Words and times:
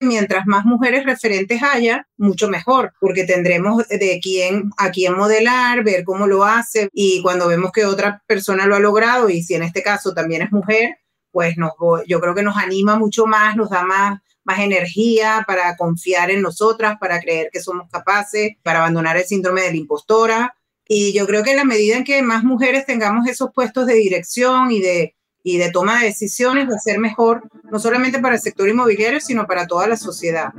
mientras 0.00 0.46
más 0.46 0.64
mujeres 0.64 1.04
referentes 1.04 1.62
haya, 1.62 2.08
mucho 2.16 2.48
mejor, 2.48 2.94
porque 3.00 3.24
tendremos 3.24 3.86
de 3.88 4.18
quién 4.22 4.70
a 4.78 4.90
quién 4.90 5.16
modelar, 5.16 5.84
ver 5.84 6.04
cómo 6.04 6.26
lo 6.26 6.44
hace 6.44 6.88
y 6.92 7.22
cuando 7.22 7.46
vemos 7.46 7.70
que 7.70 7.84
otra 7.84 8.22
persona 8.26 8.66
lo 8.66 8.74
ha 8.74 8.80
logrado 8.80 9.28
y 9.28 9.42
si 9.42 9.54
en 9.54 9.62
este 9.62 9.82
caso 9.82 10.14
también 10.14 10.42
es 10.42 10.52
mujer, 10.52 10.96
pues 11.30 11.56
nos, 11.58 11.72
yo 12.06 12.20
creo 12.20 12.34
que 12.34 12.42
nos 12.42 12.56
anima 12.56 12.96
mucho 12.98 13.26
más, 13.26 13.56
nos 13.56 13.70
da 13.70 13.84
más, 13.84 14.20
más 14.42 14.58
energía 14.60 15.44
para 15.46 15.76
confiar 15.76 16.30
en 16.30 16.42
nosotras, 16.42 16.96
para 16.98 17.20
creer 17.20 17.50
que 17.52 17.60
somos 17.60 17.88
capaces, 17.90 18.52
para 18.62 18.80
abandonar 18.80 19.16
el 19.16 19.24
síndrome 19.24 19.62
de 19.62 19.70
la 19.70 19.76
impostora. 19.76 20.56
Y 20.88 21.12
yo 21.12 21.26
creo 21.26 21.44
que 21.44 21.52
en 21.52 21.58
la 21.58 21.64
medida 21.64 21.96
en 21.96 22.04
que 22.04 22.20
más 22.22 22.42
mujeres 22.42 22.84
tengamos 22.84 23.28
esos 23.28 23.50
puestos 23.54 23.86
de 23.86 23.94
dirección 23.94 24.72
y 24.72 24.80
de, 24.80 25.14
y 25.42 25.58
de 25.58 25.70
toma 25.70 26.00
de 26.00 26.06
decisiones, 26.06 26.68
va 26.68 26.74
a 26.74 26.78
ser 26.78 26.98
mejor, 26.98 27.42
no 27.70 27.78
solamente 27.78 28.18
para 28.18 28.34
el 28.36 28.40
sector 28.40 28.68
inmobiliario, 28.68 29.20
sino 29.20 29.46
para 29.46 29.66
toda 29.66 29.86
la 29.86 29.96
sociedad. 29.96 30.52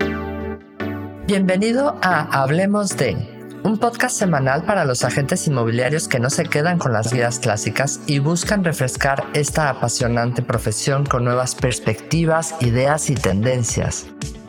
Bienvenido 1.28 1.98
a 2.02 2.42
Hablemos 2.42 2.98
de 2.98 3.16
un 3.64 3.78
podcast 3.78 4.18
semanal 4.18 4.66
para 4.66 4.86
los 4.86 5.04
agentes 5.04 5.46
inmobiliarios 5.48 6.08
que 6.08 6.20
no 6.20 6.30
se 6.30 6.46
quedan 6.46 6.80
con 6.80 6.94
las 6.94 7.14
guías 7.14 7.40
clásicas 7.40 8.00
y 8.08 8.20
buscan 8.20 8.64
refrescar 8.64 9.26
esta 9.34 9.70
apasionante 9.70 10.42
profesión 10.42 11.06
con 11.06 11.24
nuevas 11.24 11.54
perspectivas, 11.54 12.56
ideas 12.60 13.10
y 13.10 13.16
tendencias. 13.16 14.08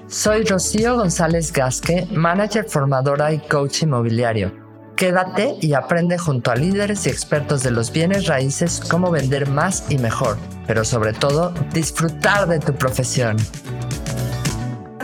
Soy 0.09 0.45
Rocío 0.45 0.97
González 0.97 1.53
Gasque, 1.53 2.07
manager 2.11 2.65
formadora 2.65 3.33
y 3.33 3.39
coach 3.39 3.83
inmobiliario. 3.83 4.62
Quédate 4.97 5.57
y 5.61 5.75
aprende 5.75 6.19
junto 6.19 6.51
a 6.51 6.57
líderes 6.57 7.07
y 7.07 7.11
expertos 7.11 7.63
de 7.63 7.71
los 7.71 7.93
bienes 7.93 8.27
raíces 8.27 8.81
cómo 8.91 9.11
vender 9.11 9.49
más 9.49 9.91
y 9.91 9.99
mejor, 9.99 10.37
pero 10.67 10.85
sobre 10.85 11.13
todo 11.13 11.53
disfrutar 11.73 12.47
de 12.49 12.61
tu 12.61 12.75
profesión 12.75 13.37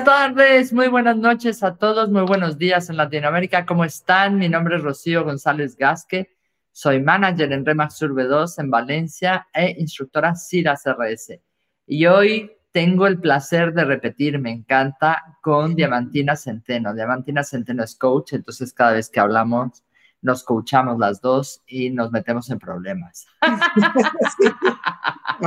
tardes, 0.09 0.73
muy 0.73 0.88
buenas 0.88 1.19
noches 1.19 1.62
a 1.62 1.77
todos, 1.77 2.09
muy 2.09 2.23
buenos 2.23 2.56
días 2.56 2.88
en 2.88 2.96
Latinoamérica. 2.96 3.66
¿Cómo 3.66 3.85
están? 3.85 4.38
Mi 4.38 4.48
nombre 4.48 4.76
es 4.76 4.82
Rocío 4.82 5.23
González 5.23 5.76
Gasque. 5.76 6.35
Soy 6.73 7.02
manager 7.02 7.52
en 7.52 7.66
Remax 7.66 8.01
Urbe 8.01 8.24
2 8.24 8.59
en 8.59 8.70
Valencia 8.70 9.48
e 9.52 9.76
instructora 9.79 10.35
CIRA 10.35 10.76
CRS. 10.82 11.38
Y 11.87 12.07
hoy 12.07 12.51
tengo 12.73 13.07
el 13.07 13.21
placer 13.21 13.73
de 13.73 13.85
repetir, 13.85 14.38
me 14.38 14.51
encanta, 14.51 15.38
con 15.43 15.74
Diamantina 15.74 16.37
Centeno. 16.37 16.95
Diamantina 16.95 17.43
Centeno 17.43 17.85
es 17.85 17.97
coach, 17.97 18.35
entonces 18.35 18.73
cada 18.73 18.93
vez 18.93 19.09
que 19.09 19.21
hablamos 19.21 19.83
nos 20.21 20.45
coachamos 20.45 20.99
las 20.99 21.21
dos 21.21 21.63
y 21.66 21.91
nos 21.91 22.10
metemos 22.10 22.51
en 22.51 22.59
problemas. 22.59 23.27
a 23.41 23.59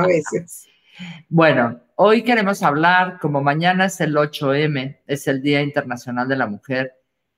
veces. 0.06 0.66
Bueno, 1.28 1.80
hoy 1.96 2.22
queremos 2.22 2.62
hablar, 2.62 3.18
como 3.20 3.42
mañana 3.42 3.86
es 3.86 4.00
el 4.00 4.14
8M, 4.14 5.00
es 5.06 5.28
el 5.28 5.42
Día 5.42 5.62
Internacional 5.62 6.28
de 6.28 6.36
la 6.36 6.46
Mujer, 6.46 6.92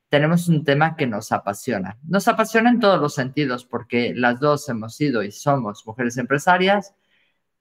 tenemos 0.09 0.49
un 0.49 0.65
tema 0.65 0.97
que 0.97 1.07
nos 1.07 1.33
apasiona. 1.33 1.99
Nos 2.05 2.29
apasiona 2.29 2.71
en 2.71 2.79
todos 2.79 3.01
los 3.01 3.15
sentidos, 3.15 3.65
porque 3.65 4.13
las 4.15 4.39
dos 4.39 4.69
hemos 4.69 4.95
sido 4.95 5.25
y 5.25 5.33
somos 5.33 5.85
mujeres 5.87 6.19
empresarias, 6.19 6.95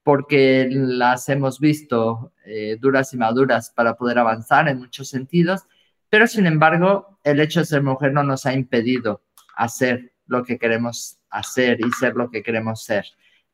porque 0.04 0.68
las 0.70 1.30
hemos 1.30 1.60
visto 1.60 2.34
eh, 2.46 2.78
duras 2.80 3.14
y 3.14 3.18
maduras 3.18 3.72
para 3.72 3.96
poder 3.96 4.20
avanzar 4.20 4.68
en 4.68 4.80
muchos 4.80 5.10
sentidos, 5.10 5.64
pero 6.10 6.28
sin 6.28 6.46
embargo, 6.46 7.20
el 7.24 7.40
hecho 7.40 7.62
de 7.62 7.66
ser 7.66 7.82
mujer 7.82 8.14
no 8.14 8.24
nos 8.24 8.46
ha 8.46 8.54
impedido 8.54 9.24
hacer 9.56 10.14
lo 10.28 10.44
que 10.44 10.58
queremos 10.60 11.20
hacer 11.30 11.80
y 11.80 11.92
ser 12.00 12.16
lo 12.16 12.30
que 12.30 12.44
queremos 12.44 12.84
ser. 12.84 13.06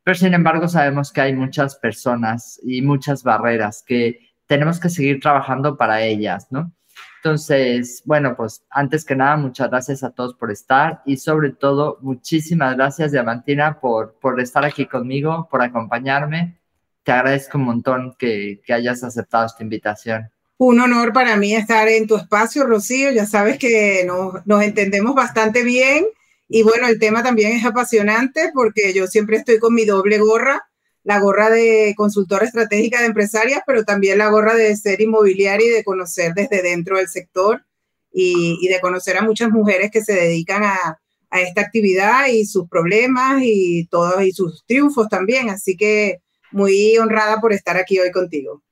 Pero 0.04 0.16
sin 0.16 0.34
embargo 0.34 0.68
sabemos 0.68 1.12
que 1.12 1.22
hay 1.22 1.34
muchas 1.34 1.76
personas 1.76 2.60
y 2.64 2.82
muchas 2.82 3.24
barreras 3.24 3.84
que 3.86 4.30
tenemos 4.48 4.80
que 4.80 4.90
seguir 4.90 5.20
trabajando 5.20 5.78
para 5.78 6.02
ellas, 6.02 6.48
¿no? 6.50 6.74
Entonces, 7.22 8.02
bueno, 8.06 8.36
pues 8.38 8.64
antes 8.70 9.04
que 9.04 9.16
nada, 9.16 9.36
muchas 9.36 9.70
gracias 9.70 10.04
a 10.04 10.12
todos 10.12 10.36
por 10.36 10.52
estar 10.52 11.02
y 11.06 11.18
sobre 11.18 11.52
todo, 11.52 11.98
muchísimas 12.02 12.76
gracias, 12.78 13.12
Diamantina, 13.12 13.80
por, 13.80 14.16
por 14.22 14.40
estar 14.40 14.64
aquí 14.64 14.86
conmigo, 14.86 15.48
por 15.52 15.62
acompañarme. 15.62 16.58
Te 17.04 17.12
agradezco 17.12 17.58
un 17.58 17.66
montón 17.66 18.16
que, 18.18 18.62
que 18.66 18.74
hayas 18.74 19.04
aceptado 19.04 19.48
esta 19.48 19.64
invitación. 19.64 20.30
Un 20.58 20.80
honor 20.80 21.12
para 21.12 21.36
mí 21.36 21.54
estar 21.56 21.90
en 21.90 22.08
tu 22.08 22.16
espacio, 22.16 22.66
Rocío. 22.66 23.12
Ya 23.12 23.26
sabes 23.26 23.58
que 23.58 24.04
nos, 24.06 24.46
nos 24.46 24.62
entendemos 24.62 25.14
bastante 25.14 25.64
bien 25.64 26.06
y 26.48 26.64
bueno, 26.64 26.88
el 26.88 27.00
tema 27.00 27.22
también 27.22 27.52
es 27.52 27.66
apasionante 27.66 28.52
porque 28.54 28.94
yo 28.94 29.08
siempre 29.08 29.38
estoy 29.38 29.60
con 29.60 29.74
mi 29.74 29.86
doble 29.86 30.18
gorra, 30.18 30.69
la 31.04 31.20
gorra 31.20 31.50
de 31.50 31.94
consultora 31.96 32.46
estratégica 32.46 33.00
de 33.00 33.08
empresarias, 33.08 33.62
pero 33.66 33.84
también 33.84 34.18
la 34.18 34.30
gorra 34.30 34.56
de 34.56 34.76
ser 34.76 35.02
inmobiliaria 35.02 35.68
y 35.68 35.72
de 35.72 35.84
conocer 35.84 36.34
desde 36.34 36.62
dentro 36.62 36.98
del 36.98 37.08
sector 37.08 37.66
y, 38.12 38.68
de 38.68 38.80
conocer 38.80 39.18
a 39.18 39.22
muchas 39.22 39.50
mujeres 39.50 39.92
que 39.92 40.04
se 40.04 40.14
dedican 40.14 40.64
a, 40.64 41.00
esta 41.32 41.62
actividad 41.62 42.26
y 42.26 42.44
sus 42.46 42.68
problemas 42.68 43.42
y 43.44 43.86
todos 43.92 44.24
y 44.24 44.32
sus 44.32 44.66
triunfos 44.66 45.08
también. 45.10 45.50
Así 45.50 45.78
que 45.78 46.22
muy 46.52 46.98
honrada 46.98 47.40
por 47.40 47.54
estar 47.54 47.78
aquí 47.78 48.00
hoy 48.00 48.10
contigo. 48.10 48.64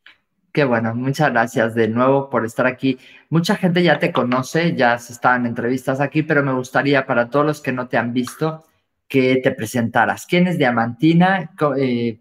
Qué 0.51 0.63
bueno, 0.63 0.95
muchas 0.95 1.29
gracias 1.29 1.75
de 1.75 1.87
nuevo 1.87 2.31
por 2.31 2.45
estar 2.45 2.65
aquí. 2.65 2.97
Mucha 3.29 3.55
gente 3.55 3.83
ya 3.83 3.99
te 3.99 4.11
conoce, 4.11 4.75
ya 4.75 4.97
se 4.97 5.13
están 5.13 5.45
entrevistas 5.45 5.99
aquí, 5.99 6.23
pero 6.23 6.41
me 6.41 6.51
gustaría 6.51 7.05
para 7.05 7.29
todos 7.29 7.45
los 7.45 7.61
que 7.61 7.71
no 7.71 7.87
te 7.87 7.97
han 7.97 8.11
visto 8.11 8.66
que 9.07 9.39
te 9.41 9.51
presentaras. 9.51 10.25
¿Quién 10.25 10.47
es 10.47 10.57
Diamantina? 10.57 11.51
Eh, 11.77 12.19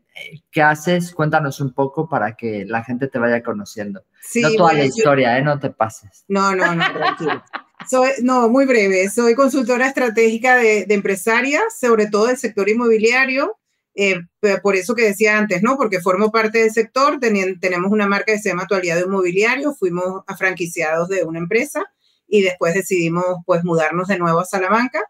¿Qué 0.50 0.62
haces? 0.62 1.12
Cuéntanos 1.12 1.60
un 1.60 1.72
poco 1.74 2.08
para 2.08 2.36
que 2.36 2.64
la 2.64 2.84
gente 2.84 3.08
te 3.08 3.18
vaya 3.18 3.42
conociendo. 3.42 4.04
Sí, 4.22 4.40
no 4.40 4.52
toda 4.54 4.72
la 4.72 4.84
historia, 4.84 5.38
¿eh? 5.38 5.42
No 5.42 5.58
te 5.58 5.70
pases. 5.70 6.24
No, 6.28 6.54
no, 6.54 6.74
no, 6.74 6.92
tranquilo. 6.92 7.42
Soy, 7.88 8.10
no, 8.22 8.48
muy 8.48 8.66
breve. 8.66 9.08
Soy 9.10 9.34
consultora 9.34 9.86
estratégica 9.86 10.56
de, 10.56 10.86
de 10.86 10.94
empresarias, 10.94 11.78
sobre 11.78 12.06
todo 12.06 12.26
del 12.26 12.36
sector 12.36 12.68
inmobiliario. 12.68 13.58
Eh, 13.96 14.20
por 14.62 14.76
eso 14.76 14.94
que 14.94 15.04
decía 15.04 15.38
antes, 15.38 15.62
¿no? 15.62 15.76
Porque 15.76 16.00
formo 16.00 16.30
parte 16.30 16.58
del 16.58 16.70
sector, 16.70 17.18
tenemos 17.18 17.90
una 17.90 18.06
marca 18.06 18.32
que 18.32 18.38
se 18.38 18.50
llama 18.50 18.66
Tu 18.66 18.74
Aliado 18.74 19.06
Inmobiliario, 19.06 19.74
fuimos 19.74 20.22
a 20.26 20.36
franquiciados 20.36 21.08
de 21.08 21.24
una 21.24 21.38
empresa 21.38 21.82
y 22.28 22.42
después 22.42 22.74
decidimos 22.74 23.24
pues 23.46 23.64
mudarnos 23.64 24.08
de 24.08 24.18
nuevo 24.18 24.40
a 24.40 24.44
Salamanca 24.44 25.02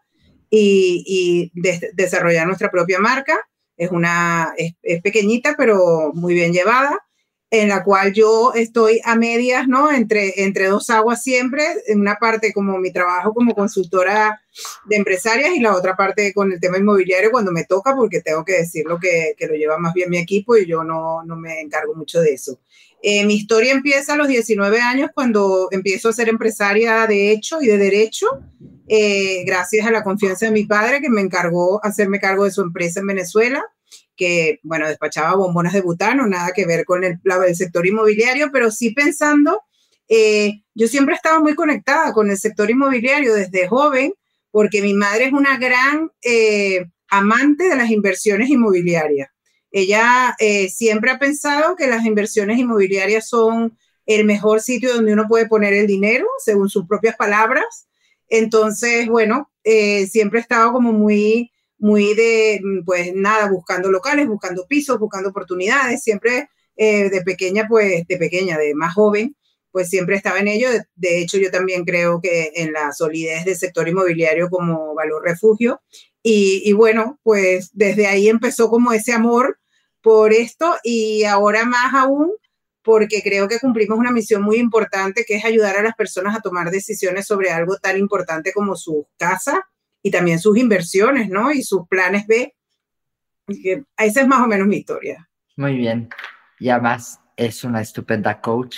y, 0.49 1.51
desarrollar 1.93 2.47
nuestra 2.47 2.71
propia 2.71 2.99
marca. 2.99 3.39
Es 3.75 3.91
una, 3.91 4.53
es 4.57 5.01
pequeñita, 5.01 5.55
pero 5.57 6.11
muy 6.13 6.33
bien 6.33 6.51
llevada 6.51 6.99
en 7.49 7.69
la 7.69 7.83
cual 7.83 8.13
yo 8.13 8.53
estoy 8.53 8.99
a 9.05 9.15
medias, 9.15 9.67
¿no? 9.67 9.91
Entre, 9.91 10.43
entre 10.43 10.67
dos 10.67 10.89
aguas 10.89 11.23
siempre, 11.23 11.63
en 11.87 12.01
una 12.01 12.15
parte 12.15 12.51
como 12.51 12.77
mi 12.77 12.91
trabajo 12.91 13.33
como 13.33 13.55
consultora 13.55 14.41
de 14.85 14.97
empresarias 14.97 15.51
y 15.55 15.61
la 15.61 15.75
otra 15.75 15.95
parte 15.95 16.33
con 16.33 16.51
el 16.51 16.59
tema 16.59 16.77
inmobiliario 16.77 17.31
cuando 17.31 17.51
me 17.51 17.63
toca, 17.63 17.95
porque 17.95 18.21
tengo 18.21 18.43
que 18.43 18.53
decir 18.53 18.85
lo 18.85 18.99
que, 18.99 19.33
que 19.37 19.47
lo 19.47 19.55
lleva 19.55 19.77
más 19.77 19.93
bien 19.93 20.09
mi 20.09 20.17
equipo 20.17 20.57
y 20.57 20.65
yo 20.65 20.83
no, 20.83 21.23
no 21.23 21.37
me 21.37 21.61
encargo 21.61 21.95
mucho 21.95 22.19
de 22.19 22.33
eso. 22.33 22.59
Eh, 23.01 23.25
mi 23.25 23.35
historia 23.35 23.71
empieza 23.71 24.13
a 24.13 24.17
los 24.17 24.27
19 24.27 24.81
años 24.81 25.11
cuando 25.13 25.69
empiezo 25.71 26.09
a 26.09 26.13
ser 26.13 26.27
empresaria 26.29 27.07
de 27.07 27.31
hecho 27.31 27.61
y 27.61 27.67
de 27.67 27.77
derecho, 27.77 28.27
eh, 28.87 29.43
gracias 29.45 29.85
a 29.85 29.91
la 29.91 30.03
confianza 30.03 30.45
de 30.45 30.51
mi 30.51 30.65
padre 30.65 31.01
que 31.01 31.09
me 31.09 31.21
encargó 31.21 31.83
hacerme 31.83 32.19
cargo 32.19 32.45
de 32.45 32.51
su 32.51 32.61
empresa 32.61 32.99
en 32.99 33.07
Venezuela 33.07 33.63
que, 34.17 34.59
bueno, 34.63 34.87
despachaba 34.87 35.35
bombonas 35.35 35.73
de 35.73 35.81
butano, 35.81 36.27
nada 36.27 36.51
que 36.53 36.65
ver 36.65 36.83
con 36.83 37.03
el, 37.03 37.19
el 37.23 37.55
sector 37.55 37.85
inmobiliario, 37.87 38.49
pero 38.51 38.71
sí 38.71 38.89
pensando, 38.89 39.61
eh, 40.09 40.63
yo 40.73 40.87
siempre 40.87 41.13
he 41.13 41.17
estado 41.17 41.41
muy 41.41 41.55
conectada 41.55 42.11
con 42.11 42.29
el 42.29 42.37
sector 42.37 42.69
inmobiliario 42.69 43.33
desde 43.35 43.67
joven, 43.67 44.13
porque 44.51 44.81
mi 44.81 44.93
madre 44.93 45.25
es 45.25 45.33
una 45.33 45.57
gran 45.57 46.11
eh, 46.23 46.85
amante 47.09 47.69
de 47.69 47.75
las 47.75 47.91
inversiones 47.91 48.49
inmobiliarias. 48.49 49.29
Ella 49.71 50.35
eh, 50.39 50.69
siempre 50.69 51.11
ha 51.11 51.19
pensado 51.19 51.75
que 51.75 51.87
las 51.87 52.05
inversiones 52.05 52.57
inmobiliarias 52.57 53.29
son 53.29 53.77
el 54.05 54.25
mejor 54.25 54.61
sitio 54.61 54.93
donde 54.93 55.13
uno 55.13 55.27
puede 55.27 55.47
poner 55.47 55.73
el 55.73 55.85
dinero, 55.85 56.25
según 56.43 56.69
sus 56.69 56.87
propias 56.87 57.15
palabras. 57.15 57.87
Entonces, 58.29 59.07
bueno, 59.07 59.51
siempre 59.63 60.39
he 60.39 60.41
estado 60.41 60.73
como 60.73 60.91
muy 60.93 61.51
muy 61.79 62.13
de, 62.15 62.59
mm, 62.63 62.85
pues 62.85 63.13
nada, 63.15 63.49
buscando 63.49 63.91
locales, 63.91 64.27
buscando 64.27 64.65
pisos, 64.67 64.99
buscando 64.99 65.29
oportunidades, 65.29 66.01
siempre 66.03 66.49
eh, 66.75 67.09
de 67.09 67.21
pequeña, 67.21 67.67
pues 67.67 68.05
de 68.07 68.17
pequeña, 68.17 68.57
de 68.57 68.75
más 68.75 68.93
joven, 68.93 69.35
pues 69.71 69.89
siempre 69.89 70.15
estaba 70.15 70.39
en 70.39 70.47
ello. 70.47 70.69
De, 70.95 71.21
hecho, 71.21 71.37
yo 71.37 71.51
también 71.51 71.85
creo 71.85 72.21
que 72.21 72.51
en 72.55 72.73
la 72.73 72.91
solidez 72.93 73.45
del 73.45 73.57
sector 73.57 73.87
inmobiliario 73.87 74.49
como 74.49 74.93
valor 74.95 75.23
refugio. 75.23 75.81
Y 76.29 76.73
bueno, 76.73 77.19
pues 77.23 77.69
desde 77.73 78.05
ahí 78.07 78.27
empezó 78.27 78.69
como 78.69 78.91
ese 78.91 79.13
amor 79.13 79.59
por 80.01 80.33
esto 80.33 80.75
y 80.83 81.23
ahora 81.23 81.63
más 81.63 81.93
aún 81.93 82.33
porque 82.87 83.21
creo 83.21 83.47
que 83.47 83.59
cumplimos 83.59 83.99
una 83.99 84.11
misión 84.11 84.41
muy 84.41 84.57
importante 84.57 85.25
que 85.27 85.35
es 85.35 85.45
ayudar 85.45 85.77
a 85.77 85.83
las 85.83 85.93
personas 85.93 86.35
a 86.35 86.39
tomar 86.39 86.71
decisiones 86.71 87.27
sobre 87.27 87.51
algo 87.51 87.77
tan 87.77 87.99
importante 87.99 88.51
como 88.51 88.75
su 88.75 89.05
casa, 89.17 89.67
y 90.07 90.11
también 90.11 90.39
sus 90.39 90.57
inversiones, 90.57 91.29
¿no? 91.29 91.51
Y 91.51 91.63
sus 91.63 91.87
planes 91.87 92.25
B. 92.27 92.55
Que 93.47 93.83
esa 93.97 94.21
es 94.21 94.27
más 94.27 94.41
o 94.41 94.47
menos 94.47 94.67
mi 94.67 94.77
historia. 94.77 95.29
Muy 95.55 95.75
bien. 95.75 96.09
Y 96.59 96.69
además 96.69 97.19
es 97.35 97.63
una 97.63 97.81
estupenda 97.81 98.41
coach 98.41 98.77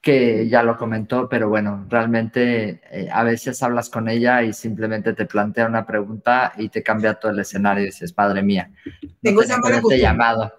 que 0.00 0.48
ya 0.48 0.62
lo 0.62 0.76
comentó, 0.76 1.28
pero 1.28 1.48
bueno, 1.48 1.84
realmente 1.88 2.80
eh, 2.90 3.08
a 3.12 3.24
veces 3.24 3.62
hablas 3.62 3.90
con 3.90 4.08
ella 4.08 4.42
y 4.42 4.52
simplemente 4.52 5.12
te 5.12 5.26
plantea 5.26 5.66
una 5.66 5.84
pregunta 5.84 6.52
y 6.56 6.68
te 6.68 6.82
cambia 6.82 7.14
todo 7.14 7.32
el 7.32 7.40
escenario 7.40 7.82
y 7.82 7.86
dices, 7.86 8.12
padre 8.12 8.42
mía, 8.42 8.70
tengo 9.22 9.42
esa 9.42 9.58
mala 9.58 9.80
costumbre. 9.80 9.98
llamado. 9.98 10.52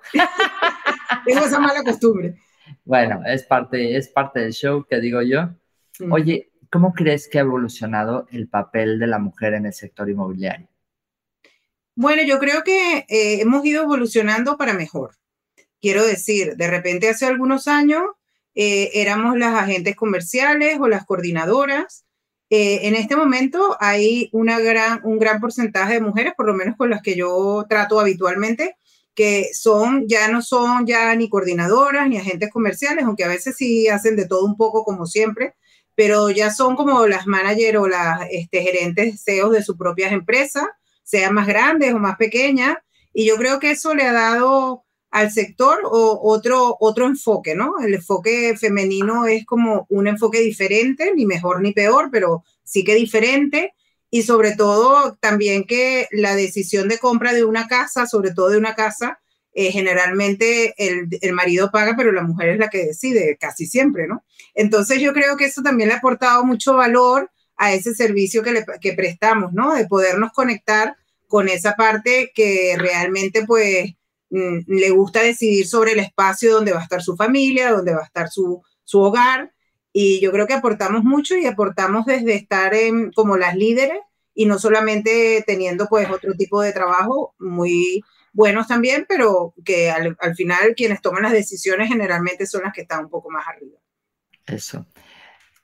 tengo 1.26 1.46
esa 1.46 1.60
mala 1.60 1.84
costumbre. 1.84 2.36
Bueno, 2.90 3.22
es 3.24 3.44
parte, 3.44 3.98
es 3.98 4.08
parte 4.08 4.40
del 4.40 4.52
show 4.52 4.84
que 4.84 5.00
digo 5.00 5.22
yo. 5.22 5.50
Mm. 6.00 6.12
Oye, 6.12 6.50
¿cómo 6.72 6.92
crees 6.92 7.30
que 7.30 7.38
ha 7.38 7.42
evolucionado 7.42 8.26
el 8.32 8.48
papel 8.48 8.98
de 8.98 9.06
la 9.06 9.20
mujer 9.20 9.54
en 9.54 9.68
el 9.68 9.74
sector 9.74 10.10
inmobiliario? 10.10 10.68
Bueno, 11.94 12.24
yo 12.24 12.40
creo 12.40 12.64
que 12.64 13.06
eh, 13.08 13.42
hemos 13.42 13.64
ido 13.64 13.84
evolucionando 13.84 14.58
para 14.58 14.74
mejor. 14.74 15.12
Quiero 15.80 16.04
decir, 16.04 16.56
de 16.56 16.68
repente 16.68 17.08
hace 17.08 17.28
algunos 17.28 17.68
años 17.68 18.02
eh, 18.56 18.90
éramos 18.96 19.38
las 19.38 19.54
agentes 19.54 19.96
comerciales 19.96 20.80
o 20.80 20.88
las 20.88 21.06
coordinadoras. 21.06 22.06
Eh, 22.50 22.88
en 22.88 22.96
este 22.96 23.16
momento 23.16 23.78
hay 23.80 24.32
una 24.34 24.60
gran, 24.60 25.02
un 25.04 25.20
gran 25.20 25.40
porcentaje 25.40 25.94
de 25.94 26.02
mujeres, 26.02 26.34
por 26.36 26.48
lo 26.48 26.56
menos 26.56 26.76
con 26.76 26.90
las 26.90 27.04
que 27.04 27.16
yo 27.16 27.68
trato 27.70 28.00
habitualmente, 28.00 28.78
que 29.20 29.50
son, 29.52 30.08
ya 30.08 30.30
no 30.30 30.42
son 30.42 30.88
ya 30.88 31.14
ni 31.14 31.28
coordinadoras 31.28 32.08
ni 32.08 32.18
agentes 32.18 32.50
comerciales, 32.50 33.04
aunque 33.04 33.26
a 33.26 33.28
veces 33.28 33.58
sí 33.58 33.90
hacen 33.90 34.16
de 34.16 34.26
todo 34.26 34.46
un 34.46 34.56
poco 34.56 34.86
como 34.86 35.06
siempre, 35.06 35.56
pero 35.94 36.30
ya 36.30 36.52
son 36.52 36.78
como 36.78 37.06
las 37.06 37.28
managers 37.28 37.80
o 37.80 37.90
las 37.90 38.22
este, 38.32 38.62
gerentes 38.62 39.22
CEOs 39.22 39.52
de 39.52 39.62
sus 39.62 39.76
propias 39.76 40.14
empresas, 40.14 40.64
sean 41.04 41.34
más 41.34 41.48
grandes 41.48 41.94
o 41.94 42.00
más 42.00 42.16
pequeñas, 42.16 42.78
y 43.14 43.28
yo 43.28 43.36
creo 43.36 43.60
que 43.60 43.72
eso 43.72 43.94
le 43.94 44.04
ha 44.04 44.14
dado 44.14 44.86
al 45.12 45.32
sector 45.32 45.80
otro, 45.84 46.78
otro 46.80 47.06
enfoque, 47.06 47.56
¿no? 47.56 47.74
El 47.86 47.96
enfoque 47.96 48.56
femenino 48.58 49.26
es 49.26 49.46
como 49.46 49.86
un 49.90 50.08
enfoque 50.08 50.40
diferente, 50.40 51.12
ni 51.14 51.26
mejor 51.26 51.62
ni 51.62 51.74
peor, 51.74 52.08
pero 52.10 52.46
sí 52.64 52.86
que 52.86 52.96
diferente, 52.96 53.74
y 54.12 54.24
sobre 54.24 54.56
todo 54.56 55.18
también 55.20 55.66
que 55.66 56.08
la 56.12 56.36
decisión 56.36 56.88
de 56.88 56.98
compra 56.98 57.34
de 57.34 57.44
una 57.44 57.68
casa, 57.68 58.08
sobre 58.08 58.32
todo 58.32 58.50
de 58.50 58.58
una 58.58 58.76
casa, 58.76 59.20
eh, 59.54 59.72
generalmente 59.72 60.74
el, 60.78 61.08
el, 61.22 61.34
marido 61.34 61.72
paga, 61.72 61.96
pero 61.98 62.12
la 62.12 62.24
mujer 62.24 62.50
es 62.50 62.60
la 62.60 62.70
que 62.70 62.86
decide, 62.86 63.38
casi 63.40 63.66
siempre, 63.66 64.08
¿no? 64.08 64.24
Entonces 64.54 65.02
yo 65.02 65.12
creo 65.14 65.38
que 65.38 65.46
eso 65.46 65.62
también 65.62 65.90
le 65.90 65.96
ha 65.96 65.98
aportado 65.98 66.46
mucho 66.46 66.76
valor 66.76 67.32
a 67.58 67.74
ese 67.74 67.94
servicio 67.94 68.42
que, 68.42 68.64
que 68.80 68.94
prestamos, 68.94 69.52
¿no? 69.54 69.76
De 69.76 69.88
podernos 69.88 70.32
conectar 70.32 70.96
con 71.28 71.50
esa 71.50 71.76
parte 71.76 72.32
que 72.34 72.76
realmente 72.78 73.46
pues 73.46 73.92
mm, 74.30 74.60
le 74.68 74.90
gusta 74.92 75.22
decidir 75.22 75.68
sobre 75.68 75.92
el 75.92 76.00
espacio 76.00 76.54
donde 76.54 76.72
va 76.72 76.80
a 76.80 76.84
estar 76.84 77.04
su 77.04 77.16
familia, 77.16 77.72
donde 77.72 77.94
va 77.94 78.02
a 78.02 78.06
estar 78.06 78.30
su, 78.30 78.64
su 78.84 79.00
hogar 79.00 79.52
y 79.94 80.22
yo 80.22 80.32
creo 80.32 80.48
que 80.48 80.54
aportamos 80.54 81.04
mucho 81.04 81.36
y 81.36 81.46
aportamos 81.46 82.06
desde 82.06 82.36
estar 82.36 82.74
en, 82.74 83.12
como 83.12 83.38
las 83.38 83.56
líderes 83.56 84.00
y 84.34 84.46
no 84.46 84.60
solamente 84.60 85.44
teniendo 85.46 85.88
pues 85.88 86.10
otro 86.10 86.34
tipo 86.34 86.62
de 86.62 86.74
trabajo 86.74 87.36
muy 87.40 88.04
buenos 88.32 88.68
también, 88.68 89.06
pero 89.08 89.54
que 89.66 89.90
al, 89.90 90.16
al 90.20 90.36
final 90.36 90.76
quienes 90.76 91.02
toman 91.02 91.24
las 91.24 91.34
decisiones 91.34 91.90
generalmente 91.90 92.46
son 92.46 92.64
las 92.64 92.74
que 92.74 92.82
están 92.82 93.06
un 93.06 93.10
poco 93.10 93.30
más 93.30 93.48
arriba. 93.48 93.78
Eso. 94.46 94.86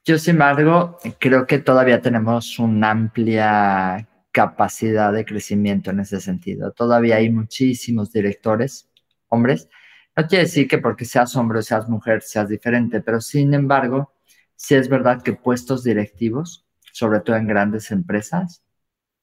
Yo, 0.03 0.19
sin 0.19 0.31
embargo, 0.33 0.99
creo 1.19 1.47
que 1.47 1.57
todavía 1.57 1.99
tenemos 1.99 2.59
una 2.59 2.91
amplia 2.91 4.07
capacidad 4.31 5.11
de 5.11 5.25
crecimiento 5.25 5.89
en 5.89 6.01
ese 6.01 6.19
sentido. 6.19 6.71
Todavía 6.73 7.15
hay 7.15 7.31
muchísimos 7.31 8.11
directores, 8.11 8.89
hombres. 9.29 9.67
No 10.15 10.27
quiere 10.27 10.43
decir 10.43 10.67
que 10.67 10.77
porque 10.77 11.05
seas 11.05 11.35
hombre 11.35 11.59
o 11.59 11.61
seas 11.63 11.89
mujer 11.89 12.21
seas 12.21 12.49
diferente, 12.49 13.01
pero 13.01 13.19
sin 13.19 13.53
embargo, 13.53 14.13
sí 14.55 14.75
es 14.75 14.89
verdad 14.89 15.21
que 15.21 15.33
puestos 15.33 15.83
directivos, 15.83 16.65
sobre 16.91 17.19
todo 17.19 17.35
en 17.35 17.47
grandes 17.47 17.91
empresas, 17.91 18.63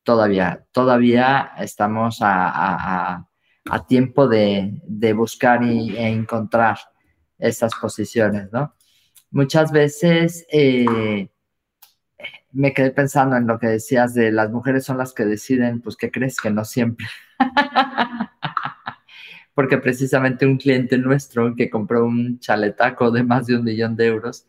todavía, 0.03 0.67
todavía 0.73 1.53
estamos 1.59 2.19
a, 2.21 3.27
tiempo 3.89 4.29
de, 4.29 4.81
buscar 5.15 5.63
y, 5.63 5.97
e 5.97 6.09
encontrar 6.09 6.79
esas 7.39 7.73
posiciones, 7.81 8.53
¿no? 8.53 8.75
Muchas 9.31 9.73
veces 9.73 10.47
eh, 10.53 11.29
me 12.53 12.75
quedé 12.75 12.91
pensando 12.91 13.37
en 13.37 13.47
lo 13.47 13.59
que 13.59 13.67
decías 13.67 14.15
de 14.15 14.31
las 14.31 14.51
mujeres 14.51 14.85
son 14.85 14.99
las 14.99 15.15
que 15.15 15.25
deciden, 15.25 15.81
pues, 15.81 15.97
¿qué 15.97 16.11
crees? 16.11 16.39
Que 16.41 16.51
no 16.51 16.65
siempre. 16.65 17.07
Porque 19.55 19.79
precisamente 19.79 20.47
un 20.47 20.59
cliente 20.59 20.99
nuestro 20.99 21.55
que 21.57 21.71
compró 21.71 22.05
un 22.05 22.39
chaletaco 22.39 23.11
de 23.11 23.23
más 23.23 23.47
de 23.47 23.57
un 23.57 23.65
millón 23.65 23.97
de 23.97 24.07
euros, 24.07 24.47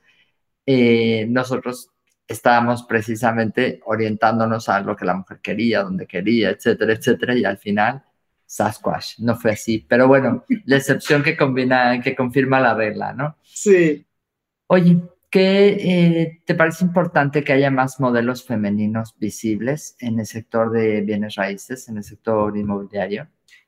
eh, 0.66 1.26
nosotros 1.30 1.90
estábamos 2.28 2.84
precisamente 2.84 3.82
orientándonos 3.86 4.70
a 4.70 4.80
lo 4.82 4.96
que 4.96 5.06
la 5.06 5.16
mujer 5.16 5.40
quería, 5.42 5.84
donde 5.84 6.08
quería, 6.08 6.50
etcétera, 6.52 6.94
etcétera, 6.94 7.36
y 7.36 7.46
al 7.46 7.58
final, 7.58 8.04
Sasquatch, 8.46 9.20
no 9.20 9.36
fue 9.38 9.52
así. 9.52 9.86
Pero 9.88 10.08
bueno, 10.08 10.46
la 10.66 10.78
excepción 10.78 11.24
que 11.24 11.36
combina, 11.38 12.00
que 12.02 12.16
confirma 12.16 12.60
la 12.60 12.74
regla, 12.74 13.14
¿no? 13.14 13.38
Sí. 13.44 14.06
Oye, 14.68 15.02
¿qué 15.30 15.78
eh, 15.80 16.42
te 16.46 16.56
parece 16.56 16.86
importante 16.86 17.44
que 17.44 17.54
haya 17.54 17.72
más 17.72 18.00
modelos 18.00 18.46
femeninos 18.46 19.16
visibles 19.18 19.96
en 20.00 20.20
el 20.20 20.26
sector 20.26 20.72
de 20.72 21.02
bienes 21.02 21.36
raíces, 21.36 21.90
en 21.90 21.98
el 21.98 22.04
sector 22.04 22.56
inmobiliario? 22.58 23.28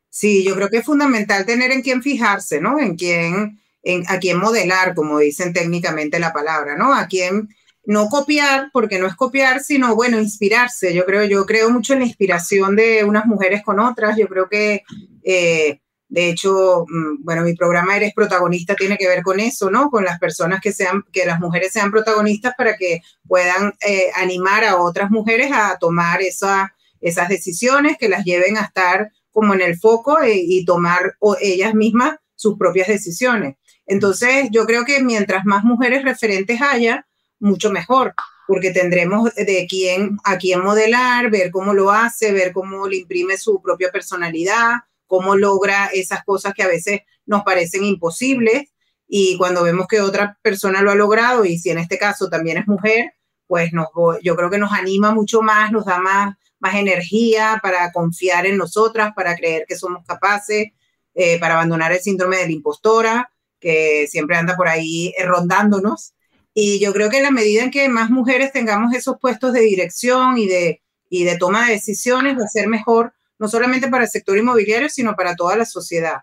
Sí, 0.09 0.45
yo 0.45 0.55
creo 0.55 0.69
que 0.69 0.77
es 0.77 0.85
fundamental 0.85 1.45
tener 1.45 1.71
en 1.71 1.81
quién 1.81 2.01
fijarse, 2.01 2.61
¿no? 2.61 2.79
En 2.79 2.95
quién 2.95 3.59
a 4.07 4.19
quién 4.19 4.39
modelar, 4.39 4.95
como 4.95 5.19
dicen 5.19 5.53
técnicamente 5.53 6.19
la 6.19 6.33
palabra, 6.33 6.75
¿no? 6.75 6.93
A 6.93 7.07
quién 7.07 7.49
no 7.85 8.09
copiar, 8.09 8.69
porque 8.73 8.99
no 8.99 9.07
es 9.07 9.15
copiar, 9.15 9.61
sino, 9.61 9.95
bueno, 9.95 10.19
inspirarse. 10.19 10.93
Yo 10.93 11.05
creo, 11.05 11.25
yo 11.25 11.45
creo 11.45 11.69
mucho 11.69 11.93
en 11.93 11.99
la 11.99 12.05
inspiración 12.05 12.75
de 12.75 13.03
unas 13.03 13.25
mujeres 13.25 13.63
con 13.63 13.79
otras. 13.79 14.17
Yo 14.17 14.27
creo 14.27 14.49
que, 14.49 14.83
eh, 15.23 15.81
de 16.07 16.29
hecho, 16.29 16.85
mm, 16.87 17.23
bueno, 17.23 17.43
mi 17.43 17.53
programa 17.55 17.95
Eres 17.95 18.13
Protagonista 18.13 18.75
tiene 18.75 18.97
que 18.97 19.07
ver 19.07 19.21
con 19.21 19.39
eso, 19.39 19.69
¿no? 19.69 19.89
Con 19.89 20.03
las 20.03 20.19
personas 20.19 20.61
que 20.61 20.71
sean, 20.71 21.03
que 21.11 21.25
las 21.25 21.39
mujeres 21.39 21.71
sean 21.71 21.91
protagonistas 21.91 22.53
para 22.57 22.75
que 22.75 23.01
puedan 23.27 23.73
eh, 23.87 24.11
animar 24.15 24.63
a 24.63 24.77
otras 24.77 25.11
mujeres 25.11 25.51
a 25.53 25.77
tomar 25.79 26.21
esa, 26.21 26.73
esas 27.01 27.29
decisiones, 27.29 27.97
que 27.99 28.09
las 28.09 28.23
lleven 28.23 28.57
a 28.57 28.61
estar 28.61 29.11
como 29.31 29.53
en 29.53 29.61
el 29.61 29.77
foco 29.77 30.21
eh, 30.21 30.35
y 30.35 30.65
tomar 30.65 31.17
ellas 31.41 31.75
mismas 31.75 32.15
sus 32.35 32.57
propias 32.57 32.87
decisiones. 32.87 33.55
Entonces, 33.85 34.47
yo 34.51 34.65
creo 34.65 34.85
que 34.85 35.03
mientras 35.03 35.45
más 35.45 35.63
mujeres 35.63 36.03
referentes 36.03 36.61
haya, 36.61 37.05
mucho 37.39 37.71
mejor, 37.71 38.13
porque 38.47 38.71
tendremos 38.71 39.33
de 39.35 39.67
quién 39.69 40.17
a 40.23 40.37
quién 40.37 40.61
modelar, 40.61 41.29
ver 41.29 41.51
cómo 41.51 41.73
lo 41.73 41.91
hace, 41.91 42.31
ver 42.31 42.53
cómo 42.53 42.87
le 42.87 42.97
imprime 42.97 43.37
su 43.37 43.61
propia 43.61 43.91
personalidad, 43.91 44.81
cómo 45.07 45.35
logra 45.35 45.87
esas 45.87 46.23
cosas 46.23 46.53
que 46.53 46.63
a 46.63 46.67
veces 46.67 47.01
nos 47.25 47.43
parecen 47.43 47.83
imposibles. 47.83 48.69
Y 49.07 49.37
cuando 49.37 49.63
vemos 49.63 49.87
que 49.87 50.01
otra 50.01 50.39
persona 50.41 50.81
lo 50.81 50.91
ha 50.91 50.95
logrado 50.95 51.45
y 51.45 51.59
si 51.59 51.69
en 51.69 51.77
este 51.77 51.97
caso 51.97 52.29
también 52.29 52.57
es 52.57 52.67
mujer, 52.67 53.13
pues 53.47 53.71
nos, 53.73 53.87
yo 54.23 54.35
creo 54.35 54.49
que 54.49 54.57
nos 54.57 54.71
anima 54.71 55.11
mucho 55.11 55.41
más, 55.41 55.71
nos 55.71 55.85
da 55.85 55.99
más, 55.99 56.35
más 56.59 56.75
energía 56.75 57.59
para 57.61 57.91
confiar 57.91 58.47
en 58.47 58.57
nosotras, 58.57 59.13
para 59.15 59.35
creer 59.35 59.65
que 59.67 59.75
somos 59.75 60.03
capaces, 60.07 60.69
eh, 61.13 61.39
para 61.39 61.53
abandonar 61.53 61.91
el 61.91 61.99
síndrome 61.99 62.37
de 62.37 62.45
la 62.47 62.51
impostora 62.51 63.31
que 63.65 64.05
siempre 64.07 64.37
anda 64.37 64.55
por 64.55 64.67
ahí 64.67 65.11
eh, 65.17 65.25
rondándonos. 65.25 66.13
Y 66.53 66.79
yo 66.79 66.93
creo 66.93 67.09
que 67.09 67.17
en 67.17 67.23
la 67.23 67.31
medida 67.31 67.63
en 67.63 67.71
que 67.71 67.89
más 67.89 68.11
mujeres 68.11 68.51
tengamos 68.51 68.93
esos 68.93 69.17
puestos 69.19 69.53
de 69.53 69.61
dirección 69.61 70.37
y 70.37 70.47
de, 70.47 70.83
y 71.09 71.23
de 71.23 71.35
toma 71.39 71.65
de 71.65 71.73
decisiones, 71.73 72.37
va 72.37 72.43
a 72.43 72.47
ser 72.47 72.67
mejor, 72.67 73.13
no 73.39 73.47
solamente 73.47 73.87
para 73.87 74.03
el 74.03 74.09
sector 74.09 74.37
inmobiliario, 74.37 74.87
sino 74.87 75.15
para 75.15 75.35
toda 75.35 75.57
la 75.57 75.65
sociedad. 75.65 76.17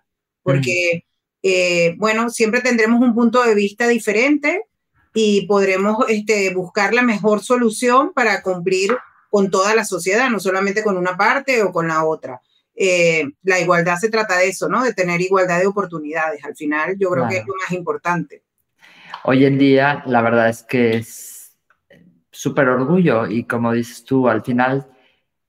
Porque, 0.44 1.04
eh, 1.42 1.96
bueno, 1.98 2.30
siempre 2.30 2.60
tendremos 2.60 3.00
un 3.00 3.12
punto 3.12 3.42
de 3.42 3.56
vista 3.56 3.88
diferente 3.88 4.62
y 5.12 5.44
podremos 5.46 6.04
este, 6.08 6.54
buscar 6.54 6.94
la 6.94 7.02
mejor 7.02 7.42
solución 7.42 8.12
para 8.14 8.40
cumplir 8.42 8.96
con 9.30 9.50
toda 9.50 9.74
la 9.74 9.84
sociedad, 9.84 10.30
no 10.30 10.38
solamente 10.38 10.84
con 10.84 10.96
una 10.96 11.16
parte 11.16 11.64
o 11.64 11.72
con 11.72 11.88
la 11.88 12.04
otra. 12.04 12.40
Eh, 12.74 13.24
la 13.42 13.60
igualdad 13.60 13.96
se 13.96 14.08
trata 14.08 14.38
de 14.38 14.48
eso, 14.48 14.68
¿no? 14.68 14.82
De 14.82 14.94
tener 14.94 15.20
igualdad 15.20 15.60
de 15.60 15.66
oportunidades. 15.66 16.44
Al 16.44 16.56
final, 16.56 16.96
yo 16.98 17.10
creo 17.10 17.28
que 17.28 17.38
es 17.38 17.46
lo 17.46 17.54
más 17.54 17.72
importante. 17.72 18.42
Hoy 19.24 19.44
en 19.44 19.58
día, 19.58 20.02
la 20.06 20.22
verdad 20.22 20.48
es 20.48 20.62
que 20.62 20.96
es 20.96 21.56
súper 22.30 22.68
orgullo 22.68 23.26
y 23.26 23.44
como 23.44 23.72
dices 23.72 24.04
tú, 24.04 24.28
al 24.28 24.42
final 24.42 24.88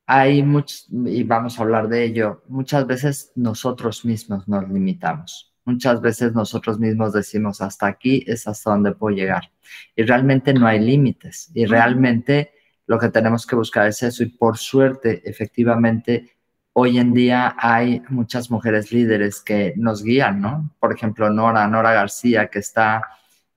hay 0.06 0.44
muchos, 0.44 0.88
y 0.90 1.24
vamos 1.24 1.58
a 1.58 1.64
hablar 1.64 1.88
de 1.88 2.04
ello, 2.04 2.44
muchas 2.48 2.86
veces 2.86 3.32
nosotros 3.36 4.04
mismos 4.06 4.48
nos 4.48 4.70
limitamos. 4.70 5.54
Muchas 5.66 6.02
veces 6.02 6.34
nosotros 6.34 6.78
mismos 6.78 7.14
decimos, 7.14 7.62
hasta 7.62 7.88
aquí 7.88 8.24
es 8.28 8.48
hasta 8.48 8.72
donde 8.72 8.92
puedo 8.92 9.16
llegar. 9.16 9.50
Y 9.96 10.04
realmente 10.04 10.54
no 10.54 10.68
hay 10.68 10.80
límites. 10.80 11.50
Y 11.54 11.66
realmente 11.66 12.52
lo 12.86 13.00
que 13.00 13.10
tenemos 13.10 13.48
que 13.48 13.56
buscar 13.56 13.88
es 13.88 14.04
eso. 14.04 14.24
Y 14.24 14.26
por 14.28 14.58
suerte, 14.58 15.22
efectivamente, 15.24 16.33
hoy 16.74 16.98
en 16.98 17.14
día 17.14 17.56
hay 17.58 18.02
muchas 18.10 18.52
mujeres 18.52 18.92
líderes 18.92 19.42
que 19.42 19.74
nos 19.78 20.04
guían, 20.04 20.42
¿no? 20.42 20.72
Por 20.80 20.94
ejemplo, 20.94 21.30
Nora, 21.30 21.68
Nora 21.68 21.94
García, 21.94 22.48
que 22.48 22.60
está 22.60 23.04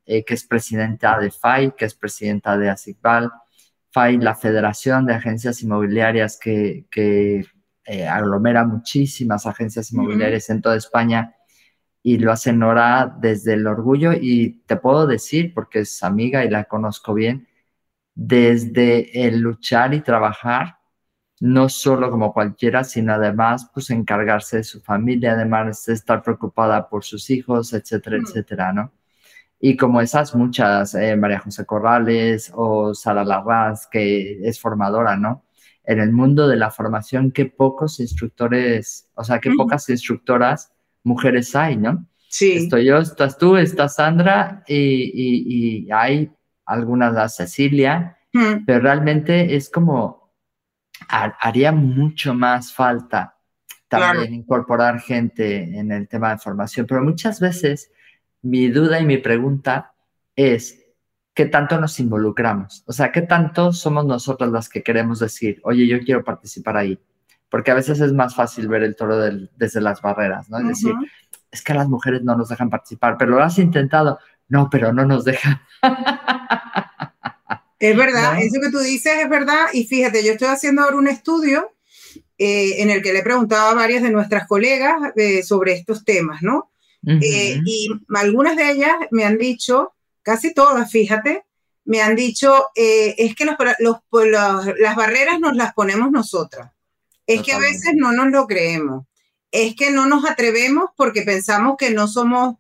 eh, 0.06 0.24
que 0.24 0.34
es 0.34 0.44
presidenta 0.44 1.18
de 1.18 1.32
FAI, 1.32 1.72
que 1.76 1.84
es 1.84 1.94
presidenta 1.94 2.56
de 2.56 2.70
ASICBAL. 2.70 3.32
FAI, 3.90 4.18
la 4.18 4.36
Federación 4.36 5.04
de 5.04 5.14
Agencias 5.14 5.62
Inmobiliarias 5.62 6.38
que, 6.38 6.86
eh, 7.88 8.06
aglomera 8.06 8.64
muchísimas 8.64 9.46
agencias 9.46 9.92
inmobiliarias 9.92 10.50
en 10.50 10.60
toda 10.60 10.76
España 10.76 11.34
y 12.02 12.18
lo 12.18 12.30
hace 12.32 12.52
Nora 12.52 13.16
desde 13.20 13.54
el 13.54 13.66
orgullo 13.66 14.12
y 14.12 14.62
te 14.66 14.76
puedo 14.76 15.06
decir, 15.08 15.52
porque 15.54 15.80
es 15.80 16.02
amiga 16.04 16.44
y 16.44 16.50
la 16.50 16.64
conozco 16.64 17.14
bien, 17.14 17.48
desde 18.14 19.26
el 19.26 19.40
luchar 19.40 19.92
y 19.92 20.02
trabajar, 20.02 20.75
no 21.40 21.68
solo 21.68 22.10
como 22.10 22.32
cualquiera, 22.32 22.84
sino 22.84 23.14
además 23.14 23.70
pues 23.72 23.90
encargarse 23.90 24.58
de 24.58 24.64
su 24.64 24.80
familia, 24.80 25.32
además 25.32 25.84
de 25.86 25.92
estar 25.94 26.22
preocupada 26.22 26.88
por 26.88 27.04
sus 27.04 27.28
hijos, 27.30 27.72
etcétera, 27.72 28.16
etcétera, 28.16 28.72
¿no? 28.72 28.92
Y 29.58 29.76
como 29.76 30.00
esas 30.00 30.34
muchas, 30.34 30.94
eh, 30.94 31.16
María 31.16 31.40
José 31.40 31.64
Corrales 31.64 32.52
o 32.54 32.94
Sara 32.94 33.24
Larraz, 33.24 33.86
que 33.86 34.46
es 34.46 34.60
formadora, 34.60 35.16
¿no? 35.16 35.44
En 35.84 36.00
el 36.00 36.12
mundo 36.12 36.48
de 36.48 36.56
la 36.56 36.70
formación, 36.70 37.30
qué 37.30 37.46
pocos 37.46 38.00
instructores, 38.00 39.08
o 39.14 39.24
sea, 39.24 39.38
qué 39.40 39.50
pocas 39.56 39.88
instructoras 39.88 40.72
mujeres 41.04 41.54
hay, 41.54 41.76
¿no? 41.76 42.06
Sí. 42.28 42.52
Estoy 42.52 42.86
yo, 42.86 42.98
estás 42.98 43.38
tú, 43.38 43.56
está 43.56 43.88
Sandra 43.88 44.62
y, 44.66 45.88
hay 45.90 46.30
algunas, 46.66 47.14
la 47.14 47.28
Cecilia, 47.28 48.18
mm. 48.32 48.64
pero 48.66 48.80
realmente 48.80 49.54
es 49.54 49.70
como, 49.70 50.25
haría 51.08 51.72
mucho 51.72 52.34
más 52.34 52.72
falta 52.72 53.36
también 53.88 54.34
incorporar 54.34 55.00
gente 55.00 55.78
en 55.78 55.92
el 55.92 56.08
tema 56.08 56.30
de 56.30 56.38
formación, 56.38 56.86
pero 56.86 57.02
muchas 57.02 57.40
veces 57.40 57.92
mi 58.42 58.68
duda 58.68 59.00
y 59.00 59.06
mi 59.06 59.18
pregunta 59.18 59.92
es, 60.34 60.84
¿qué 61.34 61.46
tanto 61.46 61.80
nos 61.80 61.98
involucramos? 62.00 62.82
O 62.86 62.92
sea, 62.92 63.12
¿qué 63.12 63.22
tanto 63.22 63.72
somos 63.72 64.04
nosotros 64.04 64.50
las 64.50 64.68
que 64.68 64.82
queremos 64.82 65.20
decir, 65.20 65.60
oye, 65.62 65.86
yo 65.86 66.00
quiero 66.00 66.24
participar 66.24 66.76
ahí? 66.76 67.00
porque 67.48 67.70
a 67.70 67.74
veces 67.74 68.00
es 68.00 68.12
más 68.12 68.34
fácil 68.34 68.68
ver 68.68 68.82
el 68.82 68.96
toro 68.96 69.18
desde 69.18 69.80
las 69.80 70.02
barreras, 70.02 70.50
¿no? 70.50 70.58
Es 70.58 70.66
decir, 70.68 70.94
es 71.50 71.62
que 71.62 71.74
las 71.74 71.88
mujeres 71.88 72.22
no 72.22 72.36
nos 72.36 72.48
dejan 72.48 72.70
participar, 72.70 73.16
pero 73.18 73.32
lo 73.32 73.42
has 73.42 73.58
intentado. 73.58 74.18
No, 74.48 74.68
pero 74.70 74.92
no 74.92 75.04
nos 75.04 75.24
dejan. 75.24 75.60
Es 77.78 77.96
verdad, 77.96 78.38
eso 78.40 78.60
que 78.60 78.70
tú 78.70 78.78
dices 78.78 79.18
es 79.22 79.28
verdad. 79.28 79.66
Y 79.72 79.84
fíjate, 79.86 80.24
yo 80.24 80.32
estoy 80.32 80.48
haciendo 80.48 80.82
ahora 80.82 80.96
un 80.96 81.08
estudio 81.08 81.72
eh, 82.38 82.82
en 82.82 82.90
el 82.90 83.02
que 83.02 83.12
le 83.12 83.20
he 83.20 83.22
preguntado 83.22 83.70
a 83.70 83.74
varias 83.74 84.02
de 84.02 84.10
nuestras 84.10 84.46
colegas 84.46 85.12
eh, 85.16 85.42
sobre 85.42 85.72
estos 85.72 86.04
temas, 86.04 86.42
¿no? 86.42 86.70
Eh, 87.08 87.60
y 87.64 87.88
algunas 88.16 88.56
de 88.56 88.72
ellas 88.72 88.96
me 89.12 89.24
han 89.24 89.38
dicho, 89.38 89.94
casi 90.22 90.52
todas, 90.52 90.90
fíjate, 90.90 91.44
me 91.84 92.02
han 92.02 92.16
dicho, 92.16 92.66
es 92.74 93.36
que 93.36 93.44
las 93.44 94.96
barreras 94.96 95.38
nos 95.38 95.54
las 95.54 95.72
ponemos 95.72 96.10
nosotras. 96.10 96.72
Es 97.24 97.42
que 97.42 97.52
a 97.52 97.58
veces 97.58 97.92
no 97.94 98.10
nos 98.10 98.30
lo 98.32 98.48
creemos. 98.48 99.06
Es 99.52 99.76
que 99.76 99.92
no 99.92 100.06
nos 100.06 100.28
atrevemos 100.28 100.90
porque 100.96 101.22
pensamos 101.22 101.76
que 101.78 101.90
no 101.90 102.08
somos 102.08 102.56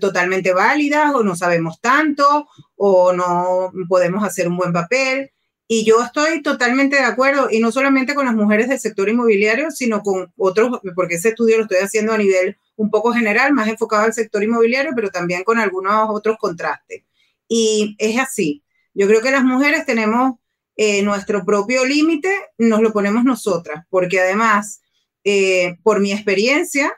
totalmente 0.00 0.52
válidas 0.52 1.14
o 1.14 1.22
no 1.22 1.36
sabemos 1.36 1.80
tanto 1.80 2.48
o 2.76 3.12
no 3.12 3.72
podemos 3.88 4.24
hacer 4.24 4.48
un 4.48 4.56
buen 4.56 4.72
papel. 4.72 5.30
Y 5.66 5.84
yo 5.84 6.02
estoy 6.02 6.42
totalmente 6.42 6.96
de 6.96 7.04
acuerdo, 7.04 7.48
y 7.50 7.58
no 7.58 7.72
solamente 7.72 8.14
con 8.14 8.26
las 8.26 8.34
mujeres 8.34 8.68
del 8.68 8.78
sector 8.78 9.08
inmobiliario, 9.08 9.70
sino 9.70 10.02
con 10.02 10.30
otros, 10.36 10.80
porque 10.94 11.14
ese 11.14 11.30
estudio 11.30 11.56
lo 11.56 11.62
estoy 11.62 11.78
haciendo 11.78 12.12
a 12.12 12.18
nivel 12.18 12.58
un 12.76 12.90
poco 12.90 13.12
general, 13.12 13.52
más 13.54 13.68
enfocado 13.68 14.04
al 14.04 14.12
sector 14.12 14.42
inmobiliario, 14.42 14.92
pero 14.94 15.10
también 15.10 15.42
con 15.42 15.58
algunos 15.58 16.10
otros 16.10 16.36
contrastes. 16.38 17.04
Y 17.48 17.96
es 17.98 18.18
así. 18.18 18.62
Yo 18.92 19.06
creo 19.06 19.22
que 19.22 19.30
las 19.30 19.44
mujeres 19.44 19.86
tenemos 19.86 20.34
eh, 20.76 21.02
nuestro 21.02 21.44
propio 21.44 21.84
límite 21.84 22.30
nos 22.58 22.80
lo 22.80 22.92
ponemos 22.92 23.24
nosotras, 23.24 23.84
porque 23.90 24.20
además, 24.20 24.82
eh, 25.22 25.76
por 25.82 26.00
mi 26.00 26.12
experiencia, 26.12 26.92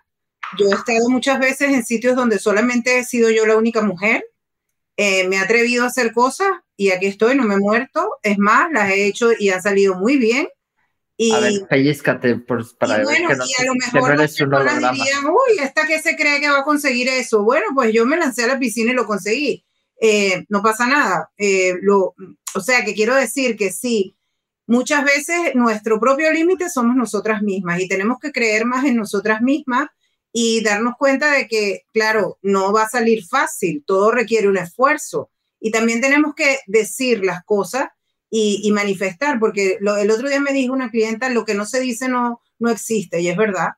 yo 0.58 0.66
he 0.66 0.74
estado 0.74 1.08
muchas 1.08 1.38
veces 1.38 1.72
en 1.72 1.84
sitios 1.84 2.16
donde 2.16 2.38
solamente 2.38 2.98
he 2.98 3.04
sido 3.04 3.30
yo 3.30 3.46
la 3.46 3.56
única 3.56 3.82
mujer, 3.82 4.24
eh, 4.96 5.28
me 5.28 5.36
he 5.36 5.38
atrevido 5.38 5.84
a 5.84 5.88
hacer 5.88 6.12
cosas 6.12 6.48
y 6.76 6.90
aquí 6.90 7.06
estoy, 7.06 7.36
no 7.36 7.44
me 7.44 7.54
he 7.54 7.58
muerto, 7.58 8.10
es 8.22 8.38
más, 8.38 8.70
las 8.72 8.90
he 8.90 9.06
hecho 9.06 9.30
y 9.38 9.50
han 9.50 9.62
salido 9.62 9.94
muy 9.96 10.16
bien. 10.16 10.48
Y, 11.18 11.32
a 11.32 11.40
ver, 11.40 11.52
pellizcate 11.68 12.36
por, 12.36 12.64
para 12.76 13.02
bueno, 13.02 13.28
ver 13.28 13.36
que, 13.36 13.36
no, 13.36 13.44
y 13.46 13.62
a 13.62 13.64
lo 13.64 13.74
mejor 13.74 14.16
las 14.16 14.36
dirían, 14.36 15.24
uy, 15.26 15.58
esta 15.62 15.86
que 15.86 15.98
se 16.00 16.14
cree 16.14 16.40
que 16.40 16.50
va 16.50 16.60
a 16.60 16.64
conseguir 16.64 17.08
eso. 17.08 17.42
Bueno, 17.42 17.66
pues 17.74 17.92
yo 17.92 18.04
me 18.04 18.18
lancé 18.18 18.44
a 18.44 18.48
la 18.48 18.58
piscina 18.58 18.92
y 18.92 18.94
lo 18.94 19.06
conseguí. 19.06 19.64
no 20.48 20.62
pasa 20.62 20.86
nada. 20.86 21.30
lo, 21.80 22.14
o 22.54 22.60
sea, 22.60 22.84
que 22.84 22.94
quiero 22.94 23.14
decir 23.14 23.56
que 23.56 23.72
sí, 23.72 24.16
muchas 24.66 25.04
veces 25.04 25.54
nuestro 25.54 25.98
propio 25.98 26.30
límite 26.32 26.68
somos 26.68 26.96
nosotras 26.96 27.40
mismas 27.40 27.80
y 27.80 27.88
tenemos 27.88 28.18
que 28.20 28.32
creer 28.32 28.66
más 28.66 28.84
en 28.84 28.96
nosotras 28.96 29.40
mismas 29.40 29.88
y 30.38 30.60
darnos 30.60 30.96
cuenta 30.98 31.32
de 31.32 31.48
que, 31.48 31.86
claro, 31.94 32.38
no 32.42 32.70
va 32.70 32.82
a 32.82 32.88
salir 32.90 33.24
fácil, 33.24 33.82
todo 33.86 34.10
requiere 34.10 34.48
un 34.48 34.58
esfuerzo. 34.58 35.30
Y 35.60 35.70
también 35.70 36.02
tenemos 36.02 36.34
que 36.34 36.58
decir 36.66 37.24
las 37.24 37.42
cosas 37.42 37.88
y, 38.28 38.70
manifestar, 38.70 39.40
porque 39.40 39.78
el 39.80 40.10
otro 40.10 40.28
día 40.28 40.38
me 40.38 40.52
dijo 40.52 40.74
una 40.74 40.90
clienta, 40.90 41.30
lo 41.30 41.46
que 41.46 41.54
no 41.54 41.64
se 41.64 41.80
dice 41.80 42.10
no, 42.10 42.42
no 42.58 42.68
existe, 42.68 43.18
y 43.22 43.28
es 43.28 43.36
verdad. 43.38 43.70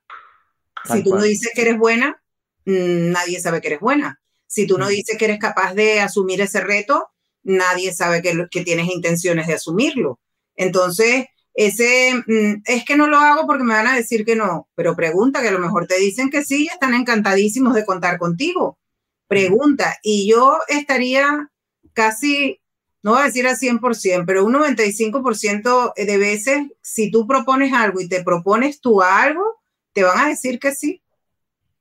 si 0.93 1.05
tú 1.05 1.15
no 1.15 1.23
dices 1.23 1.53
que 1.55 1.61
eres 1.61 1.79
buena, 1.79 2.21
mm, 2.65 3.13
nadie 3.13 3.39
sabe 3.39 3.61
que 3.61 3.69
eres 3.69 3.81
buena. 3.81 4.21
Si 4.49 4.67
tú 4.67 4.79
no 4.79 4.87
mm. 4.87 4.89
dices 4.89 5.17
que 5.17 5.27
eres 5.27 5.39
capaz 5.39 5.75
de 5.75 6.01
asumir 6.01 6.41
ese 6.41 6.61
reto, 6.61 7.07
nadie 7.45 7.95
sabe 7.95 8.21
que, 8.21 8.49
que 8.51 8.65
tienes 8.65 8.89
intenciones 8.89 9.47
de 9.47 9.55
asumirlo. 9.55 10.19
Entonces, 10.57 11.27
ese 11.59 12.15
mm, 12.15 12.63
es 12.67 12.85
que 12.85 12.97
no 12.97 13.09
lo 13.09 13.19
hago 13.19 13.45
porque 13.45 13.65
me 13.65 13.75
van 13.75 13.89
a 13.89 13.97
decir 13.97 14.25
que 14.25 14.37
no, 14.37 14.69
pero 14.77 14.95
pregunta, 14.95 15.43
que 15.43 15.49
a 15.49 15.53
lo 15.53 15.59
mejor 15.59 15.89
te 15.89 15.99
dicen 15.99 16.31
que 16.31 16.45
sí 16.45 16.65
y 16.65 16.69
están 16.69 16.95
encantadísimos 16.95 17.75
de 17.75 17.85
contar 17.85 18.17
contigo. 18.17 18.79
Pregunta, 19.27 19.97
y 20.05 20.31
yo 20.31 20.61
estaría 20.69 21.51
casi, 21.95 22.61
no 23.03 23.11
voy 23.11 23.23
a 23.23 23.25
decir 23.25 23.49
al 23.49 23.57
100%, 23.57 24.23
pero 24.25 24.45
un 24.45 24.55
95% 24.55 25.95
de 25.97 26.17
veces, 26.17 26.63
si 26.81 27.11
tú 27.11 27.27
propones 27.27 27.73
algo 27.73 28.01
y 28.01 28.09
te 28.09 28.23
propones 28.23 28.81
tú 28.81 29.03
algo, 29.03 29.57
te 29.93 30.05
van 30.05 30.19
a 30.19 30.29
decir 30.29 30.61
que 30.61 30.73
sí, 30.73 31.03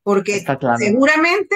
porque 0.02 0.44
seguramente 0.80 1.56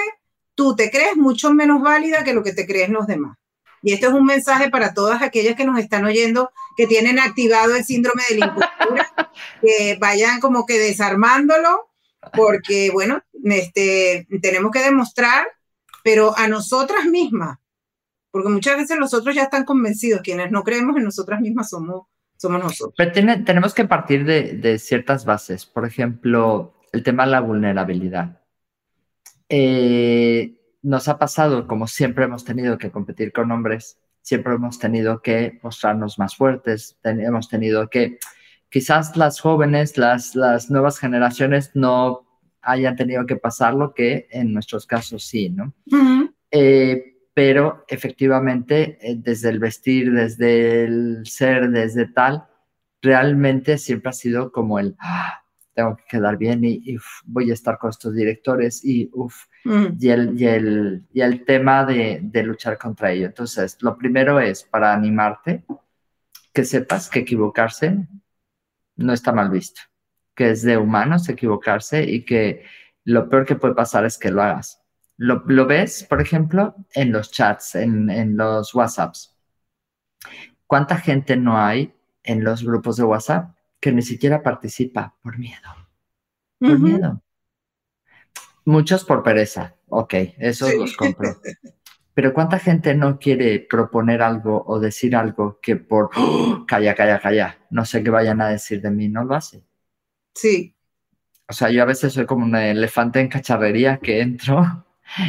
tú 0.54 0.76
te 0.76 0.92
crees 0.92 1.16
mucho 1.16 1.52
menos 1.52 1.82
válida 1.82 2.22
que 2.22 2.34
lo 2.34 2.44
que 2.44 2.52
te 2.52 2.68
creen 2.68 2.92
los 2.92 3.08
demás. 3.08 3.36
Y 3.82 3.92
esto 3.92 4.08
es 4.08 4.12
un 4.12 4.24
mensaje 4.24 4.70
para 4.70 4.94
todas 4.94 5.22
aquellas 5.22 5.56
que 5.56 5.64
nos 5.64 5.78
están 5.78 6.04
oyendo 6.04 6.50
que 6.76 6.86
tienen 6.86 7.18
activado 7.18 7.74
el 7.74 7.84
síndrome 7.84 8.22
de 8.28 8.38
la 8.38 8.46
impostura, 8.46 9.12
que 9.60 9.98
vayan 10.00 10.40
como 10.40 10.64
que 10.66 10.78
desarmándolo, 10.78 11.90
porque 12.34 12.90
bueno, 12.92 13.22
este, 13.44 14.26
tenemos 14.40 14.70
que 14.70 14.80
demostrar, 14.80 15.46
pero 16.04 16.36
a 16.38 16.48
nosotras 16.48 17.06
mismas, 17.06 17.58
porque 18.30 18.48
muchas 18.48 18.76
veces 18.76 18.98
los 18.98 19.12
otros 19.14 19.34
ya 19.34 19.42
están 19.42 19.64
convencidos, 19.64 20.22
quienes 20.22 20.50
no 20.50 20.62
creemos 20.62 20.96
en 20.96 21.04
nosotras 21.04 21.40
mismas 21.40 21.68
somos, 21.68 22.06
somos 22.36 22.62
nosotros. 22.62 22.94
Pero 22.96 23.44
tenemos 23.44 23.74
que 23.74 23.84
partir 23.84 24.24
de, 24.24 24.54
de 24.54 24.78
ciertas 24.78 25.24
bases, 25.24 25.66
por 25.66 25.84
ejemplo, 25.84 26.74
el 26.92 27.02
tema 27.02 27.24
de 27.24 27.32
la 27.32 27.40
vulnerabilidad. 27.40 28.40
Eh, 29.48 30.61
nos 30.82 31.08
ha 31.08 31.18
pasado, 31.18 31.66
como 31.66 31.86
siempre 31.86 32.24
hemos 32.24 32.44
tenido 32.44 32.76
que 32.78 32.90
competir 32.90 33.32
con 33.32 33.50
hombres, 33.50 33.98
siempre 34.20 34.54
hemos 34.54 34.78
tenido 34.78 35.22
que 35.22 35.58
mostrarnos 35.62 36.18
más 36.18 36.36
fuertes, 36.36 36.98
hemos 37.04 37.48
tenido 37.48 37.88
que, 37.88 38.18
quizás 38.68 39.16
las 39.16 39.40
jóvenes, 39.40 39.98
las, 39.98 40.34
las 40.34 40.70
nuevas 40.70 40.98
generaciones 40.98 41.70
no 41.74 42.26
hayan 42.62 42.96
tenido 42.96 43.26
que 43.26 43.36
pasar 43.36 43.74
lo 43.74 43.92
que 43.92 44.28
en 44.30 44.52
nuestros 44.52 44.86
casos 44.86 45.24
sí, 45.24 45.50
¿no? 45.50 45.74
Eh, 46.50 47.12
pero 47.34 47.84
efectivamente, 47.88 48.98
eh, 49.00 49.16
desde 49.16 49.50
el 49.50 49.58
vestir, 49.58 50.12
desde 50.12 50.84
el 50.84 51.22
ser, 51.24 51.70
desde 51.70 52.06
tal, 52.06 52.44
realmente 53.00 53.78
siempre 53.78 54.10
ha 54.10 54.12
sido 54.12 54.52
como 54.52 54.78
el, 54.78 54.96
¡ah! 55.00 55.41
Tengo 55.74 55.96
que 55.96 56.04
quedar 56.08 56.36
bien 56.36 56.64
y, 56.64 56.96
voy 57.24 57.50
a 57.50 57.54
estar 57.54 57.78
con 57.78 57.90
estos 57.90 58.14
directores 58.14 58.84
y, 58.84 59.10
uf, 59.12 59.46
mm. 59.64 59.86
y, 59.98 60.08
el, 60.08 60.40
y, 60.40 60.46
el, 60.46 61.06
y, 61.12 61.20
el, 61.20 61.44
tema 61.44 61.84
de, 61.84 62.20
de, 62.22 62.42
luchar 62.42 62.78
contra 62.78 63.12
ello. 63.12 63.26
Entonces, 63.26 63.78
lo 63.80 63.96
primero 63.96 64.40
es 64.40 64.62
para 64.64 64.92
animarte, 64.92 65.64
que 66.52 66.64
sepas 66.64 67.08
que 67.08 67.20
equivocarse 67.20 68.06
no 68.96 69.12
está 69.12 69.32
mal 69.32 69.50
visto, 69.50 69.80
que 70.34 70.50
es 70.50 70.62
de 70.62 70.76
humanos 70.76 71.28
equivocarse 71.28 72.02
y 72.04 72.24
que 72.24 72.64
lo 73.04 73.28
peor 73.28 73.46
que 73.46 73.56
puede 73.56 73.74
pasar 73.74 74.04
es 74.04 74.18
que 74.18 74.30
lo 74.30 74.42
hagas. 74.42 74.80
Lo, 75.16 75.42
lo 75.46 75.66
ves, 75.66 76.04
por 76.04 76.20
ejemplo, 76.20 76.74
en 76.94 77.12
los 77.12 77.30
chats, 77.30 77.74
en, 77.74 78.10
en 78.10 78.36
los 78.36 78.74
WhatsApps. 78.74 79.36
¿Cuánta 80.66 80.96
gente 80.98 81.36
no 81.36 81.58
hay 81.58 81.94
en 82.22 82.44
los 82.44 82.62
grupos 82.62 82.96
de 82.96 83.04
WhatsApp 83.04 83.54
que 83.82 83.90
ni 83.90 84.00
siquiera 84.00 84.44
participa 84.44 85.16
por 85.20 85.36
miedo. 85.38 85.68
Por 86.60 86.78
miedo. 86.78 87.20
Muchos 88.64 89.04
por 89.04 89.24
pereza. 89.24 89.74
Ok, 89.88 90.14
eso 90.38 90.70
los 90.72 90.96
compro. 90.96 91.36
Pero 92.14 92.32
¿cuánta 92.32 92.60
gente 92.60 92.94
no 92.94 93.18
quiere 93.18 93.58
proponer 93.58 94.22
algo 94.22 94.62
o 94.66 94.78
decir 94.78 95.16
algo 95.16 95.58
que 95.60 95.76
por 95.76 96.10
¡Oh! 96.14 96.64
calla, 96.66 96.94
calla, 96.94 97.18
calla, 97.18 97.58
no 97.70 97.84
sé 97.84 98.04
qué 98.04 98.10
vayan 98.10 98.40
a 98.40 98.50
decir 98.50 98.80
de 98.80 98.90
mí, 98.90 99.08
no 99.08 99.24
lo 99.24 99.34
hace? 99.34 99.64
Sí. 100.34 100.76
O 101.48 101.52
sea, 101.52 101.70
yo 101.70 101.82
a 101.82 101.86
veces 101.86 102.12
soy 102.12 102.24
como 102.24 102.44
un 102.44 102.54
elefante 102.54 103.18
en 103.18 103.28
cacharrería 103.28 103.96
que 103.96 104.20
entro 104.20 104.86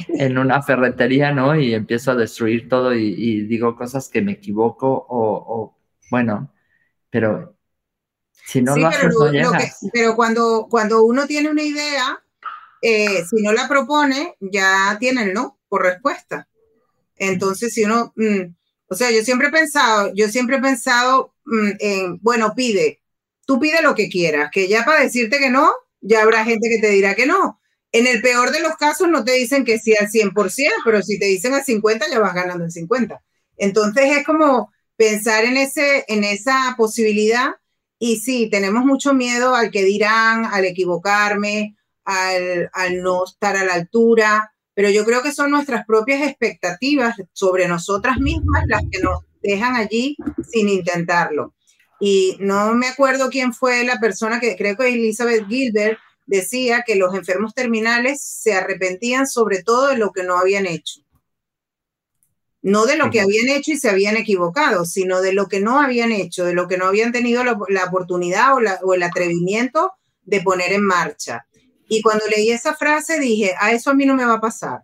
en 0.10 0.38
una 0.38 0.62
ferretería, 0.62 1.32
¿no? 1.32 1.56
Y 1.56 1.74
empiezo 1.74 2.12
a 2.12 2.16
destruir 2.16 2.70
todo 2.70 2.94
y, 2.94 3.48
digo 3.48 3.76
cosas 3.76 4.10
que 4.10 4.22
me 4.22 4.34
equivoco 4.34 5.08
o, 5.10 5.76
bueno, 6.12 6.54
pero 7.10 7.53
si 8.46 8.62
no 8.62 8.76
lo 8.76 8.88
haces, 8.88 9.14
no 9.14 9.52
pero 9.92 10.16
cuando, 10.16 10.68
cuando 10.70 11.04
uno 11.04 11.28
tiene 11.28 11.50
una 11.50 11.64
idea, 11.64 12.22
eh, 12.82 13.24
si 13.30 13.42
no 13.42 13.54
la 13.54 13.68
propone, 13.68 14.36
ya 14.40 14.98
tiene 15.00 15.24
el 15.24 15.34
no 15.34 15.60
por 15.70 15.84
respuesta. 15.84 16.48
Entonces, 17.16 17.74
si 17.74 17.86
uno, 17.86 18.14
mm, 18.16 18.54
o 18.88 18.96
sea, 18.96 19.12
yo 19.12 19.24
siempre 19.24 19.48
he 19.48 19.52
pensado, 19.52 20.12
yo 20.14 20.30
siempre 20.30 20.58
he 20.58 20.62
pensado 20.62 21.34
mm, 21.46 21.70
en, 21.80 22.20
bueno, 22.22 22.54
pide, 22.56 23.02
tú 23.46 23.60
pide 23.60 23.82
lo 23.82 23.96
que 23.96 24.10
quieras, 24.10 24.50
que 24.52 24.68
ya 24.68 24.84
para 24.86 25.02
decirte 25.02 25.40
que 25.40 25.50
no, 25.50 25.72
ya 26.02 26.22
habrá 26.22 26.44
gente 26.44 26.70
que 26.70 26.80
te 26.80 26.90
dirá 26.90 27.16
que 27.16 27.26
no. 27.26 27.60
En 27.92 28.08
el 28.08 28.22
peor 28.22 28.52
de 28.52 28.60
los 28.60 28.76
casos 28.76 29.08
no 29.08 29.24
te 29.24 29.34
dicen 29.34 29.64
que 29.64 29.80
sí 29.80 29.96
al 30.00 30.10
100%, 30.10 30.72
pero 30.84 31.02
si 31.02 31.18
te 31.20 31.26
dicen 31.26 31.54
al 31.54 31.64
50 31.64 32.08
ya 32.10 32.20
vas 32.20 32.34
ganando 32.34 32.66
el 32.66 32.72
50. 32.72 33.24
Entonces 33.58 34.18
es 34.18 34.26
como 34.26 34.72
pensar 34.98 35.46
en, 35.46 35.58
ese, 35.58 36.04
en 36.08 36.24
esa 36.24 36.76
posibilidad 36.78 37.56
y 38.06 38.18
sí, 38.18 38.50
tenemos 38.50 38.84
mucho 38.84 39.14
miedo 39.14 39.56
al 39.56 39.72
que 39.72 39.82
dirán, 39.82 40.44
al 40.44 40.66
equivocarme, 40.66 41.78
al, 42.04 42.70
al 42.74 43.02
no 43.02 43.24
estar 43.24 43.56
a 43.56 43.64
la 43.64 43.76
altura, 43.76 44.54
pero 44.74 44.90
yo 44.90 45.06
creo 45.06 45.24
que 45.24 45.32
son 45.32 45.52
nuestras 45.52 45.86
propias 45.86 46.22
expectativas 46.28 47.16
sobre 47.32 47.66
nosotras 47.66 48.18
mismas 48.18 48.66
las 48.68 48.82
que 48.92 49.00
nos 49.00 49.22
dejan 49.42 49.78
allí 49.78 50.18
sin 50.52 50.68
intentarlo. 50.68 51.54
Y 51.98 52.36
no 52.42 52.74
me 52.74 52.88
acuerdo 52.88 53.30
quién 53.30 53.54
fue 53.54 53.86
la 53.86 54.02
persona 54.02 54.42
que 54.42 54.58
creo 54.58 54.76
que 54.76 54.90
Elizabeth 54.90 55.48
Gilbert 55.48 55.98
decía 56.26 56.84
que 56.86 56.98
los 56.98 57.16
enfermos 57.16 57.54
terminales 57.54 58.22
se 58.22 58.54
arrepentían 58.54 59.28
sobre 59.28 59.64
todo 59.64 59.88
de 59.88 59.98
lo 59.98 60.12
que 60.12 60.24
no 60.24 60.38
habían 60.38 60.66
hecho. 60.66 61.03
No 62.64 62.86
de 62.86 62.98
lo 62.98 63.12
que 63.12 63.22
habían 63.22 63.50
hecho 63.50 63.72
y 63.72 63.78
se 63.78 63.90
habían 63.90 64.18
equivocado, 64.18 64.86
sino 64.86 65.22
de 65.22 65.34
lo 65.34 65.48
que 65.48 65.60
no 65.60 65.80
habían 65.80 66.12
hecho, 66.12 66.46
de 66.46 66.54
lo 66.54 66.68
que 66.68 66.78
no 66.78 66.86
habían 66.86 67.12
tenido 67.12 67.44
la, 67.44 67.86
oportunidad 67.86 68.54
o, 68.56 68.88
o 68.88 68.94
el 68.96 69.04
atrevimiento 69.04 69.92
de 70.24 70.42
poner 70.42 70.74
en 70.74 70.84
marcha. 70.84 71.46
Y 71.88 72.02
cuando 72.02 72.26
leí 72.28 72.50
esa 72.50 72.74
frase 72.74 73.20
dije, 73.20 73.54
a 73.60 73.72
eso 73.74 73.92
a 73.92 73.94
mí 73.94 74.06
no 74.06 74.16
me 74.16 74.26
va 74.26 74.36
a 74.36 74.42
pasar. 74.42 74.80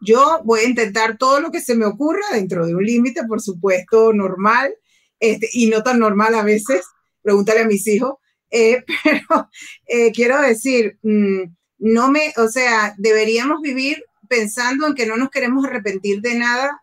Yo 0.00 0.40
voy 0.44 0.60
a 0.60 0.68
intentar 0.68 1.16
todo 1.16 1.40
lo 1.40 1.50
que 1.50 1.60
se 1.60 1.74
me 1.74 1.86
ocurra 1.86 2.22
dentro 2.32 2.66
de 2.66 2.74
un 2.74 2.84
límite, 2.84 3.24
por 3.24 3.40
supuesto, 3.40 4.12
normal, 4.12 4.74
este, 5.18 5.48
y 5.52 5.66
no 5.66 5.82
tan 5.82 5.98
normal 5.98 6.34
a 6.34 6.42
veces, 6.42 6.84
pregúntale 7.22 7.60
a 7.60 7.66
mis 7.66 7.86
hijos, 7.86 8.14
eh, 8.50 8.84
pero 9.04 9.48
eh, 9.86 10.12
quiero 10.12 10.40
decir, 10.40 10.98
mm, 11.02 11.42
no 11.78 12.10
me, 12.10 12.32
o 12.36 12.48
sea, 12.48 12.94
deberíamos 12.98 13.60
vivir 13.62 14.04
pensando 14.28 14.86
en 14.86 14.94
que 14.94 15.06
no 15.06 15.16
nos 15.16 15.30
queremos 15.30 15.64
arrepentir 15.64 16.20
de 16.20 16.34
nada 16.34 16.82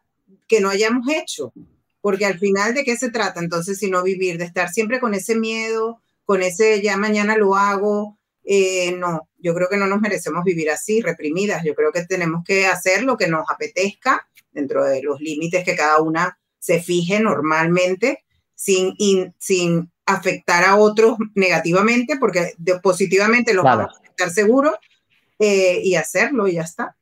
que 0.54 0.62
no 0.62 0.70
hayamos 0.70 1.08
hecho, 1.10 1.52
porque 2.00 2.28
al 2.28 2.38
final 2.38 2.76
de 2.76 2.84
qué 2.84 2.96
se 2.96 3.10
trata 3.10 3.40
entonces 3.40 3.80
si 3.80 3.90
no 3.90 4.04
vivir, 4.04 4.38
de 4.38 4.46
estar 4.46 4.70
siempre 4.70 5.00
con 5.00 5.16
ese 5.16 5.36
miedo, 5.36 6.00
con 6.26 6.44
ese 6.44 6.80
ya 6.84 6.96
mañana 6.96 7.36
lo 7.38 7.56
hago, 7.56 8.20
eh, 8.44 8.92
no, 8.92 9.28
yo 9.40 9.56
creo 9.56 9.68
que 9.68 9.78
no 9.78 9.88
nos 9.88 10.00
merecemos 10.00 10.44
vivir 10.44 10.70
así, 10.70 11.02
reprimidas, 11.02 11.64
yo 11.64 11.74
creo 11.74 11.92
que 11.92 12.06
tenemos 12.06 12.44
que 12.44 12.68
hacer 12.68 13.02
lo 13.02 13.18
que 13.18 13.28
nos 13.28 13.50
apetezca 13.50 14.28
dentro 14.52 14.86
de 14.86 15.02
los 15.02 15.20
límites 15.20 15.66
que 15.66 15.76
cada 15.76 16.04
una 16.04 16.38
se 16.60 16.80
fije 16.80 17.20
normalmente 17.20 18.24
sin, 18.54 18.94
sin 19.40 19.92
afectar 20.06 20.66
a 20.66 20.76
otros 20.76 21.18
negativamente, 21.34 22.18
porque 22.20 22.54
positivamente 22.84 23.56
los 23.56 23.64
vamos 23.64 23.88
a 23.92 24.00
afectar 24.00 24.30
seguro, 24.30 24.78
eh, 25.40 25.82
y 25.84 25.96
hacerlo 25.96 26.48
y 26.48 26.54
ya 26.54 26.62
está. 26.62 26.96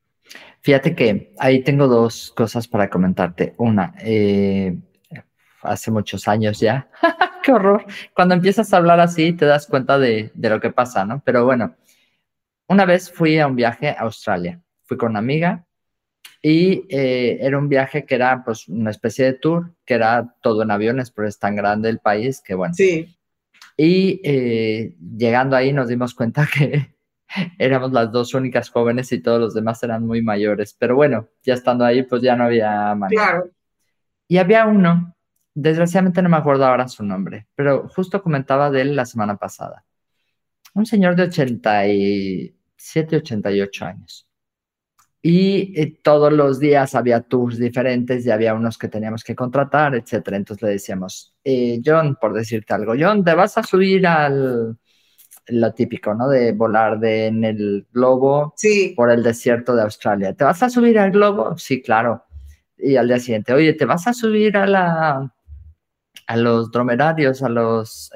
Fíjate 0.62 0.96
que 0.96 1.34
ahí 1.40 1.64
tengo 1.64 1.88
dos 1.88 2.32
cosas 2.36 2.68
para 2.68 2.90
comentarte. 2.90 3.56
Una, 3.58 3.96
eh, 4.00 4.78
hace 5.62 5.92
muchos 5.92 6.28
años 6.28 6.60
ya, 6.60 6.90
qué 7.44 7.52
horror, 7.52 7.86
cuando 8.16 8.36
empiezas 8.36 8.74
a 8.74 8.78
hablar 8.78 9.00
así 9.00 9.34
te 9.34 9.46
das 9.46 9.68
cuenta 9.68 9.98
de, 10.00 10.32
de, 10.34 10.50
lo 10.50 10.60
que 10.60 10.72
pasa, 10.72 11.06
¿no? 11.06 11.22
Pero 11.26 11.46
bueno, 11.46 11.76
una 12.68 12.86
vez 12.86 13.12
fui 13.12 13.40
a 13.40 13.48
un 13.48 13.56
viaje 13.56 13.90
a 13.90 14.02
Australia, 14.02 14.62
fui 14.84 14.98
con 14.98 15.12
una 15.12 15.20
amiga 15.20 15.66
y 16.42 16.86
eh, 16.90 17.38
era 17.42 17.58
un 17.58 17.70
viaje 17.70 18.06
que 18.06 18.16
era 18.16 18.44
pues 18.44 18.68
una 18.68 18.90
especie 18.90 19.26
de 19.26 19.34
tour, 19.34 19.76
que 19.86 19.94
era 19.94 20.36
todo 20.42 20.64
en 20.64 20.72
aviones, 20.72 21.12
pero 21.12 21.28
es 21.28 21.38
tan 21.38 21.56
grande 21.56 21.90
el 21.90 22.00
país 22.00 22.42
que 22.42 22.56
bueno. 22.56 22.74
Sí. 22.74 23.16
Y 23.78 24.22
eh, 24.24 24.96
llegando 25.18 25.56
ahí 25.56 25.72
nos 25.74 25.88
dimos 25.88 26.16
cuenta 26.16 26.48
que 26.54 26.96
éramos 27.58 27.92
las 27.92 28.12
dos 28.12 28.34
únicas 28.34 28.70
jóvenes 28.70 29.12
y 29.12 29.22
todos 29.22 29.40
los 29.40 29.54
demás 29.54 29.82
eran 29.84 30.06
muy 30.06 30.22
mayores. 30.22 30.76
Pero 30.78 30.96
bueno, 30.96 31.30
ya 31.44 31.54
estando 31.54 31.86
ahí, 31.86 32.04
pues 32.04 32.22
ya 32.22 32.36
no 32.36 32.46
había 32.46 32.94
manera. 32.96 33.24
Claro. 33.24 33.50
Y 34.28 34.38
había 34.38 34.66
uno, 34.66 35.16
desgraciadamente 35.54 36.22
no 36.22 36.30
me 36.30 36.38
acuerdo 36.38 36.66
ahora 36.66 36.88
su 36.88 37.04
nombre, 37.04 37.48
pero 37.56 37.90
justo 37.90 38.22
comentaba 38.22 38.72
de 38.72 38.82
él 38.82 38.96
la 38.96 39.06
semana 39.06 39.38
pasada. 39.38 39.84
Un 40.74 40.86
señor 40.86 41.16
de 41.16 41.24
87, 41.24 43.18
88 43.18 43.86
años 43.86 44.28
y 45.22 45.80
eh, 45.80 46.00
todos 46.02 46.34
los 46.34 46.60
días 46.60 46.96
había 46.96 47.22
tours 47.22 47.60
diferentes 47.60 48.26
y 48.26 48.32
había 48.32 48.56
unos 48.56 48.78
que 48.78 48.88
teníamos 48.88 49.24
que 49.24 49.36
contratar, 49.36 49.94
etcétera. 49.96 50.38
Entonces 50.38 50.64
le 50.64 50.70
decíamos, 50.70 51.36
eh, 51.44 51.80
John, 51.86 52.18
por 52.20 52.34
decirte 52.34 52.74
algo, 52.74 52.94
John, 53.00 53.24
te 53.24 53.36
vas 53.36 53.58
a 53.58 53.64
subir 53.64 54.08
al 54.08 54.78
lo 55.48 55.74
típico, 55.74 56.14
¿no? 56.14 56.28
De 56.30 56.52
volar 56.54 57.00
de, 57.00 57.28
en 57.28 57.44
el 57.44 57.88
globo 57.92 58.54
por 58.96 59.12
el 59.12 59.24
desierto 59.24 59.76
de 59.76 59.84
Australia. 59.84 60.34
¿Te 60.34 60.44
vas 60.44 60.62
a 60.64 60.70
subir 60.70 61.00
al 61.00 61.12
globo? 61.12 61.58
Sí, 61.58 61.82
claro. 61.82 62.26
Y 62.78 62.96
al 62.96 63.08
día 63.08 63.20
siguiente, 63.20 63.54
oye, 63.54 63.74
¿te 63.74 63.86
vas 63.86 64.08
a 64.08 64.14
subir 64.14 64.58
a 64.58 64.66
la 64.66 65.34
a 66.28 66.38
los 66.38 66.72
dromedarios, 66.72 67.44
a 67.44 67.50
los 67.50 68.10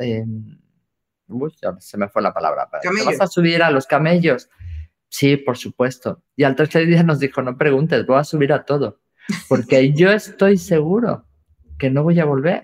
uy, 1.27 1.53
se 1.79 1.97
me 1.97 2.07
fue 2.07 2.21
la 2.21 2.33
palabra. 2.33 2.69
¿Te 2.81 2.89
vas 3.03 3.19
a 3.19 3.27
subir 3.27 3.61
a 3.61 3.71
los 3.71 3.87
camellos? 3.87 4.49
Sí, 5.09 5.37
por 5.37 5.57
supuesto. 5.57 6.23
Y 6.35 6.43
al 6.43 6.55
tercer 6.55 6.87
día 6.87 7.03
nos 7.03 7.19
dijo, 7.19 7.41
no 7.41 7.57
preguntes, 7.57 8.05
voy 8.05 8.17
a 8.17 8.23
subir 8.23 8.53
a 8.53 8.63
todo, 8.63 9.01
porque 9.49 9.93
yo 9.93 10.11
estoy 10.11 10.57
seguro 10.57 11.25
que 11.77 11.89
no 11.89 12.03
voy 12.03 12.19
a 12.19 12.25
volver. 12.25 12.63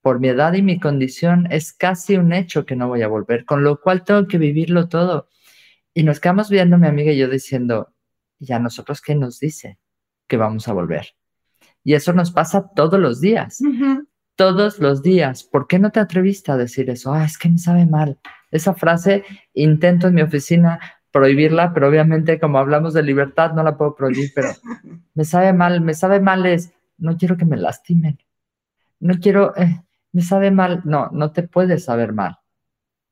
Por 0.00 0.20
mi 0.20 0.28
edad 0.28 0.52
y 0.54 0.62
mi 0.62 0.78
condición 0.78 1.48
es 1.50 1.72
casi 1.72 2.16
un 2.16 2.32
hecho 2.32 2.64
que 2.64 2.76
no 2.76 2.88
voy 2.88 3.02
a 3.02 3.08
volver, 3.08 3.44
con 3.44 3.64
lo 3.64 3.80
cual 3.80 4.04
tengo 4.04 4.26
que 4.26 4.38
vivirlo 4.38 4.88
todo. 4.88 5.28
Y 5.92 6.04
nos 6.04 6.20
quedamos 6.20 6.50
viendo 6.50 6.78
mi 6.78 6.86
amiga 6.86 7.12
y 7.12 7.18
yo 7.18 7.28
diciendo, 7.28 7.92
¿y 8.38 8.52
a 8.52 8.58
nosotros 8.58 9.00
qué 9.00 9.14
nos 9.14 9.40
dice? 9.40 9.78
Que 10.26 10.36
vamos 10.36 10.68
a 10.68 10.72
volver. 10.72 11.08
Y 11.82 11.94
eso 11.94 12.12
nos 12.12 12.30
pasa 12.30 12.70
todos 12.74 13.00
los 13.00 13.20
días. 13.20 13.60
Todos 14.36 14.78
los 14.78 15.02
días. 15.02 15.42
¿Por 15.42 15.66
qué 15.66 15.78
no 15.78 15.90
te 15.90 16.00
atreviste 16.00 16.52
a 16.52 16.56
decir 16.56 16.90
eso? 16.90 17.12
Ah, 17.12 17.24
es 17.24 17.36
que 17.36 17.48
me 17.48 17.58
sabe 17.58 17.86
mal. 17.86 18.18
Esa 18.50 18.74
frase 18.74 19.24
intento 19.52 20.08
en 20.08 20.14
mi 20.14 20.22
oficina 20.22 20.78
prohibirla, 21.10 21.72
pero 21.72 21.88
obviamente 21.88 22.38
como 22.38 22.58
hablamos 22.58 22.94
de 22.94 23.02
libertad 23.02 23.52
no 23.52 23.62
la 23.62 23.76
puedo 23.76 23.94
prohibir, 23.94 24.30
pero 24.34 24.48
me 25.14 25.24
sabe 25.24 25.52
mal, 25.52 25.80
me 25.80 25.94
sabe 25.94 26.20
mal 26.20 26.46
es, 26.46 26.72
no 26.98 27.16
quiero 27.16 27.36
que 27.36 27.44
me 27.44 27.56
lastimen, 27.56 28.18
no 29.00 29.14
quiero, 29.18 29.56
eh, 29.56 29.82
me 30.12 30.22
sabe 30.22 30.50
mal, 30.50 30.82
no, 30.84 31.10
no 31.12 31.32
te 31.32 31.42
puedes 31.42 31.84
saber 31.84 32.12
mal. 32.12 32.38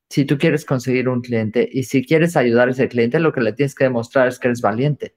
Si 0.08 0.24
tú 0.24 0.38
quieres 0.38 0.64
conseguir 0.64 1.08
un 1.08 1.20
cliente 1.20 1.68
y 1.70 1.84
si 1.84 2.04
quieres 2.04 2.36
ayudar 2.36 2.68
a 2.68 2.70
ese 2.70 2.88
cliente, 2.88 3.18
lo 3.18 3.32
que 3.32 3.40
le 3.40 3.52
tienes 3.52 3.74
que 3.74 3.84
demostrar 3.84 4.28
es 4.28 4.38
que 4.38 4.48
eres 4.48 4.60
valiente. 4.60 5.16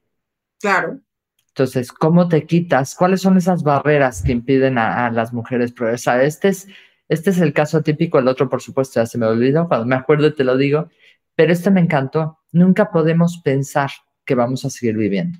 Claro. 0.60 1.00
Entonces, 1.48 1.92
¿cómo 1.92 2.28
te 2.28 2.46
quitas? 2.46 2.94
¿Cuáles 2.94 3.20
son 3.20 3.36
esas 3.36 3.62
barreras 3.62 4.22
que 4.22 4.32
impiden 4.32 4.78
a, 4.78 5.10
las 5.10 5.32
mujeres 5.32 5.72
progresar? 5.72 6.20
Este 6.22 6.48
es, 6.48 6.68
este 7.08 7.30
es 7.30 7.38
el 7.38 7.52
caso 7.52 7.82
típico, 7.82 8.18
el 8.18 8.28
otro, 8.28 8.48
por 8.48 8.62
supuesto, 8.62 9.00
ya 9.00 9.06
se 9.06 9.18
me 9.18 9.26
olvidó, 9.26 9.66
cuando 9.68 9.86
me 9.86 9.96
acuerdo 9.96 10.32
te 10.32 10.44
lo 10.44 10.56
digo, 10.56 10.88
pero 11.34 11.52
este 11.52 11.70
me 11.70 11.80
encantó. 11.80 12.38
Nunca 12.52 12.90
podemos 12.90 13.40
pensar 13.44 13.90
que 14.24 14.34
vamos 14.34 14.64
a 14.64 14.70
seguir 14.70 14.96
viviendo. 14.96 15.38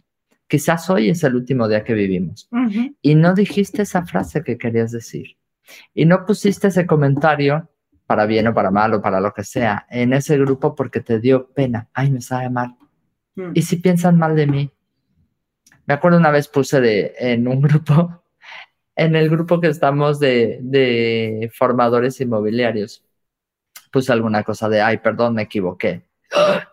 Quizás 0.48 0.90
hoy 0.90 1.11
es 1.11 1.22
el 1.22 1.37
último 1.37 1.68
día 1.68 1.85
que 1.85 1.94
vivimos. 1.94 2.48
Y 3.03 3.14
no 3.14 3.35
dijiste 3.35 3.83
esa 3.83 4.05
frase 4.05 4.42
que 4.42 4.59
querías 4.59 4.90
decir. 4.90 5.37
Y 5.94 6.04
no 6.04 6.24
pusiste 6.24 6.68
ese 6.68 6.87
comentario, 6.87 7.68
para 8.06 8.26
bien 8.26 8.48
o 8.48 8.54
para 8.54 8.70
mal 8.70 8.94
o 8.94 9.02
para 9.02 9.20
lo 9.20 9.33
que 9.33 9.44
sea, 9.44 9.87
en 9.90 10.12
ese 10.12 10.37
grupo 10.38 10.74
porque 10.74 11.00
te 11.00 11.20
dio 11.20 11.48
pena. 11.52 11.88
Ay, 11.92 12.11
me 12.11 12.20
sabe 12.20 12.50
mal. 12.50 12.76
Mm. 13.37 13.52
¿Y 13.54 13.62
si 13.62 13.76
piensan 13.76 14.18
mal 14.18 14.35
de 14.35 14.46
mí? 14.46 14.70
Me 15.87 15.94
acuerdo 15.94 16.18
una 16.18 16.30
vez 16.30 16.48
puse 16.48 16.80
de, 16.80 17.14
en 17.18 17.46
un 17.46 17.61
grupo, 17.62 18.24
en 18.96 19.16
el 19.16 19.30
grupo 19.30 19.61
que 19.61 19.68
estamos 19.68 20.18
de, 20.18 20.59
de 20.62 21.50
formadores 21.54 22.20
inmobiliarios, 22.20 23.04
puse 23.92 24.12
alguna 24.12 24.42
cosa 24.42 24.68
de, 24.68 24.80
ay, 24.80 24.98
perdón, 24.98 25.35
me 25.35 25.42
equivoqué. 25.42 26.09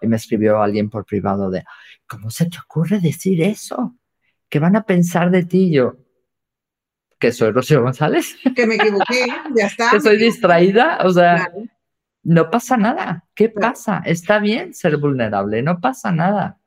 Y 0.01 0.07
me 0.07 0.17
escribió 0.17 0.61
alguien 0.61 0.89
por 0.89 1.05
privado 1.05 1.49
de, 1.49 1.63
¿cómo 2.07 2.29
se 2.29 2.47
te 2.47 2.57
ocurre 2.59 2.99
decir 2.99 3.41
eso? 3.41 3.97
¿qué 4.49 4.59
van 4.59 4.75
a 4.75 4.83
pensar 4.83 5.31
de 5.31 5.43
ti? 5.43 5.71
Yo, 5.71 5.97
que 7.19 7.31
soy 7.31 7.51
Rocío 7.51 7.81
González. 7.81 8.35
Que 8.55 8.67
me 8.67 8.75
equivoqué, 8.75 9.27
ya 9.55 9.65
está. 9.67 9.91
que 9.91 10.01
soy 10.01 10.17
distraída, 10.17 10.99
o 11.03 11.11
sea, 11.11 11.51
no 12.23 12.49
pasa 12.49 12.77
nada. 12.77 13.25
¿Qué 13.33 13.49
pasa? 13.49 14.01
Está 14.05 14.39
bien 14.39 14.73
ser 14.73 14.97
vulnerable, 14.97 15.61
no 15.61 15.79
pasa 15.79 16.11
nada. 16.11 16.59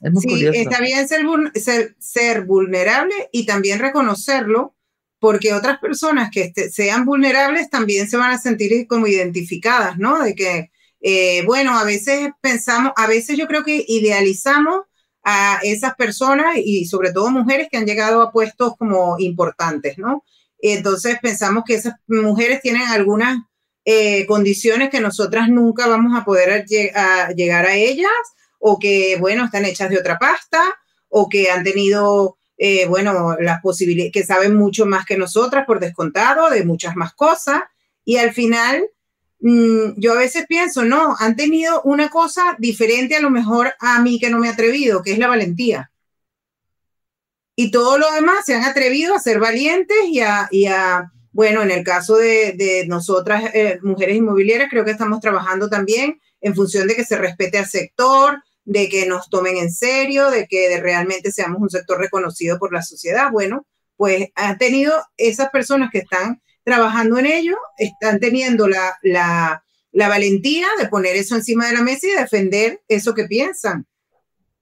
Es 0.00 0.12
muy 0.12 0.22
sí, 0.22 0.46
está 0.46 0.80
bien 0.80 1.06
ser, 1.06 1.94
ser, 1.98 2.44
vulnerable 2.46 3.14
y 3.32 3.44
también 3.44 3.78
reconocerlo, 3.78 4.74
porque 5.18 5.52
otras 5.52 5.78
personas 5.78 6.30
que 6.30 6.44
este, 6.44 6.70
sean 6.70 7.04
vulnerables 7.04 7.68
también 7.68 8.08
se 8.08 8.16
van 8.16 8.30
a 8.30 8.38
sentir 8.38 8.86
como 8.86 9.06
identificadas, 9.06 9.98
¿no? 9.98 10.22
De 10.22 10.34
que, 10.34 10.70
eh, 11.02 11.42
bueno, 11.44 11.78
a 11.78 11.84
veces 11.84 12.30
pensamos, 12.40 12.92
a 12.96 13.06
veces 13.06 13.36
yo 13.36 13.46
creo 13.46 13.62
que 13.62 13.84
idealizamos 13.86 14.86
a 15.22 15.60
esas 15.62 15.94
personas 15.94 16.56
y 16.56 16.86
sobre 16.86 17.12
todo 17.12 17.30
mujeres 17.30 17.68
que 17.70 17.76
han 17.76 17.86
llegado 17.86 18.22
a 18.22 18.32
puestos 18.32 18.76
como 18.76 19.16
importantes, 19.18 19.98
¿no? 19.98 20.24
Entonces 20.58 21.18
pensamos 21.20 21.64
que 21.66 21.74
esas 21.74 21.94
mujeres 22.06 22.60
tienen 22.60 22.82
algunas 22.82 23.38
eh, 23.84 24.26
condiciones 24.26 24.90
que 24.90 25.00
nosotras 25.00 25.48
nunca 25.48 25.86
vamos 25.86 26.18
a 26.18 26.24
poder 26.24 26.66
llegar 26.66 27.66
a 27.66 27.76
ellas 27.76 28.10
o 28.58 28.78
que, 28.78 29.16
bueno, 29.18 29.46
están 29.46 29.64
hechas 29.64 29.90
de 29.90 29.98
otra 29.98 30.18
pasta 30.18 30.62
o 31.08 31.28
que 31.28 31.50
han 31.50 31.64
tenido, 31.64 32.36
eh, 32.58 32.86
bueno, 32.86 33.36
las 33.40 33.60
posibilidades, 33.62 34.12
que 34.12 34.24
saben 34.24 34.54
mucho 34.54 34.84
más 34.84 35.06
que 35.06 35.16
nosotras 35.16 35.64
por 35.66 35.80
descontado 35.80 36.50
de 36.50 36.64
muchas 36.64 36.94
más 36.94 37.14
cosas 37.14 37.62
y 38.04 38.18
al 38.18 38.32
final 38.32 38.86
Mm, 39.40 39.94
yo 39.96 40.12
a 40.12 40.18
veces 40.18 40.46
pienso, 40.46 40.84
no, 40.84 41.16
han 41.18 41.34
tenido 41.34 41.82
una 41.82 42.10
cosa 42.10 42.56
diferente 42.58 43.16
a 43.16 43.20
lo 43.20 43.30
mejor 43.30 43.72
a 43.80 44.00
mí 44.02 44.18
que 44.18 44.30
no 44.30 44.38
me 44.38 44.48
he 44.48 44.50
atrevido, 44.50 45.02
que 45.02 45.12
es 45.12 45.18
la 45.18 45.28
valentía. 45.28 45.90
Y 47.56 47.70
todo 47.70 47.98
lo 47.98 48.10
demás 48.12 48.44
se 48.46 48.54
han 48.54 48.64
atrevido 48.64 49.14
a 49.14 49.18
ser 49.18 49.38
valientes 49.38 49.98
y 50.06 50.20
a, 50.20 51.10
bueno, 51.32 51.62
en 51.62 51.70
el 51.70 51.84
caso 51.84 52.16
de, 52.16 52.84
nosotras, 52.88 53.54
eh, 53.54 53.78
mujeres 53.82 54.16
inmobiliarias, 54.16 54.70
creo 54.70 54.84
que 54.84 54.92
estamos 54.92 55.20
trabajando 55.20 55.68
también 55.68 56.20
en 56.40 56.54
función 56.54 56.88
de 56.88 56.94
que 56.94 57.04
se 57.04 57.18
respete 57.18 57.58
al 57.58 57.66
sector, 57.66 58.42
de 58.64 58.88
que 58.88 59.06
nos 59.06 59.28
tomen 59.28 59.56
en 59.56 59.70
serio, 59.72 60.30
de 60.30 60.46
que 60.46 60.80
realmente 60.80 61.32
seamos 61.32 61.60
un 61.60 61.70
sector 61.70 61.98
reconocido 61.98 62.58
por 62.58 62.72
la 62.72 62.82
sociedad. 62.82 63.30
Bueno, 63.30 63.66
pues 63.96 64.28
han 64.36 64.56
tenido 64.56 64.94
esas 65.18 65.50
personas 65.50 65.90
que 65.92 65.98
están 65.98 66.40
trabajando 66.64 67.18
en 67.18 67.26
ello, 67.26 67.56
están 67.78 68.20
teniendo 68.20 68.68
la, 68.68 68.96
la, 69.02 69.62
valentía 69.92 70.66
de 70.78 70.88
poner 70.88 71.16
eso 71.16 71.34
encima 71.34 71.66
de 71.66 71.74
la 71.74 71.82
mesa 71.82 72.06
y 72.06 72.10
defender 72.10 72.80
eso 72.88 73.14
que 73.14 73.24
piensan. 73.24 73.86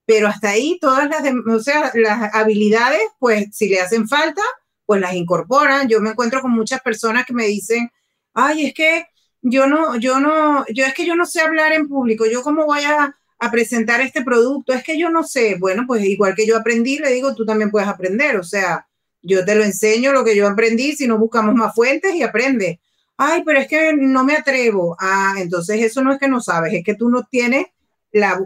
Pero 0.05 0.27
hasta 0.27 0.49
ahí 0.49 0.79
todas 0.81 1.07
las, 1.09 1.21
o 1.47 1.59
sea, 1.59 1.91
las 1.93 2.33
habilidades, 2.33 3.01
pues 3.19 3.47
si 3.51 3.69
le 3.69 3.79
hacen 3.79 4.07
falta, 4.07 4.41
pues 4.85 5.01
las 5.01 5.13
incorporan. 5.13 5.87
Yo 5.87 6.01
me 6.01 6.11
encuentro 6.11 6.41
con 6.41 6.51
muchas 6.51 6.81
personas 6.81 7.25
que 7.25 7.33
me 7.33 7.45
dicen, 7.45 7.91
ay, 8.33 8.67
es 8.67 8.73
que 8.73 9.05
yo 9.41 9.67
no, 9.67 9.97
yo 9.97 10.19
no, 10.19 10.65
yo 10.73 10.85
es 10.85 10.93
que 10.93 11.05
yo 11.05 11.15
no 11.15 11.25
sé 11.25 11.41
hablar 11.41 11.73
en 11.73 11.87
público, 11.87 12.25
yo 12.25 12.41
cómo 12.41 12.65
voy 12.65 12.83
a, 12.83 13.15
a 13.39 13.51
presentar 13.51 14.01
este 14.01 14.23
producto, 14.23 14.73
es 14.73 14.83
que 14.83 14.97
yo 14.97 15.09
no 15.09 15.23
sé. 15.23 15.57
Bueno, 15.59 15.83
pues 15.87 16.03
igual 16.03 16.35
que 16.35 16.47
yo 16.47 16.57
aprendí, 16.57 16.97
le 16.97 17.11
digo, 17.11 17.35
tú 17.35 17.45
también 17.45 17.71
puedes 17.71 17.87
aprender, 17.87 18.37
o 18.37 18.43
sea, 18.43 18.88
yo 19.21 19.45
te 19.45 19.55
lo 19.55 19.63
enseño, 19.63 20.13
lo 20.13 20.23
que 20.23 20.35
yo 20.35 20.47
aprendí, 20.47 20.95
si 20.95 21.07
no 21.07 21.17
buscamos 21.17 21.55
más 21.55 21.73
fuentes 21.75 22.13
y 22.15 22.23
aprende. 22.23 22.79
Ay, 23.17 23.43
pero 23.45 23.59
es 23.59 23.67
que 23.67 23.93
no 23.93 24.23
me 24.23 24.33
atrevo. 24.33 24.95
Ah, 24.99 25.35
entonces 25.37 25.81
eso 25.81 26.01
no 26.01 26.13
es 26.13 26.19
que 26.19 26.29
no 26.29 26.41
sabes, 26.41 26.73
es 26.73 26.83
que 26.83 26.95
tú 26.95 27.09
no 27.09 27.27
tienes, 27.29 27.67
la, 28.11 28.39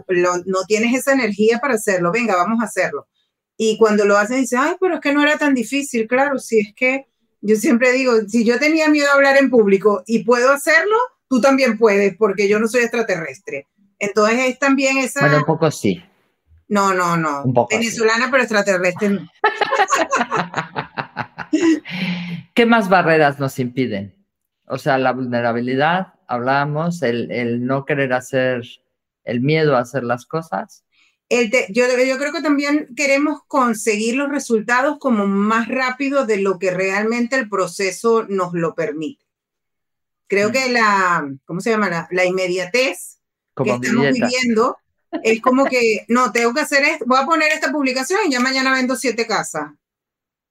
no 0.46 0.64
tienes 0.66 0.94
esa 0.94 1.12
energía 1.12 1.58
para 1.58 1.74
hacerlo. 1.74 2.10
Venga, 2.10 2.36
vamos 2.36 2.60
a 2.60 2.66
hacerlo. 2.66 3.06
Y 3.56 3.78
cuando 3.78 4.04
lo 4.04 4.16
haces, 4.16 4.38
dices, 4.38 4.58
ay, 4.60 4.74
pero 4.80 4.96
es 4.96 5.00
que 5.00 5.12
no 5.12 5.22
era 5.22 5.38
tan 5.38 5.54
difícil. 5.54 6.08
Claro, 6.08 6.38
si 6.38 6.58
es 6.58 6.74
que 6.74 7.06
yo 7.40 7.56
siempre 7.56 7.92
digo, 7.92 8.14
si 8.26 8.44
yo 8.44 8.58
tenía 8.58 8.88
miedo 8.88 9.08
a 9.10 9.14
hablar 9.14 9.36
en 9.36 9.50
público 9.50 10.02
y 10.06 10.24
puedo 10.24 10.50
hacerlo, 10.50 10.96
tú 11.28 11.40
también 11.40 11.78
puedes, 11.78 12.16
porque 12.16 12.48
yo 12.48 12.58
no 12.58 12.66
soy 12.66 12.80
extraterrestre. 12.82 13.68
Entonces 13.98 14.40
es 14.40 14.58
también 14.58 14.98
esa... 14.98 15.20
Bueno, 15.20 15.38
un 15.38 15.44
poco 15.44 15.70
sí. 15.70 16.02
No, 16.68 16.94
no, 16.94 17.16
no. 17.16 17.44
Venezolana, 17.70 18.30
pero 18.30 18.42
extraterrestre. 18.42 19.20
¿Qué 22.54 22.66
más 22.66 22.88
barreras 22.88 23.38
nos 23.38 23.58
impiden? 23.58 24.14
O 24.66 24.78
sea, 24.78 24.98
la 24.98 25.12
vulnerabilidad, 25.12 26.14
hablamos, 26.26 27.02
el, 27.02 27.64
no 27.66 27.84
querer 27.84 28.12
hacer, 28.12 28.62
el 29.24 29.40
miedo 29.40 29.76
a 29.76 29.80
hacer 29.80 30.04
las 30.04 30.26
cosas. 30.26 30.84
El 31.28 31.50
yo, 31.70 31.84
yo 32.04 32.18
creo 32.18 32.32
que 32.32 32.42
también 32.42 32.94
queremos 32.94 33.40
conseguir 33.46 34.16
los 34.16 34.30
resultados 34.30 34.98
como 34.98 35.26
más 35.26 35.68
rápido 35.68 36.26
de 36.26 36.38
lo 36.38 36.58
que 36.58 36.70
realmente 36.70 37.36
el 37.36 37.48
proceso 37.48 38.26
nos 38.28 38.52
lo 38.52 38.74
permite. 38.74 39.24
Creo 40.26 40.50
mm. 40.50 40.52
que 40.52 40.68
la, 40.70 41.28
¿cómo 41.44 41.60
se 41.60 41.70
llama? 41.70 42.08
La, 42.10 42.24
inmediatez 42.24 43.20
que 43.56 43.70
estamos 43.70 44.12
viviendo 44.12 44.78
es 45.22 45.40
como 45.40 45.64
que, 45.66 46.04
no, 46.08 46.32
tengo 46.32 46.52
que 46.54 46.60
hacer 46.60 46.84
esto, 46.84 47.04
voy 47.06 47.20
a 47.20 47.26
poner 47.26 47.52
esta 47.52 47.70
publicación 47.70 48.20
y 48.26 48.32
ya 48.32 48.40
mañana 48.40 48.72
vendo 48.72 48.96
siete 48.96 49.26
casas. 49.26 49.70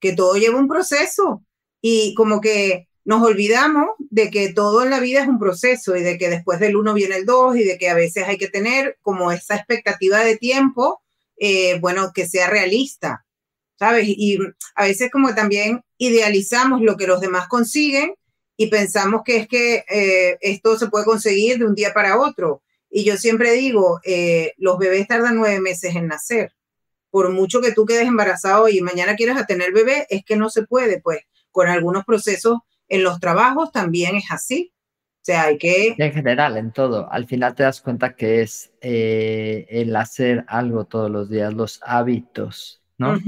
Que 0.03 0.11
todo 0.11 0.35
lleva 0.35 0.59
un 0.59 0.67
proceso 0.67 1.45
y 1.81 2.13
como 2.13 2.41
que 2.41 2.89
nos 3.05 3.23
olvidamos 3.23 3.91
de 3.99 4.29
que 4.29 4.51
todo 4.51 4.83
en 4.83 4.89
la 4.89 4.99
vida 4.99 5.21
es 5.21 5.29
un 5.29 5.39
proceso 5.39 5.95
y 5.95 6.03
de 6.03 6.17
que 6.17 6.29
después 6.29 6.59
del 6.59 6.75
uno 6.75 6.93
viene 6.93 7.15
el 7.15 7.25
dos 7.25 7.55
y 7.55 7.63
de 7.63 7.77
que 7.77 7.89
a 7.89 7.93
veces 7.93 8.25
hay 8.27 8.37
que 8.37 8.49
tener 8.49 8.97
como 9.01 9.31
esa 9.31 9.55
expectativa 9.55 10.19
de 10.19 10.35
tiempo, 10.35 11.01
eh, 11.37 11.79
bueno, 11.79 12.11
que 12.13 12.27
sea 12.27 12.49
realista, 12.49 13.25
¿sabes? 13.79 14.09
Y 14.09 14.39
a 14.75 14.83
veces 14.83 15.09
como 15.09 15.33
también 15.33 15.85
idealizamos 15.97 16.81
lo 16.81 16.97
que 16.97 17.07
los 17.07 17.21
demás 17.21 17.47
consiguen 17.47 18.13
y 18.57 18.67
pensamos 18.67 19.21
que 19.23 19.37
es 19.37 19.47
que 19.47 19.85
eh, 19.89 20.37
esto 20.41 20.77
se 20.77 20.87
puede 20.87 21.05
conseguir 21.05 21.59
de 21.59 21.65
un 21.65 21.75
día 21.75 21.93
para 21.93 22.19
otro. 22.19 22.61
Y 22.89 23.05
yo 23.05 23.15
siempre 23.15 23.53
digo, 23.53 24.01
eh, 24.03 24.51
los 24.57 24.77
bebés 24.77 25.07
tardan 25.07 25.37
nueve 25.37 25.61
meses 25.61 25.95
en 25.95 26.07
nacer. 26.07 26.51
Por 27.13 27.31
mucho 27.31 27.61
que 27.61 27.71
tú 27.71 27.85
quedes 27.85 28.07
embarazado 28.07 28.67
y 28.69 28.81
mañana 28.81 29.13
quieras 29.15 29.45
tener 29.45 29.71
bebé, 29.71 30.07
es 30.09 30.25
que 30.25 30.35
no 30.35 30.49
se 30.49 30.63
puede, 30.63 30.99
pues 30.99 31.19
con 31.51 31.67
algunos 31.67 32.05
procesos 32.05 32.57
en 32.89 33.03
los 33.03 33.19
trabajos 33.19 33.71
también 33.71 34.15
es 34.15 34.31
así. 34.31 34.73
O 35.21 35.21
sea, 35.21 35.43
hay 35.43 35.59
que... 35.59 35.93
En 35.95 36.11
general, 36.11 36.57
en 36.57 36.71
todo. 36.71 37.07
Al 37.11 37.27
final 37.27 37.53
te 37.53 37.61
das 37.61 37.81
cuenta 37.81 38.15
que 38.15 38.41
es 38.41 38.73
eh, 38.81 39.67
el 39.69 39.95
hacer 39.95 40.43
algo 40.47 40.85
todos 40.85 41.11
los 41.11 41.29
días, 41.29 41.53
los 41.53 41.79
hábitos, 41.83 42.81
¿no? 42.97 43.19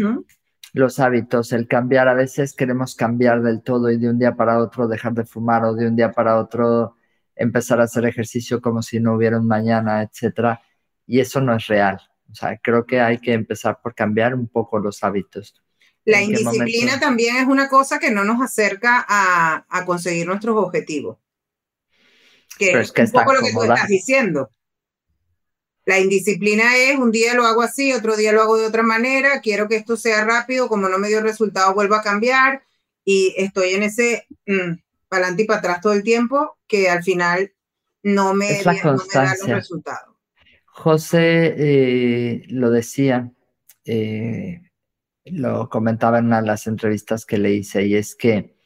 Los 0.74 1.00
hábitos, 1.00 1.54
el 1.54 1.68
cambiar. 1.68 2.08
A 2.08 2.16
veces 2.16 2.56
queremos 2.56 2.96
cambiar 2.96 3.44
del 3.44 3.62
todo 3.62 3.92
y 3.92 4.00
de 4.00 4.10
un 4.10 4.18
día 4.18 4.34
para 4.34 4.58
otro 4.58 4.88
dejar 4.88 5.14
de 5.14 5.26
fumar 5.26 5.64
o 5.64 5.76
de 5.76 5.88
un 5.88 5.96
día 5.96 6.12
para 6.12 6.40
otro 6.40 6.96
empezar 7.36 7.80
a 7.80 7.84
hacer 7.84 8.06
ejercicio 8.08 8.60
como 8.60 8.82
si 8.82 9.00
no 9.00 9.14
hubiera 9.14 9.38
un 9.40 9.46
mañana, 9.46 10.02
etcétera. 10.02 10.60
Y 11.06 11.20
eso 11.20 11.40
no 11.40 11.56
es 11.56 11.68
real. 11.68 12.02
O 12.36 12.38
sea, 12.38 12.60
creo 12.62 12.86
que 12.86 13.00
hay 13.00 13.18
que 13.18 13.32
empezar 13.32 13.80
por 13.82 13.96
cambiar 13.96 14.36
un 14.36 14.50
poco 14.50 14.78
los 14.78 15.02
hábitos. 15.06 15.56
La 16.04 16.22
indisciplina 16.22 17.00
también 17.00 17.38
es 17.38 17.48
una 17.48 17.70
cosa 17.70 17.98
que 17.98 18.12
no 18.12 18.26
nos 18.26 18.42
acerca 18.42 19.06
a, 19.08 19.86
conseguir 19.86 20.28
nuestros 20.28 20.58
objetivos. 20.58 21.18
Que 22.60 22.78
es, 22.78 22.92
un 22.94 23.12
poco 23.12 23.34
lo 23.34 23.40
que 23.40 23.54
tú 23.54 23.64
estás 23.64 23.88
diciendo. 23.88 24.50
La 25.86 25.98
indisciplina 25.98 26.76
es 26.76 27.00
un 27.00 27.10
día 27.10 27.36
lo 27.36 27.46
hago 27.46 27.62
así, 27.62 27.94
otro 27.94 28.18
día 28.18 28.34
lo 28.34 28.42
hago 28.42 28.58
de 28.58 28.66
otra 28.66 28.84
manera, 28.84 29.40
quiero 29.40 29.70
que 29.70 29.78
esto 29.78 29.96
sea 29.96 30.26
rápido, 30.26 30.68
como 30.68 30.90
no 30.90 30.98
me 30.98 31.08
dio 31.08 31.22
resultado, 31.22 31.74
vuelvo 31.74 31.96
a 31.96 32.02
cambiar 32.02 32.64
y 33.06 33.34
estoy 33.38 33.76
en 33.76 33.84
ese 33.84 34.28
mm, 34.46 34.74
para 35.08 35.28
adelante 35.28 35.44
y 35.44 35.46
para 35.46 35.60
atrás 35.60 35.82
todo 35.82 35.94
el 35.94 36.04
tiempo, 36.04 36.58
que 36.68 36.90
al 36.90 37.02
final 37.02 37.54
no 38.04 38.34
me, 38.34 38.62
da 38.62 38.74
los 38.74 39.48
resultados. 39.48 40.15
José 40.76 41.56
eh, 41.58 42.44
lo 42.50 42.70
decía, 42.70 43.32
eh, 43.86 44.62
lo 45.24 45.70
comentaba 45.70 46.20
en 46.20 46.26
una 46.26 46.42
de 46.42 46.48
las 46.48 46.68
entrevistas 46.68 47.26
que 47.26 47.38
le 47.38 47.54
hice, 47.54 47.88
y 47.88 47.96
es 47.96 48.14
que 48.14 48.58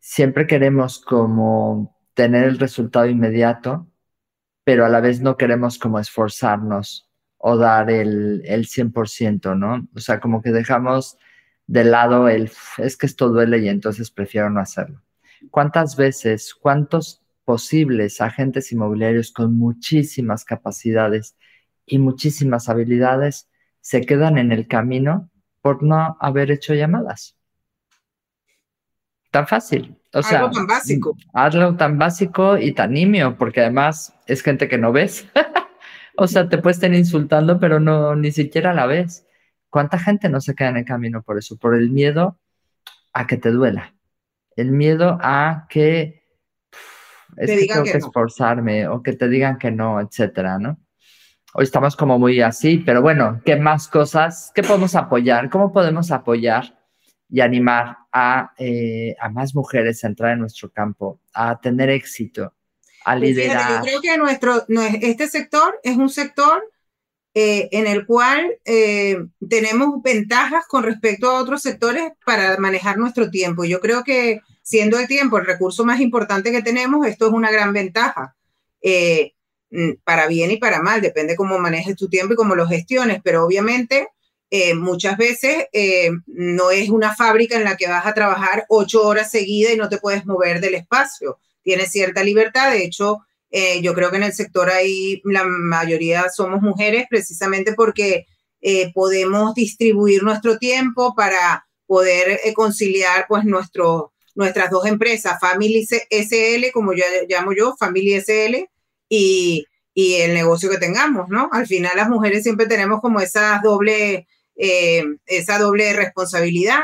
siempre 0.00 0.46
queremos 0.46 0.98
como 0.98 1.94
tener 2.14 2.44
el 2.44 2.58
resultado 2.58 3.04
inmediato, 3.04 3.86
pero 4.64 4.86
a 4.86 4.88
la 4.88 5.00
vez 5.00 5.20
no 5.20 5.36
queremos 5.36 5.78
como 5.78 6.00
esforzarnos 6.00 7.10
o 7.36 7.58
dar 7.58 7.90
el, 7.90 8.42
el 8.46 8.66
100%, 8.66 9.58
¿no? 9.58 9.86
O 9.94 10.00
sea, 10.00 10.20
como 10.20 10.40
que 10.40 10.52
dejamos 10.52 11.18
de 11.66 11.84
lado 11.84 12.28
el, 12.28 12.50
es 12.78 12.96
que 12.96 13.04
esto 13.04 13.28
duele 13.28 13.58
y 13.58 13.68
entonces 13.68 14.10
prefiero 14.10 14.48
no 14.48 14.60
hacerlo. 14.60 15.02
¿Cuántas 15.50 15.96
veces, 15.96 16.54
cuántos 16.54 17.25
posibles 17.46 18.20
agentes 18.20 18.70
inmobiliarios 18.72 19.32
con 19.32 19.56
muchísimas 19.56 20.44
capacidades 20.44 21.34
y 21.86 21.98
muchísimas 21.98 22.68
habilidades 22.68 23.48
se 23.80 24.02
quedan 24.02 24.36
en 24.36 24.52
el 24.52 24.68
camino 24.68 25.30
por 25.62 25.82
no 25.82 26.18
haber 26.20 26.50
hecho 26.50 26.74
llamadas? 26.74 27.38
Tan 29.30 29.46
fácil. 29.46 29.96
O 30.12 30.22
sea, 30.22 30.40
algo 30.40 30.50
tan 30.50 30.66
básico. 30.66 31.16
Algo 31.32 31.76
tan 31.76 31.98
básico 31.98 32.58
y 32.58 32.72
tan 32.72 32.92
nimio, 32.92 33.38
porque 33.38 33.62
además 33.62 34.14
es 34.26 34.42
gente 34.42 34.68
que 34.68 34.76
no 34.76 34.92
ves. 34.92 35.26
o 36.18 36.26
sea, 36.26 36.50
te 36.50 36.58
puedes 36.58 36.76
estar 36.76 36.92
insultando, 36.92 37.58
pero 37.58 37.80
no 37.80 38.14
ni 38.14 38.30
siquiera 38.30 38.74
la 38.74 38.84
ves 38.84 39.26
¿Cuánta 39.76 39.98
gente 39.98 40.30
no 40.30 40.40
se 40.40 40.54
queda 40.54 40.70
en 40.70 40.78
el 40.78 40.84
camino 40.86 41.22
por 41.22 41.36
eso? 41.36 41.58
Por 41.58 41.74
el 41.74 41.90
miedo 41.90 42.38
a 43.12 43.26
que 43.26 43.36
te 43.36 43.50
duela, 43.50 43.94
el 44.56 44.72
miedo 44.72 45.18
a 45.20 45.66
que 45.68 46.22
es 47.36 47.50
que 47.50 47.66
tengo 47.66 47.84
que, 47.84 47.98
esforzarme 47.98 48.88
o 48.88 49.02
que 49.02 49.12
te 49.12 49.28
digan 49.28 49.58
que 49.58 49.70
no, 49.70 50.00
etcétera, 50.00 50.58
¿no? 50.58 50.78
Hoy 51.54 51.64
estamos 51.64 51.96
como 51.96 52.18
muy 52.18 52.40
así, 52.40 52.78
pero 52.78 53.00
bueno, 53.00 53.40
¿qué 53.44 53.56
más 53.56 53.88
cosas? 53.88 54.52
¿Qué 54.54 54.62
podemos 54.62 54.94
apoyar? 54.94 55.48
¿Cómo 55.48 55.72
podemos 55.72 56.10
apoyar 56.10 56.78
y 57.30 57.40
animar 57.40 57.96
a, 58.12 58.52
eh, 58.58 59.16
a 59.18 59.30
más 59.30 59.54
mujeres 59.54 60.04
a 60.04 60.08
entrar 60.08 60.32
en 60.32 60.40
nuestro 60.40 60.70
campo, 60.70 61.20
a 61.32 61.58
tener 61.58 61.88
éxito, 61.88 62.52
a 63.04 63.12
pues 63.12 63.20
liderar? 63.20 63.70
yo 63.70 63.80
creo 63.80 64.00
que 64.02 64.18
nuestro, 64.18 64.66
este 65.00 65.28
sector 65.28 65.80
es 65.82 65.96
un 65.96 66.10
sector 66.10 66.62
eh, 67.38 67.68
en 67.72 67.86
el 67.86 68.06
cual 68.06 68.58
eh, 68.64 69.18
tenemos 69.46 70.02
ventajas 70.02 70.64
con 70.66 70.84
respecto 70.84 71.28
a 71.28 71.40
otros 71.40 71.60
sectores 71.60 72.12
para 72.24 72.56
manejar 72.56 72.96
nuestro 72.96 73.30
tiempo. 73.30 73.66
Yo 73.66 73.80
creo 73.80 74.04
que 74.04 74.40
siendo 74.66 74.98
el 74.98 75.06
tiempo 75.06 75.38
el 75.38 75.46
recurso 75.46 75.84
más 75.84 76.00
importante 76.00 76.50
que 76.50 76.60
tenemos, 76.60 77.06
esto 77.06 77.28
es 77.28 77.32
una 77.32 77.52
gran 77.52 77.72
ventaja. 77.72 78.34
Eh, 78.82 79.34
mm, 79.70 79.92
para 80.02 80.26
bien 80.26 80.50
y 80.50 80.56
para 80.56 80.82
mal, 80.82 81.00
depende 81.00 81.36
cómo 81.36 81.56
manejes 81.60 81.94
tu 81.94 82.08
tiempo 82.08 82.32
y 82.32 82.36
cómo 82.36 82.56
lo 82.56 82.66
gestiones, 82.66 83.20
pero 83.22 83.44
obviamente 83.44 84.08
eh, 84.50 84.74
muchas 84.74 85.16
veces 85.18 85.66
eh, 85.72 86.10
no 86.26 86.72
es 86.72 86.90
una 86.90 87.14
fábrica 87.14 87.54
en 87.54 87.62
la 87.62 87.76
que 87.76 87.86
vas 87.86 88.06
a 88.06 88.14
trabajar 88.14 88.66
ocho 88.68 89.06
horas 89.06 89.30
seguidas 89.30 89.72
y 89.72 89.76
no 89.76 89.88
te 89.88 89.98
puedes 89.98 90.26
mover 90.26 90.60
del 90.60 90.74
espacio. 90.74 91.38
Tienes 91.62 91.92
cierta 91.92 92.24
libertad, 92.24 92.72
de 92.72 92.84
hecho, 92.84 93.20
yo 93.80 93.94
creo 93.94 94.10
que 94.10 94.16
en 94.16 94.24
el 94.24 94.34
sector 94.34 94.68
ahí 94.68 95.22
la 95.24 95.44
mayoría 95.44 96.28
somos 96.28 96.60
mujeres 96.60 97.06
precisamente 97.08 97.72
porque 97.72 98.26
podemos 98.92 99.54
distribuir 99.54 100.22
nuestro 100.22 100.58
tiempo 100.58 101.14
para 101.14 101.66
poder 101.86 102.38
conciliar 102.54 103.24
pues 103.28 103.44
nuestro, 103.44 104.12
nuestras 104.36 104.70
dos 104.70 104.86
empresas, 104.86 105.40
Family 105.40 105.84
SL, 105.84 106.70
como 106.72 106.92
yo 106.92 107.02
llamo 107.28 107.52
yo, 107.52 107.74
Family 107.76 108.20
SL, 108.20 108.68
y, 109.08 109.64
y, 109.94 110.14
el 110.16 110.34
negocio 110.34 110.70
que 110.70 110.76
tengamos, 110.76 111.28
¿no? 111.28 111.48
Al 111.52 111.66
final 111.66 111.92
las 111.96 112.08
mujeres 112.08 112.42
siempre 112.42 112.66
tenemos 112.66 113.00
como 113.00 113.20
esa 113.20 113.60
doble, 113.64 114.28
eh, 114.54 115.04
esa 115.24 115.58
doble 115.58 115.92
responsabilidad, 115.94 116.80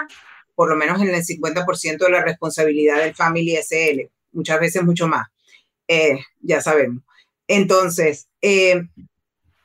por 0.55 0.71
lo 0.71 0.77
menos 0.77 1.01
en 1.03 1.15
el 1.15 1.23
50% 1.23 1.99
de 1.99 2.11
la 2.11 2.25
responsabilidad 2.25 2.99
del 2.99 3.15
Family 3.15 3.57
SL, 3.57 4.11
muchas 4.33 4.59
veces 4.59 4.83
mucho 4.83 5.07
más, 5.07 5.29
eh, 5.89 6.21
ya 6.41 6.63
sabemos. 6.63 7.03
Entonces, 7.49 8.29
eh, 8.41 8.83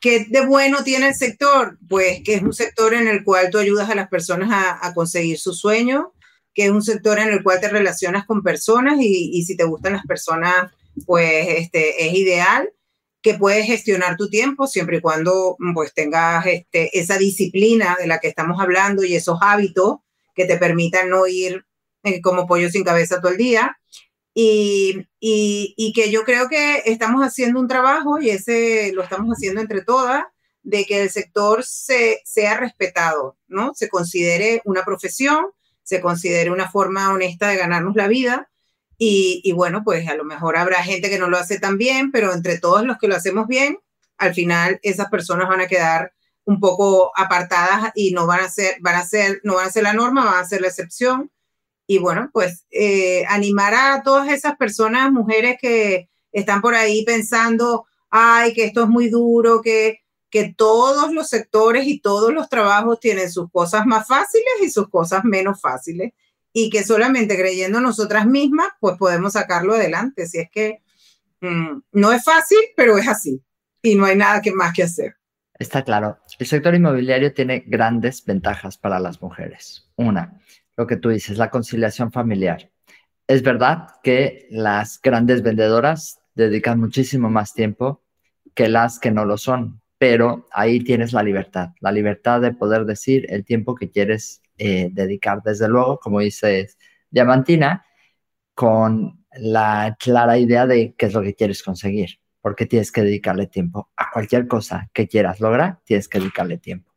¿qué 0.01 0.25
de 0.27 0.45
bueno 0.45 0.83
tiene 0.83 1.07
el 1.07 1.15
sector? 1.15 1.77
Pues 1.87 2.21
que 2.25 2.33
es 2.33 2.41
un 2.41 2.53
sector 2.53 2.93
en 2.93 3.07
el 3.07 3.23
cual 3.23 3.49
tú 3.49 3.59
ayudas 3.59 3.89
a 3.89 3.95
las 3.95 4.09
personas 4.09 4.49
a, 4.51 4.85
a 4.85 4.93
conseguir 4.93 5.39
sus 5.39 5.57
sueños, 5.57 6.07
que 6.57 6.65
es 6.65 6.71
un 6.71 6.81
sector 6.81 7.19
en 7.19 7.29
el 7.29 7.43
cual 7.43 7.61
te 7.61 7.69
relacionas 7.69 8.25
con 8.25 8.41
personas 8.41 8.95
y, 8.99 9.43
si 9.45 9.55
te 9.55 9.63
gustan 9.63 9.93
las 9.93 10.07
personas, 10.07 10.71
pues 11.05 11.49
este, 11.49 12.07
es 12.07 12.15
ideal 12.15 12.73
que 13.21 13.35
puedes 13.35 13.67
gestionar 13.67 14.17
tu 14.17 14.27
tiempo 14.27 14.65
siempre 14.65 14.97
y 14.97 15.01
cuando 15.01 15.55
pues 15.75 15.93
tengas 15.93 16.47
este, 16.47 16.97
esa 16.97 17.19
disciplina 17.19 17.95
de 17.99 18.07
la 18.07 18.17
que 18.17 18.27
estamos 18.27 18.59
hablando 18.59 19.03
y 19.03 19.15
esos 19.15 19.37
hábitos 19.39 19.97
que 20.33 20.45
te 20.45 20.57
permitan 20.57 21.11
no 21.11 21.27
ir 21.27 21.63
eh, 22.01 22.21
como 22.21 22.47
pollo 22.47 22.71
sin 22.71 22.83
cabeza 22.83 23.21
todo 23.21 23.33
el 23.33 23.37
día. 23.37 23.77
Y, 24.33 25.05
y, 25.19 25.93
que 25.93 26.09
yo 26.09 26.23
creo 26.23 26.49
que 26.49 26.81
estamos 26.85 27.21
haciendo 27.21 27.59
un 27.59 27.67
trabajo 27.67 28.19
y 28.19 28.31
ese 28.31 28.91
lo 28.93 29.03
estamos 29.03 29.29
haciendo 29.29 29.61
entre 29.61 29.83
todas 29.83 30.23
de 30.63 30.85
que 30.85 31.03
el 31.03 31.11
sector 31.11 31.63
se, 31.63 32.21
sea 32.25 32.57
respetado, 32.57 33.37
¿no? 33.47 33.73
Se 33.75 33.89
considere 33.89 34.61
una 34.65 34.83
profesión 34.83 35.47
se 35.87 36.01
considere 36.01 36.51
una 36.51 36.69
forma 36.69 37.13
honesta 37.13 37.47
de 37.47 37.55
ganarnos 37.55 37.95
la 37.95 38.09
vida. 38.09 38.49
Y, 38.97 39.53
bueno, 39.53 39.83
pues 39.85 40.05
a 40.09 40.15
lo 40.15 40.25
mejor 40.25 40.57
habrá 40.57 40.83
gente 40.83 41.09
que 41.09 41.17
no 41.17 41.29
lo 41.29 41.37
hace 41.37 41.59
tan 41.59 41.77
bien, 41.77 42.11
pero 42.11 42.33
entre 42.33 42.59
todos 42.59 42.83
los 42.83 42.97
que 42.97 43.07
lo 43.07 43.15
hacemos 43.15 43.47
bien, 43.47 43.77
al 44.17 44.33
final 44.33 44.79
esas 44.83 45.09
personas 45.09 45.47
van 45.47 45.61
a 45.61 45.67
quedar 45.67 46.11
un 46.43 46.59
poco 46.59 47.11
apartadas 47.15 47.91
y 47.95 48.11
no 48.11 48.27
van 48.27 48.41
a 48.41 48.49
ser, 48.49 48.75
van 48.81 48.95
a 48.95 49.05
ser, 49.05 49.39
no 49.43 49.55
van 49.55 49.67
a 49.67 49.71
ser 49.71 49.83
la 49.83 49.93
norma, 49.93 50.25
van 50.25 50.43
a 50.43 50.47
ser 50.47 50.59
la 50.59 50.67
excepción. 50.67 51.31
Y 51.85 51.99
bueno, 51.99 52.31
pues 52.33 52.65
eh, 52.71 53.23
animar 53.29 53.73
a 53.73 54.01
todas 54.03 54.27
esas 54.27 54.57
personas, 54.57 55.09
mujeres 55.13 55.57
que 55.61 56.09
están 56.33 56.59
por 56.61 56.75
ahí 56.75 57.05
pensando, 57.05 57.85
ay, 58.09 58.53
que 58.53 58.65
esto 58.65 58.83
es 58.83 58.89
muy 58.89 59.09
duro, 59.09 59.61
que 59.61 60.01
que 60.29 60.53
todos 60.53 61.13
los 61.13 61.29
sectores 61.29 61.87
y 61.87 61.99
todos 61.99 62.33
los 62.33 62.49
trabajos 62.49 62.99
tienen 62.99 63.31
sus 63.31 63.49
cosas 63.51 63.85
más 63.85 64.07
fáciles 64.07 64.53
y 64.61 64.69
sus 64.69 64.89
cosas 64.89 65.23
menos 65.23 65.61
fáciles 65.61 66.13
y 66.53 66.69
que 66.69 66.83
solamente 66.83 67.37
creyendo 67.37 67.79
nosotras 67.79 68.25
mismas, 68.25 68.69
pues 68.79 68.97
podemos 68.97 69.33
sacarlo 69.33 69.75
adelante. 69.75 70.25
Si 70.27 70.39
es 70.39 70.49
que 70.51 70.81
mm, 71.41 71.81
no 71.93 72.11
es 72.11 72.23
fácil, 72.23 72.57
pero 72.75 72.97
es 72.97 73.07
así 73.07 73.41
y 73.81 73.95
no 73.95 74.05
hay 74.05 74.15
nada 74.15 74.41
que 74.41 74.51
más 74.51 74.73
que 74.73 74.83
hacer. 74.83 75.15
Está 75.57 75.83
claro. 75.83 76.19
El 76.39 76.45
sector 76.45 76.75
inmobiliario 76.75 77.33
tiene 77.33 77.63
grandes 77.65 78.23
ventajas 78.25 78.77
para 78.77 78.99
las 78.99 79.21
mujeres. 79.21 79.89
Una, 79.95 80.39
lo 80.75 80.85
que 80.85 80.97
tú 80.97 81.09
dices, 81.09 81.37
la 81.37 81.49
conciliación 81.49 82.11
familiar. 82.11 82.71
Es 83.27 83.41
verdad 83.41 83.87
que 84.03 84.47
las 84.51 85.01
grandes 85.01 85.41
vendedoras 85.41 86.19
dedican 86.35 86.79
muchísimo 86.79 87.29
más 87.29 87.53
tiempo 87.53 88.03
que 88.53 88.69
las 88.69 88.99
que 88.99 89.11
no 89.11 89.25
lo 89.25 89.37
son 89.37 89.81
pero 89.97 90.47
ahí 90.51 90.83
tienes 90.83 91.13
la 91.13 91.23
libertad, 91.23 91.69
la 91.79 91.91
libertad 91.91 92.41
de 92.41 92.53
poder 92.53 92.85
decir 92.85 93.25
el 93.29 93.43
tiempo 93.43 93.75
que 93.75 93.89
quieres 93.89 94.41
eh, 94.57 94.89
dedicar. 94.91 95.41
Desde 95.43 95.67
luego, 95.67 95.99
como 95.99 96.19
dice 96.19 96.69
Diamantina, 97.09 97.85
con 98.53 99.25
la 99.39 99.95
clara 99.99 100.37
idea 100.37 100.67
de 100.67 100.93
qué 100.97 101.07
es 101.07 101.13
lo 101.13 101.21
que 101.21 101.35
quieres 101.35 101.63
conseguir, 101.63 102.19
porque 102.41 102.65
tienes 102.65 102.91
que 102.91 103.01
dedicarle 103.01 103.47
tiempo 103.47 103.91
a 103.95 104.11
cualquier 104.11 104.47
cosa 104.47 104.89
que 104.93 105.07
quieras 105.07 105.39
lograr, 105.39 105.79
tienes 105.83 106.07
que 106.07 106.19
dedicarle 106.19 106.57
tiempo. 106.57 106.91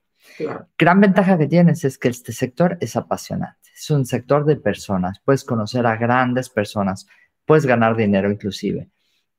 Gran 0.78 1.00
ventaja 1.00 1.36
que 1.36 1.46
tienes 1.46 1.84
es 1.84 1.98
que 1.98 2.08
este 2.08 2.32
sector 2.32 2.78
es 2.80 2.96
apasionante, 2.96 3.68
es 3.74 3.90
un 3.90 4.06
sector 4.06 4.44
de 4.44 4.56
personas, 4.56 5.20
puedes 5.24 5.44
conocer 5.44 5.86
a 5.86 5.96
grandes 5.96 6.48
personas, 6.48 7.06
puedes 7.44 7.66
ganar 7.66 7.96
dinero 7.96 8.30
inclusive, 8.30 8.88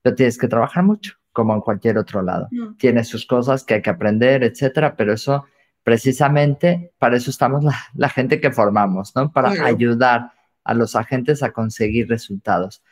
pero 0.01 0.15
tienes 0.15 0.37
que 0.37 0.47
trabajar 0.47 0.83
mucho 0.83 1.20
como 1.31 1.53
en 1.53 1.61
cualquier 1.61 1.97
otro 1.97 2.21
lado. 2.21 2.47
Tiene 2.77 3.03
sus 3.03 3.25
cosas 3.25 3.63
que 3.63 3.75
hay 3.75 3.81
que 3.81 3.89
aprender, 3.89 4.43
etcétera, 4.43 4.95
pero 4.95 5.13
eso 5.13 5.45
precisamente 5.83 6.93
para 6.99 7.17
eso 7.17 7.29
estamos 7.31 7.63
la, 7.93 8.09
gente 8.09 8.39
que 8.39 8.51
formamos, 8.51 9.15
¿no? 9.15 9.31
Para 9.31 9.51
ayudar 9.65 10.31
a 10.63 10.73
los 10.73 10.95
agentes 10.95 11.41
a 11.43 11.51
conseguir 11.51 12.07
resultados. 12.07 12.83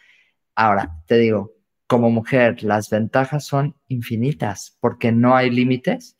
Ahora, 0.55 0.97
te 1.05 1.17
digo, 1.17 1.53
como 1.87 2.09
mujer, 2.09 2.63
las 2.63 2.89
ventajas 2.89 3.45
son 3.45 3.75
infinitas 3.87 4.77
porque 4.79 5.11
no 5.11 5.35
hay 5.35 5.49
límites, 5.49 6.17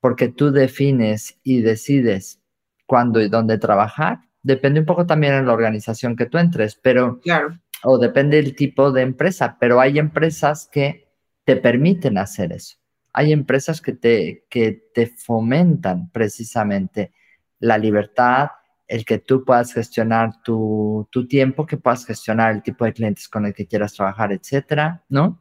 porque 0.00 0.28
tú 0.28 0.50
defines 0.50 1.38
y 1.42 1.60
decides 1.60 2.40
cuándo 2.86 3.20
y 3.20 3.28
dónde 3.28 3.58
trabajar. 3.58 4.20
Depende 4.42 4.80
un 4.80 4.86
poco 4.86 5.06
también 5.06 5.34
de 5.34 5.42
la 5.42 5.52
organización 5.52 6.16
que 6.16 6.26
tú 6.26 6.38
entres, 6.38 6.78
pero, 6.82 7.20
claro. 7.20 7.58
o 7.82 7.98
depende 7.98 8.36
del 8.36 8.54
tipo 8.54 8.92
de 8.92 9.02
empresa, 9.02 9.56
pero 9.60 9.80
hay 9.80 9.98
empresas 9.98 10.68
que 10.70 11.07
te 11.48 11.56
permiten 11.56 12.18
hacer 12.18 12.52
eso. 12.52 12.76
Hay 13.14 13.32
empresas 13.32 13.80
que 13.80 13.94
te, 13.94 14.44
que 14.50 14.90
te 14.92 15.06
fomentan 15.06 16.10
precisamente 16.10 17.14
la 17.58 17.78
libertad, 17.78 18.50
el 18.86 19.06
que 19.06 19.16
tú 19.16 19.46
puedas 19.46 19.72
gestionar 19.72 20.42
tu, 20.42 21.08
tiempo, 21.26 21.64
que 21.64 21.78
puedas 21.78 22.04
gestionar 22.04 22.52
el 22.54 22.62
tipo 22.62 22.84
de 22.84 22.92
clientes 22.92 23.30
con 23.30 23.46
el 23.46 23.54
que 23.54 23.66
quieras 23.66 23.94
trabajar, 23.94 24.30
etcétera, 24.30 25.06
¿no? 25.08 25.40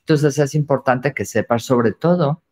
Entonces 0.00 0.36
es 0.40 0.56
importante 0.56 1.14
que 1.14 1.24
sepas, 1.24 1.62
sobre 1.62 1.92
todo, 1.92 2.42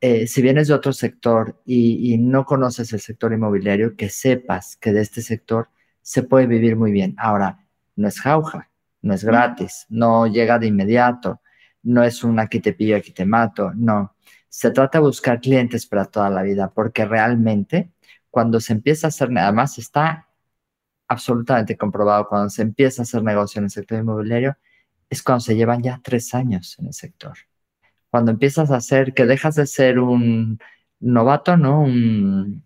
eh, 0.00 0.26
si 0.26 0.40
vienes 0.40 0.68
de 0.68 0.74
otro 0.74 0.94
sector 0.94 1.60
y, 1.66 2.14
y, 2.14 2.16
no 2.16 2.46
conoces 2.46 2.94
el 2.94 3.00
sector 3.00 3.34
inmobiliario, 3.34 3.94
que 3.94 4.08
sepas 4.08 4.78
que 4.78 4.94
de 4.94 5.02
este 5.02 5.20
sector 5.20 5.68
se 6.00 6.22
puede 6.22 6.46
vivir 6.46 6.76
muy 6.76 6.92
bien. 6.92 7.14
Ahora, 7.18 7.66
no 7.94 8.08
es 8.08 8.18
jauja, 8.18 8.70
no 9.02 9.12
es 9.12 9.22
gratis, 9.22 9.84
no 9.90 10.26
llega 10.26 10.58
de 10.58 10.68
inmediato 10.68 11.41
no 11.82 12.04
es 12.04 12.24
un 12.24 12.38
aquí 12.38 12.60
te 12.60 12.72
pillo, 12.72 12.96
aquí 12.96 13.12
te 13.12 13.24
mato, 13.24 13.72
no. 13.74 14.14
Se 14.48 14.70
trata 14.70 14.98
de 14.98 15.04
buscar 15.04 15.40
clientes 15.40 15.86
para 15.86 16.04
toda 16.04 16.30
la 16.30 16.42
vida, 16.42 16.70
porque 16.70 17.04
realmente 17.04 17.90
cuando 18.30 18.60
se 18.60 18.72
empieza 18.72 19.06
a 19.06 19.08
hacer, 19.08 19.30
nada 19.30 19.52
más 19.52 19.78
está 19.78 20.28
absolutamente 21.08 21.76
comprobado, 21.76 22.28
cuando 22.28 22.50
se 22.50 22.62
empieza 22.62 23.02
a 23.02 23.04
hacer 23.04 23.22
negocio 23.22 23.58
en 23.58 23.64
el 23.64 23.70
sector 23.70 23.98
inmobiliario, 23.98 24.56
es 25.10 25.22
cuando 25.22 25.40
se 25.40 25.54
llevan 25.54 25.82
ya 25.82 26.00
tres 26.02 26.34
años 26.34 26.76
en 26.78 26.86
el 26.86 26.94
sector. 26.94 27.34
Cuando 28.10 28.30
empiezas 28.30 28.70
a 28.70 28.76
hacer, 28.76 29.12
que 29.14 29.26
dejas 29.26 29.56
de 29.56 29.66
ser 29.66 29.98
un 29.98 30.58
novato, 31.00 31.56
¿no? 31.56 31.82
Un 31.82 32.64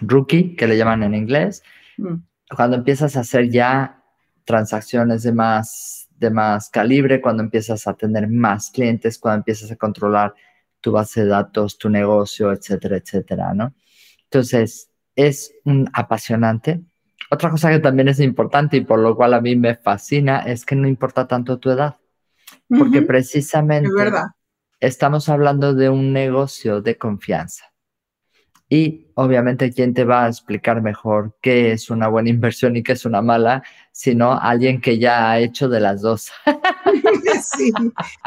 rookie, 0.00 0.56
que 0.56 0.66
le 0.66 0.76
llaman 0.76 1.02
en 1.02 1.14
inglés, 1.14 1.62
mm. 1.98 2.14
cuando 2.56 2.76
empiezas 2.76 3.16
a 3.16 3.20
hacer 3.20 3.50
ya 3.50 4.02
transacciones 4.44 5.22
de 5.22 5.32
más 5.32 6.08
de 6.20 6.30
más 6.30 6.68
calibre, 6.68 7.20
cuando 7.20 7.42
empiezas 7.42 7.86
a 7.86 7.94
tener 7.94 8.28
más 8.28 8.70
clientes, 8.70 9.18
cuando 9.18 9.38
empiezas 9.38 9.72
a 9.72 9.76
controlar 9.76 10.34
tu 10.80 10.92
base 10.92 11.22
de 11.22 11.28
datos, 11.28 11.78
tu 11.78 11.88
negocio, 11.88 12.52
etcétera, 12.52 12.98
etcétera, 12.98 13.54
¿no? 13.54 13.74
Entonces, 14.24 14.90
es 15.16 15.52
un 15.64 15.88
apasionante. 15.92 16.82
Otra 17.30 17.50
cosa 17.50 17.70
que 17.70 17.78
también 17.78 18.08
es 18.08 18.20
importante 18.20 18.76
y 18.76 18.82
por 18.82 18.98
lo 18.98 19.16
cual 19.16 19.34
a 19.34 19.40
mí 19.40 19.56
me 19.56 19.76
fascina 19.76 20.40
es 20.40 20.64
que 20.64 20.76
no 20.76 20.86
importa 20.86 21.26
tanto 21.26 21.58
tu 21.58 21.70
edad, 21.70 21.96
porque 22.68 23.02
precisamente 23.02 23.88
estamos 24.78 25.28
hablando 25.28 25.74
de 25.74 25.88
un 25.88 26.12
negocio 26.12 26.82
de 26.82 26.98
confianza. 26.98 27.69
Y 28.72 29.08
obviamente, 29.16 29.72
¿quién 29.72 29.92
te 29.94 30.04
va 30.04 30.24
a 30.24 30.28
explicar 30.28 30.80
mejor 30.80 31.36
qué 31.42 31.72
es 31.72 31.90
una 31.90 32.06
buena 32.06 32.30
inversión 32.30 32.76
y 32.76 32.84
qué 32.84 32.92
es 32.92 33.04
una 33.04 33.20
mala? 33.20 33.64
Sino 33.90 34.40
alguien 34.40 34.80
que 34.80 34.96
ya 34.96 35.28
ha 35.28 35.40
hecho 35.40 35.68
de 35.68 35.80
las 35.80 36.02
dos. 36.02 36.30
sí, 37.56 37.72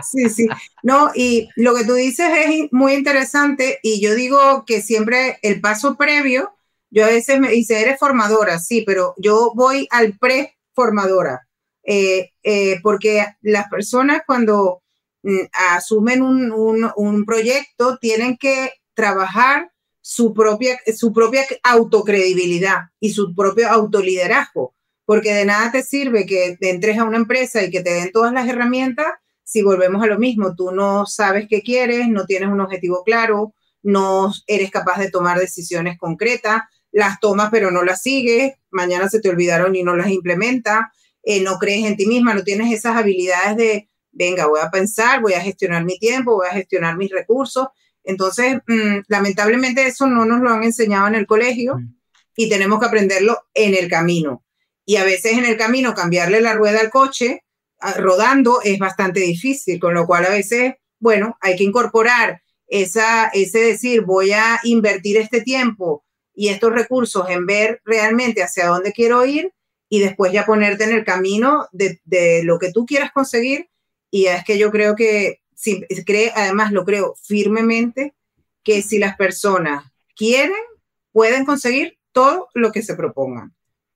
sí, 0.03 0.29
sí. 0.29 0.47
No, 0.83 1.11
y 1.15 1.47
lo 1.55 1.73
que 1.73 1.85
tú 1.85 1.93
dices 1.93 2.29
es 2.45 2.73
muy 2.73 2.93
interesante 2.93 3.79
y 3.81 4.01
yo 4.01 4.15
digo 4.15 4.65
que 4.67 4.81
siempre 4.81 5.39
el 5.43 5.61
paso 5.61 5.95
previo, 5.95 6.53
yo 6.91 7.05
a 7.05 7.09
veces 7.09 7.39
me 7.39 7.47
dice, 7.47 7.81
eres 7.81 7.97
formadora, 7.97 8.59
sí, 8.59 8.83
pero 8.85 9.13
yo 9.17 9.53
voy 9.55 9.87
al 9.91 10.17
pre-formadora, 10.19 11.47
eh, 11.83 12.31
eh, 12.43 12.81
porque 12.83 13.25
las 13.41 13.69
personas 13.69 14.23
cuando 14.27 14.83
mm, 15.23 15.45
asumen 15.71 16.21
un, 16.21 16.51
un, 16.51 16.91
un 16.97 17.23
proyecto 17.23 17.97
tienen 17.97 18.35
que 18.37 18.73
trabajar 18.93 19.72
su 20.03 20.33
propia, 20.33 20.77
su 20.95 21.13
propia 21.13 21.45
autocredibilidad 21.63 22.89
y 22.99 23.11
su 23.11 23.33
propio 23.33 23.69
autoliderazgo, 23.69 24.75
porque 25.05 25.33
de 25.33 25.45
nada 25.45 25.71
te 25.71 25.81
sirve 25.81 26.25
que 26.25 26.57
te 26.59 26.69
entres 26.69 26.97
a 26.97 27.05
una 27.05 27.17
empresa 27.17 27.63
y 27.63 27.71
que 27.71 27.81
te 27.81 27.93
den 27.93 28.11
todas 28.11 28.33
las 28.33 28.47
herramientas 28.47 29.07
si 29.45 29.61
volvemos 29.61 30.03
a 30.03 30.07
lo 30.07 30.19
mismo, 30.19 30.55
tú 30.55 30.71
no 30.71 31.05
sabes 31.05 31.47
qué 31.49 31.61
quieres, 31.61 32.07
no 32.07 32.25
tienes 32.25 32.49
un 32.49 32.61
objetivo 32.61 33.03
claro, 33.03 33.53
no 33.81 34.31
eres 34.47 34.71
capaz 34.71 34.99
de 34.99 35.11
tomar 35.11 35.37
decisiones 35.39 35.97
concretas, 35.97 36.63
las 36.91 37.19
tomas 37.19 37.49
pero 37.51 37.71
no 37.71 37.83
las 37.83 38.01
sigues, 38.01 38.53
mañana 38.71 39.09
se 39.09 39.19
te 39.19 39.29
olvidaron 39.29 39.75
y 39.75 39.83
no 39.83 39.95
las 39.95 40.09
implementa 40.09 40.91
eh, 41.23 41.41
no 41.41 41.57
crees 41.57 41.85
en 41.85 41.95
ti 41.95 42.05
misma, 42.05 42.33
no 42.33 42.43
tienes 42.43 42.71
esas 42.73 42.97
habilidades 42.97 43.55
de, 43.55 43.89
venga, 44.11 44.45
voy 44.47 44.59
a 44.61 44.69
pensar, 44.69 45.21
voy 45.21 45.33
a 45.33 45.41
gestionar 45.41 45.85
mi 45.85 45.97
tiempo, 45.97 46.35
voy 46.35 46.47
a 46.47 46.53
gestionar 46.53 46.97
mis 46.97 47.11
recursos 47.11 47.67
entonces, 48.03 48.57
mm, 48.67 48.99
lamentablemente 49.07 49.85
eso 49.85 50.07
no 50.07 50.25
nos 50.25 50.41
lo 50.41 50.49
han 50.49 50.63
enseñado 50.63 51.07
en 51.07 51.15
el 51.15 51.25
colegio 51.25 51.75
mm. 51.77 51.95
y 52.35 52.49
tenemos 52.49 52.79
que 52.79 52.85
aprenderlo 52.85 53.39
en 53.53 53.75
el 53.75 53.89
camino. 53.89 54.43
Y 54.85 54.97
a 54.97 55.03
veces 55.03 55.33
en 55.33 55.45
el 55.45 55.57
camino 55.57 55.93
cambiarle 55.93 56.41
la 56.41 56.53
rueda 56.53 56.81
al 56.81 56.89
coche 56.89 57.43
rodando 57.97 58.61
es 58.63 58.79
bastante 58.79 59.19
difícil, 59.19 59.79
con 59.79 59.93
lo 59.93 60.05
cual 60.05 60.25
a 60.25 60.29
veces, 60.29 60.75
bueno, 60.99 61.37
hay 61.41 61.55
que 61.55 61.63
incorporar 61.63 62.41
esa, 62.67 63.27
ese 63.27 63.59
decir, 63.59 64.01
voy 64.01 64.31
a 64.31 64.59
invertir 64.63 65.17
este 65.17 65.41
tiempo 65.41 66.05
y 66.33 66.49
estos 66.49 66.73
recursos 66.73 67.29
en 67.29 67.45
ver 67.45 67.81
realmente 67.85 68.41
hacia 68.41 68.67
dónde 68.67 68.93
quiero 68.93 69.25
ir 69.25 69.51
y 69.89 69.99
después 69.99 70.31
ya 70.31 70.45
ponerte 70.45 70.85
en 70.85 70.93
el 70.93 71.03
camino 71.03 71.67
de, 71.71 72.01
de 72.05 72.43
lo 72.43 72.57
que 72.57 72.71
tú 72.71 72.85
quieras 72.85 73.11
conseguir. 73.11 73.69
Y 74.09 74.25
es 74.25 74.43
que 74.43 74.57
yo 74.57 74.71
creo 74.71 74.95
que 74.95 75.42
cree, 76.05 76.31
además 76.35 76.71
lo 76.71 76.85
creo 76.85 77.15
firmemente, 77.21 78.13
que 78.63 78.81
si 78.81 78.99
las 78.99 79.15
personas 79.15 79.83
quieren, 80.15 80.55
pueden 81.11 81.45
conseguir 81.45 81.97
todo 82.11 82.49
lo 82.53 82.71
que 82.71 82.81
se 82.81 82.95
propongan. 82.95 83.53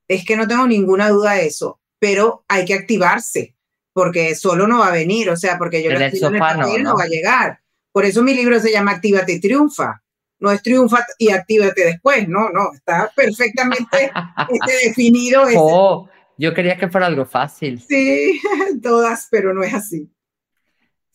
Es 0.07 0.25
que 0.25 0.37
no 0.37 0.47
tengo 0.47 0.67
ninguna 0.67 1.09
duda 1.09 1.33
de 1.33 1.47
eso, 1.47 1.79
pero 1.99 2.43
hay 2.47 2.65
que 2.65 2.73
activarse, 2.73 3.55
porque 3.93 4.35
solo 4.35 4.67
no 4.67 4.79
va 4.79 4.87
a 4.87 4.91
venir, 4.91 5.29
o 5.29 5.37
sea, 5.37 5.57
porque 5.57 5.83
yo 5.83 5.91
el 5.91 6.01
escribo 6.01 6.27
en 6.27 6.35
el 6.35 6.83
¿no? 6.83 6.95
va 6.95 7.03
a 7.03 7.07
llegar. 7.07 7.61
Por 7.91 8.05
eso 8.05 8.21
mi 8.23 8.33
libro 8.33 8.59
se 8.59 8.71
llama 8.71 8.91
Actívate 8.91 9.33
y 9.33 9.39
Triunfa. 9.39 10.03
No 10.39 10.51
es 10.51 10.61
triunfa 10.61 11.03
y 11.17 11.31
actívate 11.31 11.83
después, 11.83 12.27
no, 12.27 12.51
no, 12.51 12.71
está 12.71 13.11
perfectamente 13.15 14.11
este, 14.49 14.89
definido. 14.89 15.43
Oh, 15.55 16.07
yo 16.37 16.53
quería 16.53 16.77
que 16.77 16.89
fuera 16.89 17.07
algo 17.07 17.25
fácil. 17.25 17.81
Sí, 17.81 18.39
todas, 18.83 19.27
pero 19.31 19.51
no 19.53 19.63
es 19.63 19.73
así. 19.73 20.07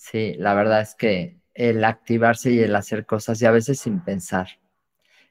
Sí, 0.02 0.34
la 0.36 0.54
verdad 0.54 0.80
es 0.82 0.96
que 0.96 1.40
el 1.54 1.84
activarse 1.84 2.50
y 2.52 2.58
el 2.60 2.74
hacer 2.74 3.06
cosas 3.06 3.40
y 3.40 3.46
a 3.46 3.52
veces 3.52 3.78
sin 3.80 4.00
pensar. 4.00 4.48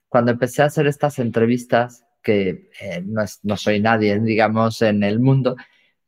Cuando 0.07 0.31
empecé 0.31 0.61
a 0.61 0.67
hacer 0.67 0.87
estas 0.87 1.19
entrevistas, 1.19 2.05
que 2.23 2.69
eh, 2.79 3.03
no, 3.05 3.23
no, 3.43 3.57
soy 3.57 3.81
nadie, 3.81 4.19
digamos, 4.21 4.81
en 4.81 5.03
el 5.03 5.19
mundo, 5.19 5.57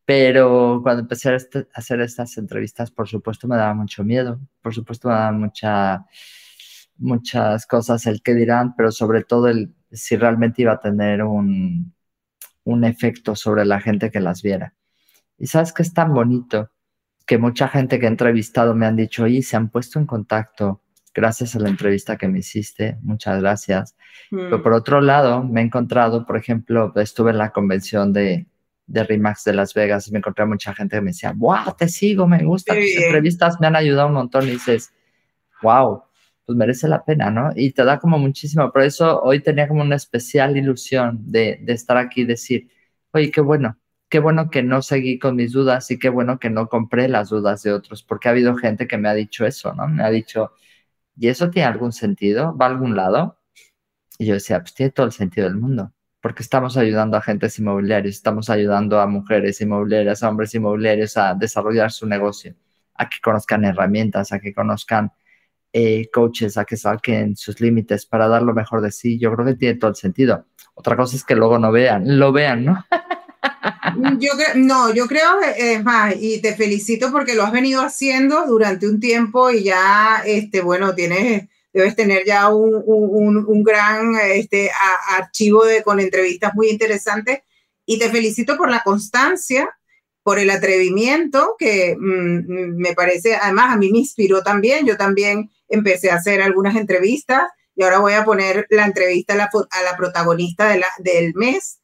pero 0.05 0.79
cuando 0.83 1.01
empecé 1.03 1.29
a, 1.31 1.35
este, 1.35 1.67
hacer 1.73 2.01
estas 2.01 2.37
entrevistas, 2.37 2.91
por 2.91 3.09
supuesto, 3.09 3.47
me 3.49 3.57
daba 3.57 3.73
mucho 3.73 4.03
miedo, 4.05 4.39
por 4.61 4.73
supuesto, 4.73 5.09
me 5.09 5.15
daba 5.15 5.31
mucha, 5.33 6.05
muchas 6.97 7.65
cosas 7.67 8.05
el 8.07 8.21
que 8.23 8.33
dirán, 8.35 8.75
pero 8.77 8.91
sobre 8.91 9.23
todo 9.25 9.49
el 9.49 9.75
si 9.91 10.15
realmente 10.17 10.61
iba 10.63 10.73
a 10.73 10.79
tener 10.79 11.23
un, 11.23 11.93
un 12.63 12.83
efecto 12.85 13.35
sobre 13.35 13.65
la 13.65 13.81
gente 13.81 14.11
que 14.11 14.21
las 14.21 14.41
viera. 14.41 14.73
Y 15.37 15.47
sabes 15.47 15.73
que 15.73 15.83
es 15.83 15.93
tan 15.93 16.13
bonito 16.13 16.72
que 17.25 17.37
mucha 17.37 17.67
gente 17.67 17.99
que 17.99 18.05
he 18.05 18.09
entrevistado 18.09 18.75
me 18.75 18.85
han 18.85 18.95
dicho, 18.95 19.23
oye, 19.23 19.41
se 19.41 19.55
han 19.55 19.69
puesto 19.69 19.99
en 19.99 20.05
contacto 20.05 20.81
gracias 21.13 21.55
a 21.55 21.59
la 21.59 21.69
entrevista 21.69 22.17
que 22.17 22.27
me 22.27 22.39
hiciste, 22.39 22.97
muchas 23.01 23.39
gracias. 23.39 23.95
Pero 24.29 24.57
mm. 24.57 24.63
por 24.63 24.73
otro 24.73 24.99
lado, 24.99 25.43
me 25.43 25.61
he 25.61 25.63
encontrado, 25.63 26.25
por 26.25 26.37
ejemplo, 26.37 26.91
estuve 26.95 27.31
en 27.31 27.37
la 27.37 27.51
convención 27.51 28.11
de, 28.11 28.47
de 28.87 29.03
RIMAX 29.03 29.43
de 29.43 29.53
Las 29.53 29.73
Vegas 29.73 30.07
y 30.07 30.11
me 30.11 30.17
encontré 30.17 30.43
a 30.43 30.47
mucha 30.47 30.73
gente 30.73 30.97
que 30.97 31.01
me 31.01 31.11
decía, 31.11 31.33
wow, 31.35 31.75
te 31.77 31.87
sigo, 31.87 32.27
me 32.27 32.43
gustan 32.43 32.77
tus 32.77 33.03
entrevistas, 33.03 33.59
me 33.59 33.67
han 33.67 33.75
ayudado 33.75 34.07
un 34.07 34.15
montón. 34.15 34.47
Y 34.47 34.51
dices, 34.51 34.91
wow, 35.61 36.03
pues 36.45 36.57
merece 36.57 36.87
la 36.87 37.03
pena, 37.05 37.29
¿no? 37.29 37.51
Y 37.55 37.71
te 37.71 37.83
da 37.83 37.99
como 37.99 38.17
muchísimo. 38.17 38.71
Por 38.71 38.81
eso 38.81 39.21
hoy 39.21 39.39
tenía 39.41 39.67
como 39.67 39.81
una 39.81 39.95
especial 39.95 40.57
ilusión 40.57 41.19
de, 41.31 41.59
de 41.61 41.73
estar 41.73 41.97
aquí 41.97 42.21
y 42.21 42.25
decir, 42.25 42.69
oye, 43.11 43.29
qué 43.31 43.41
bueno, 43.41 43.77
qué 44.13 44.19
bueno 44.19 44.51
que 44.51 44.61
no 44.61 44.83
seguí 44.83 45.17
con 45.17 45.35
mis 45.35 45.53
dudas 45.53 45.89
y 45.89 45.97
qué 45.97 46.07
bueno 46.07 46.37
que 46.37 46.51
no 46.51 46.69
compré 46.69 47.07
las 47.07 47.29
dudas 47.29 47.63
de 47.63 47.73
otros, 47.73 48.03
porque 48.03 48.27
ha 48.27 48.31
habido 48.31 48.55
gente 48.55 48.87
que 48.87 48.99
me 48.99 49.09
ha 49.09 49.15
dicho 49.15 49.43
eso, 49.43 49.73
¿no? 49.73 49.87
Me 49.87 50.03
ha 50.03 50.11
dicho, 50.11 50.51
¿y 51.17 51.29
eso 51.29 51.49
tiene 51.49 51.67
algún 51.67 51.91
sentido? 51.91 52.55
¿Va 52.55 52.67
a 52.67 52.69
algún 52.69 52.95
lado? 52.95 53.39
Y 54.19 54.27
yo 54.27 54.35
decía, 54.35 54.59
pues 54.59 54.75
tiene 54.75 54.91
todo 54.91 55.07
el 55.07 55.13
sentido 55.13 55.47
del 55.47 55.57
mundo, 55.57 55.93
porque 56.21 56.43
estamos 56.43 56.77
ayudando 56.77 57.17
a 57.17 57.21
agentes 57.21 57.57
inmobiliarios, 57.57 58.13
estamos 58.13 58.51
ayudando 58.51 58.99
a 59.01 59.07
mujeres 59.07 59.59
inmobiliarias, 59.61 60.21
a 60.21 60.29
hombres 60.29 60.53
inmobiliarios 60.53 61.17
a 61.17 61.33
desarrollar 61.33 61.91
su 61.91 62.05
negocio, 62.05 62.53
a 62.93 63.09
que 63.09 63.17
conozcan 63.19 63.65
herramientas, 63.65 64.31
a 64.31 64.39
que 64.39 64.53
conozcan 64.53 65.11
eh, 65.71 66.07
coaches, 66.13 66.55
a 66.59 66.65
que 66.65 66.77
saquen 66.77 67.35
sus 67.35 67.59
límites 67.59 68.05
para 68.05 68.27
dar 68.27 68.43
lo 68.43 68.53
mejor 68.53 68.81
de 68.81 68.91
sí. 68.91 69.17
Yo 69.17 69.33
creo 69.33 69.47
que 69.47 69.55
tiene 69.55 69.79
todo 69.79 69.89
el 69.89 69.95
sentido. 69.95 70.45
Otra 70.75 70.95
cosa 70.95 71.15
es 71.15 71.23
que 71.23 71.35
luego 71.35 71.57
no 71.57 71.71
vean, 71.71 72.19
lo 72.19 72.31
vean, 72.31 72.65
¿no? 72.65 72.85
Yo 74.17 74.31
no, 74.55 74.93
yo 74.93 75.07
creo, 75.07 75.39
es 75.55 75.83
más, 75.83 76.15
y 76.19 76.41
te 76.41 76.55
felicito 76.55 77.11
porque 77.11 77.35
lo 77.35 77.43
has 77.43 77.51
venido 77.51 77.81
haciendo 77.81 78.45
durante 78.45 78.87
un 78.87 78.99
tiempo 78.99 79.51
y 79.51 79.63
ya, 79.63 80.23
este, 80.25 80.61
bueno, 80.61 80.95
tienes, 80.95 81.47
debes 81.71 81.95
tener 81.95 82.23
ya 82.25 82.49
un, 82.49 82.83
un, 82.85 83.63
gran 83.63 84.15
este, 84.15 84.71
archivo 85.09 85.65
de, 85.65 85.83
con 85.83 85.99
entrevistas 85.99 86.53
muy 86.55 86.69
interesantes. 86.69 87.39
Y 87.85 87.99
te 87.99 88.09
felicito 88.09 88.57
por 88.57 88.69
la 88.69 88.81
constancia, 88.83 89.69
por 90.23 90.39
el 90.39 90.49
atrevimiento 90.49 91.55
que 91.59 91.95
mm, 91.97 92.77
me 92.77 92.93
parece, 92.93 93.35
además 93.35 93.73
a 93.73 93.77
mí 93.77 93.91
me 93.91 93.99
inspiró 93.99 94.41
también, 94.41 94.85
yo 94.85 94.97
también 94.97 95.51
empecé 95.67 96.11
a 96.11 96.15
hacer 96.15 96.41
algunas 96.41 96.75
entrevistas 96.75 97.43
y 97.75 97.83
ahora 97.83 97.99
voy 97.99 98.13
a 98.13 98.23
poner 98.23 98.67
la 98.69 98.85
entrevista 98.85 99.33
a 99.33 99.37
la, 99.83 99.97
protagonista 99.97 100.69
del 100.99 101.33
mes 101.35 101.79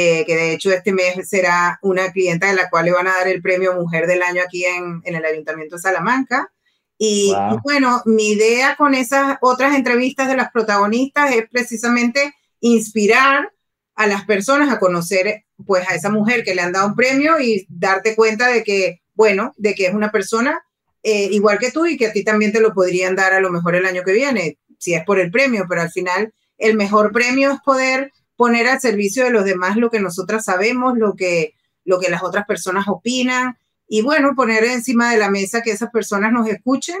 eh, 0.00 0.24
que 0.24 0.36
de 0.36 0.52
hecho 0.52 0.70
este 0.70 0.92
mes 0.92 1.28
será 1.28 1.80
una 1.82 2.12
clienta 2.12 2.46
de 2.46 2.54
la 2.54 2.70
cual 2.70 2.84
le 2.84 2.92
van 2.92 3.08
a 3.08 3.14
dar 3.14 3.26
el 3.26 3.42
premio 3.42 3.74
Mujer 3.74 4.06
del 4.06 4.22
Año 4.22 4.42
aquí 4.42 4.64
en, 4.64 5.02
en 5.02 5.16
el 5.16 5.24
Ayuntamiento 5.24 5.74
de 5.74 5.82
Salamanca. 5.82 6.52
Y, 6.96 7.34
bueno, 7.64 8.02
mi 8.06 8.28
idea 8.28 8.76
con 8.76 8.94
esas 8.94 9.38
otras 9.40 9.74
entrevistas 9.74 10.28
de 10.28 10.36
las 10.36 10.52
protagonistas 10.52 11.34
es 11.34 11.48
precisamente 11.50 12.32
inspirar 12.60 13.52
a 13.96 14.06
las 14.06 14.24
personas 14.24 14.72
a 14.72 14.78
conocer 14.78 15.44
pues 15.66 15.88
a 15.88 15.96
esa 15.96 16.10
mujer 16.10 16.44
que 16.44 16.54
le 16.54 16.62
han 16.62 16.70
dado 16.70 16.86
un 16.86 16.94
premio 16.94 17.40
y 17.40 17.66
darte 17.68 18.14
cuenta 18.14 18.46
de 18.46 18.62
que, 18.62 19.02
bueno, 19.14 19.52
de 19.56 19.74
que 19.74 19.86
es 19.86 19.94
una 19.94 20.12
persona 20.12 20.62
eh, 21.02 21.28
igual 21.32 21.58
que 21.58 21.72
tú 21.72 21.86
y 21.86 21.96
que 21.96 22.06
a 22.06 22.12
ti 22.12 22.22
también 22.22 22.52
te 22.52 22.60
lo 22.60 22.72
podrían 22.72 23.16
dar 23.16 23.32
a 23.32 23.40
lo 23.40 23.50
mejor 23.50 23.74
el 23.74 23.86
año 23.86 24.04
que 24.04 24.12
viene, 24.12 24.58
si 24.78 24.94
es 24.94 25.04
por 25.04 25.18
el 25.18 25.32
premio, 25.32 25.66
pero 25.68 25.82
al 25.82 25.90
final 25.90 26.32
el 26.56 26.76
mejor 26.76 27.10
premio 27.10 27.50
es 27.50 27.60
poder 27.64 28.12
poner 28.38 28.68
al 28.68 28.80
servicio 28.80 29.24
de 29.24 29.32
los 29.32 29.44
demás 29.44 29.76
lo 29.76 29.90
que 29.90 29.98
nosotras 29.98 30.44
sabemos, 30.44 30.96
lo 30.96 31.14
que, 31.16 31.54
lo 31.84 31.98
que 31.98 32.08
las 32.08 32.22
otras 32.22 32.46
personas 32.46 32.86
opinan 32.86 33.58
y 33.88 34.02
bueno, 34.02 34.36
poner 34.36 34.62
encima 34.62 35.10
de 35.10 35.18
la 35.18 35.28
mesa 35.28 35.60
que 35.60 35.72
esas 35.72 35.90
personas 35.90 36.32
nos 36.32 36.48
escuchen 36.48 36.98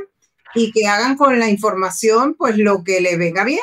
y 0.56 0.72
que 0.72 0.88
hagan 0.88 1.16
con 1.16 1.38
la 1.38 1.48
información 1.48 2.34
pues 2.34 2.58
lo 2.58 2.82
que 2.82 3.00
les 3.00 3.16
venga 3.16 3.44
bien. 3.44 3.62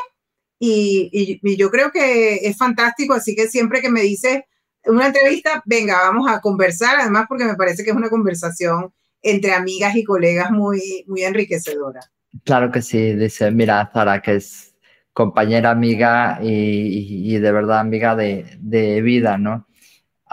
Y, 0.58 1.42
yo 1.58 1.70
creo 1.70 1.92
que 1.92 2.48
es 2.48 2.56
fantástico, 2.56 3.14
así 3.14 3.36
que 3.36 3.50
siempre 3.50 3.82
que 3.82 3.92
me 3.92 4.02
dices 4.02 4.44
una 4.86 5.08
entrevista, 5.08 5.62
venga, 5.66 5.98
vamos 5.98 6.32
a 6.32 6.40
conversar, 6.40 7.02
además 7.02 7.26
porque 7.28 7.44
me 7.44 7.56
parece 7.56 7.84
que 7.84 7.90
es 7.90 7.96
una 7.96 8.10
conversación 8.10 8.94
entre 9.22 9.52
amigas 9.54 9.98
y 9.98 10.06
colegas 10.06 10.50
muy, 10.50 11.04
muy 11.08 11.24
enriquecedora. 11.26 12.00
Claro 12.46 12.72
que 12.72 12.82
sí, 12.82 13.16
dice, 13.16 13.52
mira, 13.52 13.90
Zara, 13.92 14.22
que 14.22 14.36
es 14.36 14.75
compañera, 15.16 15.72
amiga 15.72 16.40
y, 16.44 17.38
de 17.38 17.52
verdad 17.54 17.80
amiga 17.80 18.16
de, 18.18 18.58
de 18.60 19.02
vida, 19.02 19.38
¿no? 19.38 19.66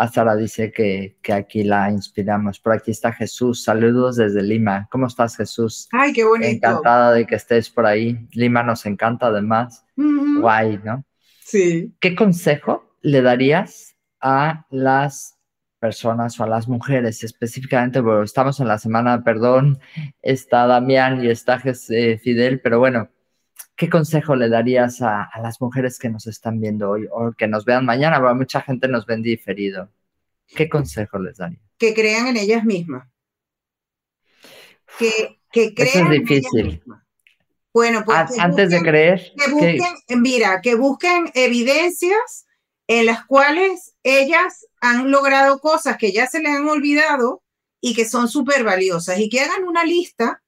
Sara 0.08 0.34
dice 0.34 0.72
que, 0.72 1.16
que, 1.22 1.32
aquí 1.32 1.62
la 1.62 1.88
inspiramos. 1.88 2.58
Por 2.58 2.72
aquí 2.72 2.90
está 2.90 3.12
Jesús. 3.12 3.62
Saludos 3.62 4.16
desde 4.16 4.42
Lima. 4.42 4.88
¿Cómo 4.90 5.06
estás, 5.06 5.36
Jesús? 5.36 5.88
Ay, 5.92 6.12
qué 6.12 6.24
bonito. 6.24 6.48
Encantada 6.48 7.12
de 7.12 7.26
que 7.26 7.36
estés 7.36 7.70
por 7.70 7.86
ahí. 7.86 8.26
Lima 8.32 8.64
nos 8.64 8.84
encanta 8.84 9.26
además. 9.26 9.84
Guay, 9.96 10.80
¿no? 10.82 11.04
Sí. 11.44 11.94
¿Qué 12.00 12.16
consejo 12.16 12.96
le 13.02 13.22
darías 13.22 13.94
a 14.20 14.66
las 14.70 15.38
personas 15.78 16.40
o 16.40 16.42
a 16.42 16.48
las 16.48 16.66
mujeres 16.66 17.22
específicamente? 17.22 18.00
Bueno, 18.00 18.24
estamos 18.24 18.58
en 18.58 18.66
la 18.66 18.78
semana, 18.78 19.22
perdón, 19.22 19.78
está 20.20 20.66
Damián 20.66 21.24
y 21.24 21.28
está 21.28 21.62
eh, 21.64 22.18
Fidel, 22.18 22.60
pero 22.60 22.80
bueno, 22.80 23.08
¿qué 23.82 23.90
consejo 23.90 24.36
le 24.36 24.48
darías 24.48 25.02
a, 25.02 25.28
las 25.42 25.60
mujeres 25.60 25.98
que 25.98 26.08
nos 26.08 26.28
están 26.28 26.60
viendo 26.60 26.88
hoy 26.88 27.08
o 27.10 27.32
que 27.32 27.48
nos 27.48 27.64
vean 27.64 27.84
mañana? 27.84 28.20
Porque 28.20 28.36
mucha 28.36 28.60
gente 28.60 28.86
nos 28.86 29.06
ven 29.06 29.22
diferido. 29.22 29.90
¿Qué 30.46 30.68
consejo 30.68 31.18
les 31.18 31.38
daría? 31.38 31.58
Que 31.78 31.92
crean 31.92 32.28
en 32.28 32.36
ellas 32.36 32.64
mismas. 32.64 33.08
Que, 35.00 35.40
que 35.50 35.74
crean 35.74 35.88
Eso 35.88 36.12
es 36.12 36.20
difícil. 36.20 36.82
bueno, 37.74 38.04
pues 38.04 38.38
antes 38.38 38.70
de 38.70 38.82
creer. 38.82 39.32
Que 39.36 39.50
busquen, 39.50 40.22
mira, 40.22 40.60
que 40.60 40.76
busquen 40.76 41.32
evidencias 41.34 42.46
en 42.86 43.06
las 43.06 43.26
cuales 43.26 43.96
ellas 44.04 44.64
han 44.80 45.10
logrado 45.10 45.58
cosas 45.58 45.96
que 45.96 46.12
ya 46.12 46.28
se 46.28 46.40
les 46.40 46.52
han 46.52 46.68
olvidado 46.68 47.42
y 47.80 47.96
que 47.96 48.04
son 48.04 48.28
súper 48.28 48.62
valiosas 48.62 49.18
y 49.18 49.28
que 49.28 49.40
hagan 49.40 49.64
una 49.64 49.82
lista 49.82 50.40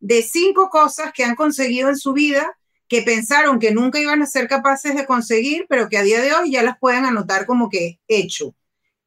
de 0.00 0.22
cinco 0.22 0.70
cosas 0.70 1.12
que 1.12 1.22
han 1.22 1.36
conseguido 1.36 1.88
en 1.88 1.96
su 1.96 2.12
vida 2.12 2.56
que 2.90 3.02
pensaron 3.02 3.60
que 3.60 3.70
nunca 3.70 4.00
iban 4.00 4.20
a 4.20 4.26
ser 4.26 4.48
capaces 4.48 4.96
de 4.96 5.06
conseguir, 5.06 5.64
pero 5.68 5.88
que 5.88 5.96
a 5.96 6.02
día 6.02 6.20
de 6.20 6.32
hoy 6.32 6.50
ya 6.50 6.64
las 6.64 6.76
pueden 6.76 7.04
anotar 7.04 7.46
como 7.46 7.70
que 7.70 8.00
hecho. 8.08 8.56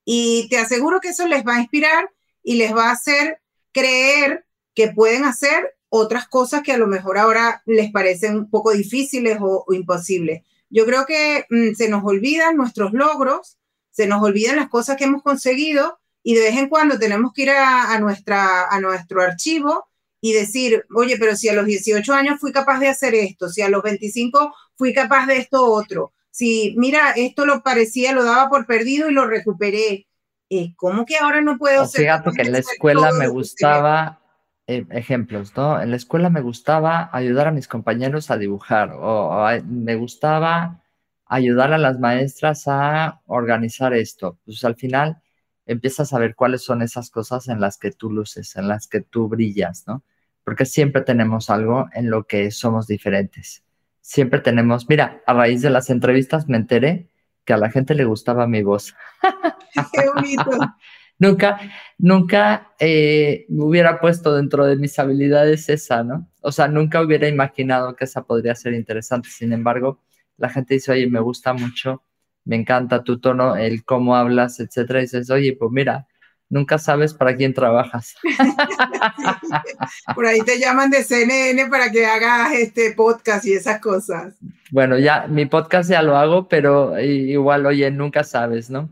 Y 0.06 0.48
te 0.50 0.58
aseguro 0.58 1.02
que 1.02 1.10
eso 1.10 1.28
les 1.28 1.46
va 1.46 1.58
a 1.58 1.60
inspirar 1.60 2.10
y 2.42 2.56
les 2.56 2.74
va 2.74 2.88
a 2.88 2.94
hacer 2.94 3.42
creer 3.74 4.46
que 4.74 4.88
pueden 4.88 5.26
hacer 5.26 5.76
otras 5.90 6.30
cosas 6.30 6.64
que 6.64 6.72
a 6.72 6.78
lo 6.78 6.88
mejor 6.88 7.18
ahora 7.18 7.62
les 7.66 7.92
parecen 7.92 8.38
un 8.38 8.50
poco 8.50 8.72
difíciles 8.72 9.40
o, 9.42 9.66
imposibles. 9.74 10.44
Yo 10.70 10.86
creo 10.86 11.06
que 11.06 11.46
mm, 11.50 11.74
se 11.76 11.90
nos 11.90 12.06
olvidan 12.06 12.56
nuestros 12.56 12.94
logros, 12.94 13.58
se 13.92 14.08
nos 14.08 14.24
olvidan 14.24 14.56
las 14.56 14.70
cosas 14.70 14.96
que 14.96 15.04
hemos 15.04 15.24
conseguido 15.24 16.00
y 16.24 16.36
de 16.36 16.42
vez 16.42 16.56
en 16.56 16.70
cuando 16.70 16.98
tenemos 16.98 17.34
que 17.34 17.42
ir 17.42 17.50
a, 17.50 18.00
nuestra, 18.00 18.66
a 18.70 18.80
nuestro 18.80 19.22
archivo 19.22 19.90
y 20.26 20.32
decir, 20.32 20.86
oye, 20.96 21.18
pero 21.20 21.36
si 21.36 21.50
a 21.50 21.54
los 21.54 21.66
18 21.66 22.14
años 22.14 22.40
fui 22.40 22.54
capaz 22.54 22.80
de 22.80 22.88
hacer 22.88 23.14
esto, 23.14 23.50
si 23.50 23.62
a 23.62 23.68
los 23.68 23.84
25 23.84 24.56
fui 24.74 24.94
capaz 24.94 25.26
de 25.28 25.36
esto 25.36 25.70
otro, 25.70 26.14
si 26.32 26.74
mira, 26.78 27.12
esto 27.18 27.46
lo 27.46 27.62
parecía, 27.62 28.14
lo 28.14 28.24
daba 28.24 28.48
por 28.48 28.66
perdido 28.66 29.10
y 29.10 29.14
lo 29.14 29.28
recuperé, 29.28 30.08
eh, 30.50 30.74
¿cómo 30.78 31.04
que 31.06 31.18
ahora 31.18 31.42
no 31.42 31.58
puedo 31.58 31.86
ser? 31.88 32.04
Fíjate 32.04 32.32
que 32.32 32.42
en 32.44 32.54
la 32.54 32.60
escuela 32.60 33.12
me 33.12 33.28
gustaba, 33.28 34.22
eh, 34.66 34.86
ejemplos, 34.92 35.52
¿no? 35.58 35.82
En 35.82 35.92
la 35.92 35.98
escuela 35.98 36.30
me 36.30 36.40
gustaba 36.40 37.10
ayudar 37.12 37.48
a 37.48 37.52
mis 37.52 37.68
compañeros 37.68 38.32
a 38.32 38.38
dibujar 38.38 38.94
o, 38.94 39.46
me 39.66 39.98
gustaba 39.98 40.82
ayudar 41.26 41.74
a 41.74 41.78
las 41.78 42.00
maestras 42.00 42.64
a 42.68 43.20
organizar 43.26 43.94
esto. 43.94 44.40
Pues 44.46 44.64
al 44.64 44.78
final 44.78 45.22
empiezas 45.66 46.14
a 46.14 46.20
ver 46.20 46.34
cuáles 46.34 46.64
son 46.64 46.82
esas 46.82 47.10
cosas 47.10 47.50
en 47.50 47.60
las 47.60 47.78
que 47.78 47.92
tú 47.92 48.10
luces, 48.10 48.56
en 48.56 48.70
las 48.70 48.88
que 48.88 49.02
tú 49.02 49.28
brillas, 49.28 49.84
¿no? 49.86 50.02
Porque 50.44 50.66
siempre 50.66 51.02
tenemos 51.02 51.50
algo 51.50 51.88
en 51.94 52.10
lo 52.10 52.26
que 52.26 52.52
somos 52.52 52.88
diferentes. 52.88 53.64
Siempre 54.02 54.40
tenemos, 54.42 54.90
mira, 54.90 55.22
a 55.26 55.34
raíz 55.34 55.62
de 55.62 55.70
las 55.70 55.90
entrevistas 55.90 56.48
me 56.50 56.58
enteré 56.58 57.10
que 57.46 57.54
a 57.54 57.58
la 57.58 57.72
gente 57.72 57.96
le 57.96 58.06
gustaba 58.06 58.48
mi 58.48 58.64
voz. 58.64 58.96
Qué 59.94 60.10
bonito. 60.14 60.52
nunca, 61.20 61.60
nunca 61.98 62.74
eh, 62.80 63.46
me 63.50 63.64
hubiera 63.64 64.00
puesto 64.00 64.36
dentro 64.36 64.66
de 64.66 64.76
mis 64.76 64.98
habilidades 65.00 65.70
esa, 65.70 66.04
¿no? 66.04 66.30
O 66.42 66.52
sea, 66.52 66.68
nunca 66.68 67.02
hubiera 67.02 67.28
imaginado 67.28 67.96
que 67.96 68.06
esa 68.06 68.24
podría 68.26 68.56
ser 68.56 68.74
interesante. 68.74 69.30
Sin 69.30 69.54
embargo, 69.54 70.02
la 70.38 70.50
gente 70.50 70.74
dice, 70.76 70.92
oye, 70.92 71.08
me 71.08 71.20
gusta 71.20 71.54
mucho, 71.54 72.04
me 72.46 72.56
encanta 72.58 73.04
tu 73.04 73.20
tono, 73.20 73.56
el 73.56 73.86
cómo 73.86 74.16
hablas, 74.16 74.60
etcétera. 74.60 75.00
Y 75.00 75.04
dices, 75.04 75.30
oye, 75.30 75.56
pues 75.58 75.72
mira, 75.72 76.08
nunca 76.54 76.78
sabes 76.78 77.16
para 77.16 77.36
quién 77.36 77.54
trabajas. 77.54 78.16
Por 80.16 80.28
ahí 80.28 80.40
te 80.42 80.60
llaman 80.60 80.92
de 80.92 81.04
CNN 81.04 81.68
para 81.68 81.92
que 81.92 82.06
hagas 82.06 82.54
este 82.54 82.94
podcast 82.94 83.44
y 83.46 83.54
esas 83.54 83.82
cosas. 83.82 84.36
Bueno, 84.70 85.00
ya 85.00 85.28
mi 85.28 85.48
podcast 85.48 85.90
ya 85.90 86.04
lo 86.04 86.16
hago, 86.16 86.48
pero 86.48 87.00
igual, 87.00 87.66
oye, 87.66 87.90
nunca 87.90 88.24
sabes, 88.24 88.70
¿no? 88.70 88.90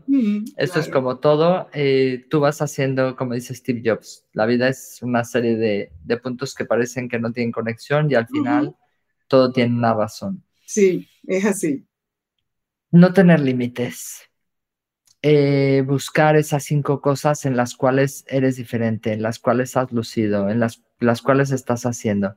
Esto 0.56 0.80
es 0.80 0.88
como 0.88 1.18
todo. 1.18 1.68
Eh, 1.72 2.26
tú 2.28 2.40
vas 2.40 2.60
haciendo, 2.60 3.14
como 3.14 3.34
dice 3.34 3.54
Steve 3.54 3.82
Jobs, 3.84 4.24
la 4.32 4.46
vida 4.46 4.68
es 4.68 4.98
una 5.00 5.24
serie 5.24 5.56
de, 5.56 6.16
puntos 6.16 6.54
que 6.54 6.64
parecen 6.64 7.08
que 7.08 7.20
no 7.20 7.32
tienen 7.32 7.52
conexión 7.52 8.10
y 8.10 8.14
al 8.14 8.26
final 8.26 8.76
todo 9.28 9.52
tiene 9.52 9.76
una 9.76 9.94
razón. 9.94 10.42
Sí, 10.66 11.08
es 11.26 11.44
así. 11.44 11.86
No 12.90 13.12
tener 13.12 13.40
límites 13.40 14.31
eh, 15.22 15.84
buscar 15.86 16.34
esas 16.34 16.64
cinco 16.64 17.00
cosas 17.00 17.46
en 17.46 17.56
las 17.56 17.76
cuales 17.76 18.24
eres 18.26 18.56
diferente, 18.56 19.12
en 19.12 19.22
las 19.22 19.38
cuales 19.38 19.76
has 19.76 19.92
lucido, 19.92 20.50
en 20.50 20.58
las, 20.58 20.82
las 20.98 21.22
cuales 21.22 21.52
estás 21.52 21.86
haciendo. 21.86 22.34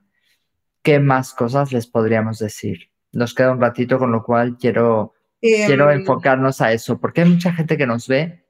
¿Qué 0.84 1.00
más 1.00 1.34
cosas 1.34 1.74
les 1.74 1.88
podríamos 1.88 2.38
decir? 2.38 2.92
Nos 3.12 3.34
queda 3.34 3.52
un 3.52 3.60
ratito, 3.60 3.98
con 3.98 4.12
lo 4.12 4.24
cual 4.24 4.58
quiero, 4.60 5.16
quiero 5.42 5.90
em, 5.90 6.02
enfocarnos 6.02 6.62
a 6.62 6.74
eso, 6.74 7.00
porque 7.00 7.22
hay 7.22 7.30
mucha 7.30 7.54
gente 7.54 7.76
que 7.76 7.88
nos 7.88 8.08
ve 8.08 8.46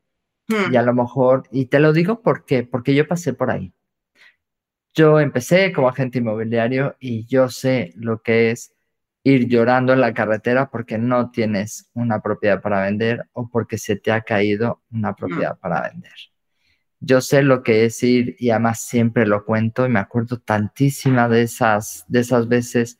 y 0.50 0.54
hmm. 0.54 0.76
a 0.76 0.82
lo 0.82 0.94
mejor, 0.94 1.44
y 1.50 1.68
te 1.68 1.80
lo 1.80 1.94
digo 1.94 2.22
porque, 2.22 2.64
porque 2.64 2.94
yo 2.94 3.08
pasé 3.08 3.34
por 3.34 3.52
ahí. 3.52 3.74
Yo 4.94 5.22
empecé 5.22 5.72
como 5.72 5.88
agente 5.88 6.20
inmobiliario 6.20 6.98
y 7.00 7.26
yo 7.26 7.50
sé 7.50 7.94
lo 7.96 8.22
que 8.22 8.52
es 8.52 8.75
ir 9.26 9.48
llorando 9.48 9.92
en 9.92 10.02
la 10.02 10.14
carretera 10.14 10.70
porque 10.70 11.00
no 11.00 11.32
tienes 11.32 11.90
una 11.96 12.22
propiedad 12.22 12.62
para 12.62 12.84
vender 12.84 13.28
o 13.34 13.50
porque 13.50 13.80
se 13.80 13.96
te 13.96 14.12
ha 14.12 14.22
caído 14.22 14.84
una 14.92 15.12
mm. 15.12 15.16
propiedad 15.16 15.58
para 15.58 15.82
vender. 15.90 16.14
Yo 17.00 17.22
sé 17.22 17.42
lo 17.42 17.64
que 17.64 17.86
es 17.86 18.02
ir 18.04 18.36
y 18.38 18.52
además 18.52 18.82
siempre 18.82 19.26
lo 19.26 19.44
cuento 19.44 19.86
y 19.86 19.90
me 19.90 20.00
acuerdo 20.00 20.40
tantísima 20.40 21.28
de 21.28 21.42
esas, 21.42 22.06
de 22.08 22.20
esas 22.20 22.48
veces 22.48 23.00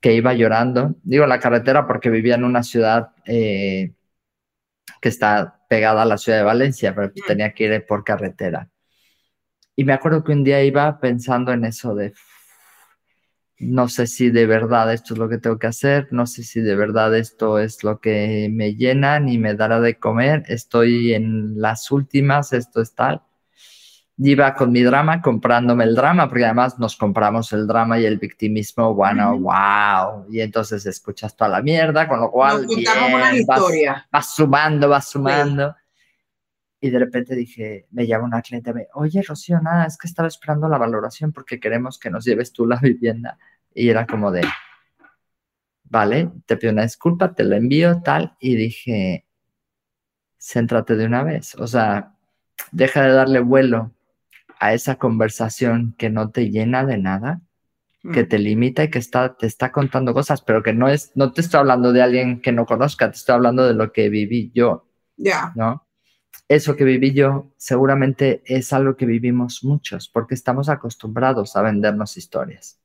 que 0.00 0.12
iba 0.12 0.34
llorando. 0.34 0.96
Digo 1.02 1.26
la 1.26 1.40
carretera 1.40 1.86
porque 1.86 2.10
vivía 2.10 2.34
en 2.34 2.44
una 2.44 2.62
ciudad 2.62 3.12
eh, 3.24 3.94
que 5.00 5.08
está 5.08 5.62
pegada 5.66 6.02
a 6.02 6.06
la 6.06 6.18
ciudad 6.18 6.38
de 6.38 6.44
Valencia, 6.44 6.94
pero 6.94 7.08
mm. 7.08 7.26
tenía 7.26 7.54
que 7.54 7.64
ir 7.64 7.86
por 7.86 8.04
carretera. 8.04 8.68
Y 9.74 9.84
me 9.84 9.94
acuerdo 9.94 10.24
que 10.24 10.32
un 10.32 10.44
día 10.44 10.62
iba 10.62 11.00
pensando 11.00 11.52
en 11.52 11.64
eso 11.64 11.94
de, 11.94 12.12
no 13.58 13.88
sé 13.88 14.06
si 14.06 14.30
de 14.30 14.46
verdad 14.46 14.92
esto 14.92 15.14
es 15.14 15.18
lo 15.18 15.28
que 15.28 15.38
tengo 15.38 15.58
que 15.58 15.66
hacer, 15.66 16.08
no 16.10 16.26
sé 16.26 16.42
si 16.42 16.60
de 16.60 16.74
verdad 16.74 17.16
esto 17.16 17.58
es 17.58 17.84
lo 17.84 18.00
que 18.00 18.48
me 18.52 18.74
llena 18.74 19.20
ni 19.20 19.38
me 19.38 19.54
dará 19.54 19.80
de 19.80 19.98
comer, 19.98 20.44
estoy 20.48 21.14
en 21.14 21.60
las 21.60 21.90
últimas, 21.90 22.52
esto 22.52 22.80
es 22.80 22.94
tal. 22.94 23.22
Iba 24.16 24.54
con 24.54 24.70
mi 24.70 24.82
drama, 24.82 25.20
comprándome 25.20 25.82
el 25.84 25.96
drama, 25.96 26.28
porque 26.28 26.44
además 26.44 26.78
nos 26.78 26.96
compramos 26.96 27.52
el 27.52 27.66
drama 27.66 27.98
y 27.98 28.06
el 28.06 28.18
victimismo, 28.18 28.94
bueno, 28.94 29.36
wow. 29.38 30.26
Y 30.30 30.40
entonces 30.40 30.86
escuchas 30.86 31.36
toda 31.36 31.50
la 31.50 31.62
mierda, 31.62 32.06
con 32.06 32.20
lo 32.20 32.30
cual 32.30 32.64
vas, 34.12 34.34
sumando, 34.34 34.88
vas 34.88 35.08
sumando. 35.08 35.74
Y 36.84 36.90
de 36.90 36.98
repente 36.98 37.34
dije, 37.34 37.86
me 37.92 38.06
llama 38.06 38.26
una 38.26 38.42
cliente, 38.42 38.74
me, 38.74 38.88
oye, 38.92 39.22
Rocío, 39.22 39.58
nada, 39.58 39.86
es 39.86 39.96
que 39.96 40.06
estaba 40.06 40.28
esperando 40.28 40.68
la 40.68 40.76
valoración 40.76 41.32
porque 41.32 41.58
queremos 41.58 41.98
que 41.98 42.10
nos 42.10 42.26
lleves 42.26 42.52
tú 42.52 42.66
la 42.66 42.76
vivienda. 42.82 43.38
Y 43.72 43.88
era 43.88 44.06
como 44.06 44.30
de, 44.30 44.42
vale, 45.84 46.30
te 46.44 46.58
pido 46.58 46.74
una 46.74 46.82
disculpa, 46.82 47.34
te 47.34 47.42
la 47.42 47.56
envío, 47.56 48.02
tal. 48.02 48.36
Y 48.38 48.56
dije, 48.56 49.24
céntrate 50.38 50.94
de 50.96 51.06
una 51.06 51.22
vez. 51.22 51.54
O 51.54 51.66
sea, 51.66 52.16
deja 52.70 53.00
de 53.00 53.12
darle 53.12 53.40
vuelo 53.40 53.92
a 54.60 54.74
esa 54.74 54.96
conversación 54.96 55.94
que 55.96 56.10
no 56.10 56.32
te 56.32 56.50
llena 56.50 56.84
de 56.84 56.98
nada, 56.98 57.40
que 58.12 58.24
mm. 58.24 58.28
te 58.28 58.38
limita 58.38 58.84
y 58.84 58.90
que 58.90 58.98
está, 58.98 59.38
te 59.38 59.46
está 59.46 59.72
contando 59.72 60.12
cosas, 60.12 60.42
pero 60.42 60.62
que 60.62 60.74
no 60.74 60.90
es, 60.90 61.12
no 61.14 61.32
te 61.32 61.40
estoy 61.40 61.60
hablando 61.60 61.94
de 61.94 62.02
alguien 62.02 62.42
que 62.42 62.52
no 62.52 62.66
conozca, 62.66 63.10
te 63.10 63.16
estoy 63.16 63.36
hablando 63.36 63.66
de 63.66 63.72
lo 63.72 63.90
que 63.90 64.10
viví 64.10 64.52
yo. 64.54 64.86
Ya. 65.16 65.50
¿No? 65.54 65.84
Eso 66.48 66.76
que 66.76 66.84
viví 66.84 67.12
yo 67.12 67.52
seguramente 67.56 68.42
es 68.44 68.72
algo 68.72 68.96
que 68.96 69.06
vivimos 69.06 69.64
muchos, 69.64 70.08
porque 70.08 70.34
estamos 70.34 70.68
acostumbrados 70.68 71.56
a 71.56 71.62
vendernos 71.62 72.16
historias. 72.16 72.78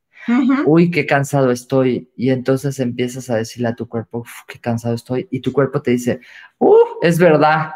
Uy, 0.65 0.91
qué 0.91 1.05
cansado 1.05 1.51
estoy. 1.51 2.11
Y 2.15 2.29
entonces 2.29 2.79
empiezas 2.79 3.29
a 3.29 3.35
decirle 3.35 3.69
a 3.69 3.75
tu 3.75 3.87
cuerpo, 3.87 4.23
qué 4.47 4.59
cansado 4.59 4.95
estoy. 4.95 5.27
Y 5.31 5.39
tu 5.39 5.51
cuerpo 5.51 5.81
te 5.81 5.91
dice, 5.91 6.19
uh, 6.59 6.75
es 7.01 7.17
verdad. 7.17 7.71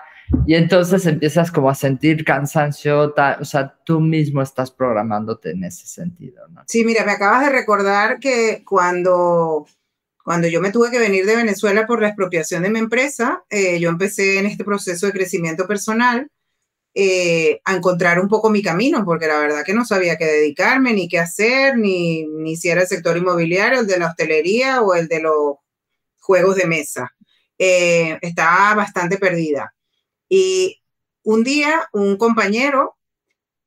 Y 0.45 0.55
entonces 0.55 1.05
empiezas 1.05 1.51
como 1.51 1.69
a 1.69 1.75
sentir 1.75 2.23
cansancio, 2.23 3.13
o 3.39 3.45
sea, 3.45 3.75
tú 3.83 3.99
mismo 3.99 4.41
estás 4.41 4.71
programándote 4.71 5.51
en 5.51 5.63
ese 5.63 5.85
sentido. 5.85 6.47
¿no? 6.49 6.63
Sí, 6.67 6.83
mira, 6.83 7.05
me 7.05 7.11
acabas 7.11 7.45
de 7.45 7.51
recordar 7.51 8.19
que 8.19 8.63
cuando 8.65 9.65
Cuando 10.23 10.47
yo 10.47 10.61
me 10.61 10.71
tuve 10.71 10.89
que 10.89 10.99
venir 10.99 11.25
de 11.25 11.35
Venezuela 11.35 11.85
por 11.85 12.01
la 12.01 12.07
expropiación 12.07 12.63
de 12.63 12.69
mi 12.69 12.79
empresa, 12.79 13.43
eh, 13.49 13.79
yo 13.79 13.89
empecé 13.89 14.39
en 14.39 14.45
este 14.45 14.63
proceso 14.63 15.05
de 15.05 15.11
crecimiento 15.11 15.67
personal 15.67 16.29
eh, 16.95 17.59
a 17.65 17.75
encontrar 17.75 18.19
un 18.19 18.29
poco 18.29 18.49
mi 18.49 18.61
camino, 18.61 19.03
porque 19.03 19.27
la 19.27 19.39
verdad 19.39 19.65
que 19.65 19.73
no 19.73 19.83
sabía 19.83 20.17
qué 20.17 20.25
dedicarme, 20.25 20.93
ni 20.93 21.09
qué 21.09 21.19
hacer, 21.19 21.77
ni, 21.77 22.25
ni 22.25 22.55
si 22.55 22.69
era 22.69 22.81
el 22.81 22.87
sector 22.87 23.17
inmobiliario, 23.17 23.81
el 23.81 23.87
de 23.87 23.99
la 23.99 24.07
hostelería 24.07 24.81
o 24.81 24.95
el 24.95 25.07
de 25.07 25.21
los 25.21 25.55
juegos 26.19 26.55
de 26.55 26.67
mesa. 26.67 27.11
Eh, 27.57 28.17
estaba 28.21 28.75
bastante 28.75 29.17
perdida. 29.17 29.73
Y 30.29 30.81
un 31.23 31.43
día 31.43 31.89
un 31.93 32.17
compañero 32.17 32.95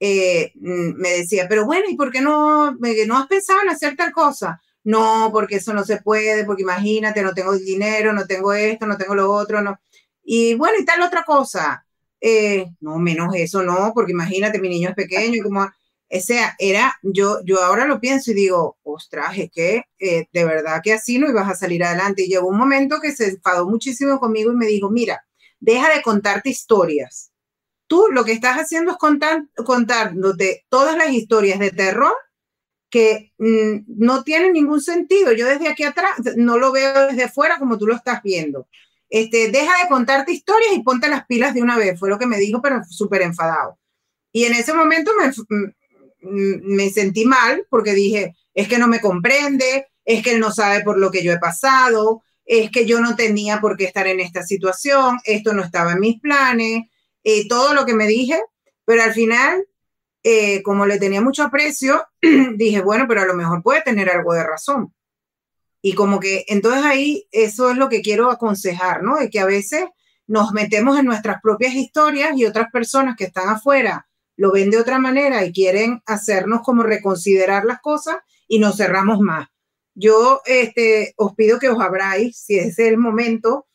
eh, 0.00 0.52
me 0.54 1.11
decía, 1.11 1.46
pero 1.48 1.66
bueno, 1.66 1.86
¿y 1.88 1.96
por 1.96 2.11
qué 2.11 2.20
no, 2.20 2.72
no 2.72 3.18
has 3.18 3.26
pensado 3.26 3.61
en 3.62 3.70
hacer 3.70 3.96
tal 3.96 4.12
cosa? 4.12 4.61
No, 4.87 5.30
porque 5.32 5.57
eso 5.57 5.74
no 5.74 5.84
se 5.84 5.99
puede, 6.01 6.45
porque 6.45 6.62
imagínate, 6.62 7.22
no 7.22 7.34
tengo 7.34 7.57
dinero, 7.59 8.12
no 8.12 8.24
tengo 8.26 8.53
esto, 8.53 8.87
no 8.87 8.97
tengo 8.97 9.16
lo 9.16 9.32
otro, 9.32 9.61
no. 9.61 9.80
Y 10.22 10.55
bueno, 10.55 10.78
y 10.80 10.84
tal 10.84 11.03
otra 11.03 11.24
cosa. 11.24 11.84
Eh, 12.20 12.66
no, 12.80 12.99
menos 12.99 13.34
eso, 13.34 13.62
no, 13.62 13.93
porque 13.95 14.12
imagínate, 14.12 14.61
mi 14.61 14.68
niño 14.68 14.91
es 14.91 14.95
pequeño, 14.95 15.43
como, 15.43 15.62
o 15.62 16.20
sea, 16.20 16.55
era, 16.59 16.97
yo, 17.03 17.41
yo 17.45 17.62
ahora 17.62 17.87
lo 17.87 18.01
pienso 18.01 18.30
y 18.30 18.34
digo, 18.34 18.78
ostras, 18.84 19.37
es 19.39 19.51
que 19.53 19.82
eh, 19.99 20.26
de 20.32 20.45
verdad 20.45 20.80
que 20.82 20.93
así 20.93 21.18
no 21.18 21.28
ibas 21.28 21.51
a 21.51 21.57
salir 21.57 21.82
adelante. 21.84 22.22
Y 22.24 22.28
llegó 22.28 22.49
un 22.49 22.59
momento 22.59 23.01
que 23.01 23.12
se 23.12 23.30
enfadó 23.30 23.66
muchísimo 23.68 24.20
conmigo 24.20 24.53
y 24.53 24.57
me 24.57 24.66
dijo, 24.66 24.91
mira, 24.91 25.26
deja 25.61 25.93
de 25.95 26.03
contarte 26.03 26.51
historias 26.51 27.32
tú 27.87 28.07
lo 28.12 28.24
que 28.24 28.32
estás 28.32 28.57
haciendo 28.57 28.93
es 28.93 28.99
contar, 28.99 29.45
contándote 29.64 30.66
todas 30.68 30.97
las 30.97 31.11
historias 31.11 31.59
de 31.59 31.70
terror 31.70 32.14
que 32.91 33.32
mm, 33.39 33.84
no 33.87 34.22
tienen 34.24 34.53
ningún 34.53 34.80
sentido. 34.80 35.32
Yo 35.32 35.47
desde 35.47 35.68
aquí 35.68 35.84
atrás 35.84 36.12
no 36.37 36.59
lo 36.59 36.72
veo 36.72 37.09
desde 37.09 37.28
fuera 37.28 37.59
como 37.59 37.78
tú 37.78 37.87
lo 37.87 37.95
estás 37.95 38.22
viendo. 38.22 38.68
Este, 39.09 39.51
deja 39.51 39.82
de 39.82 39.89
contarte 39.89 40.32
historias 40.32 40.72
y 40.74 40.82
ponte 40.82 41.09
las 41.09 41.26
pilas 41.26 41.55
de 41.55 41.62
una 41.62 41.76
vez, 41.76 41.99
fue 41.99 42.09
lo 42.09 42.18
que 42.18 42.26
me 42.26 42.39
dijo, 42.39 42.61
pero 42.61 42.82
súper 42.89 43.22
enfadado. 43.22 43.78
Y 44.32 44.45
en 44.45 44.55
ese 44.55 44.74
momento 44.74 45.12
me, 45.18 45.28
mm, 45.28 45.72
mm, 46.22 46.74
me 46.76 46.91
sentí 46.91 47.24
mal 47.24 47.66
porque 47.70 47.93
dije, 47.93 48.34
es 48.55 48.68
que 48.68 48.78
no 48.78 48.89
me 48.89 49.01
comprende, 49.01 49.87
es 50.05 50.22
que 50.22 50.32
él 50.32 50.41
no 50.41 50.51
sabe 50.53 50.82
por 50.82 50.99
lo 50.99 51.11
que 51.11 51.22
yo 51.22 51.32
he 51.32 51.39
pasado, 51.39 52.22
es 52.45 52.70
que 52.70 52.87
yo 52.87 53.01
no 53.01 53.16
tenía 53.16 53.61
por 53.61 53.76
qué 53.76 53.84
estar 53.84 54.07
en 54.07 54.20
esta 54.20 54.43
situación, 54.43 55.18
esto 55.24 55.53
no 55.53 55.62
estaba 55.62 55.93
en 55.93 56.01
mis 56.01 56.20
planes, 56.20 56.84
eh, 57.24 57.49
todo 57.49 57.74
lo 57.74 57.84
que 57.84 57.95
me 57.95 58.07
dije, 58.07 58.41
pero 58.84 59.03
al 59.03 59.12
final, 59.12 59.66
eh, 60.28 60.60
como 60.64 60.86
le 60.86 60.98
tenía 60.98 61.20
mucho 61.20 61.44
aprecio, 61.44 62.04
dije, 62.56 62.80
bueno, 62.80 63.04
pero 63.06 63.20
a 63.20 63.26
lo 63.26 63.34
mejor 63.34 63.62
puede 63.62 63.82
tener 63.82 64.10
algo 64.10 64.34
de 64.34 64.42
razón. 64.42 64.92
Y 65.80 65.94
como 65.94 66.18
que 66.18 66.44
entonces 66.48 66.84
ahí 66.84 67.28
eso 67.30 67.70
es 67.70 67.76
lo 67.76 67.88
que 67.88 68.02
quiero 68.02 68.28
aconsejar, 68.28 69.04
¿no? 69.04 69.18
De 69.18 69.30
que 69.30 69.38
a 69.38 69.44
veces 69.44 69.84
nos 70.26 70.50
metemos 70.50 70.98
en 70.98 71.06
nuestras 71.06 71.40
propias 71.40 71.74
historias 71.74 72.32
y 72.36 72.44
otras 72.44 72.72
personas 72.72 73.14
que 73.14 73.26
están 73.26 73.50
afuera 73.50 74.08
lo 74.36 74.50
ven 74.50 74.68
de 74.70 74.78
otra 74.78 74.98
manera 74.98 75.44
y 75.44 75.52
quieren 75.52 76.02
hacernos 76.06 76.62
como 76.62 76.82
reconsiderar 76.82 77.64
las 77.64 77.80
cosas 77.80 78.16
y 78.48 78.58
nos 78.58 78.78
cerramos 78.78 79.20
más. 79.20 79.46
Yo 79.94 80.42
este, 80.44 81.14
os 81.18 81.36
pido 81.36 81.60
que 81.60 81.68
os 81.68 81.80
abráis, 81.80 82.36
si 82.36 82.58
es 82.58 82.80
el 82.80 82.98
momento, 82.98 83.68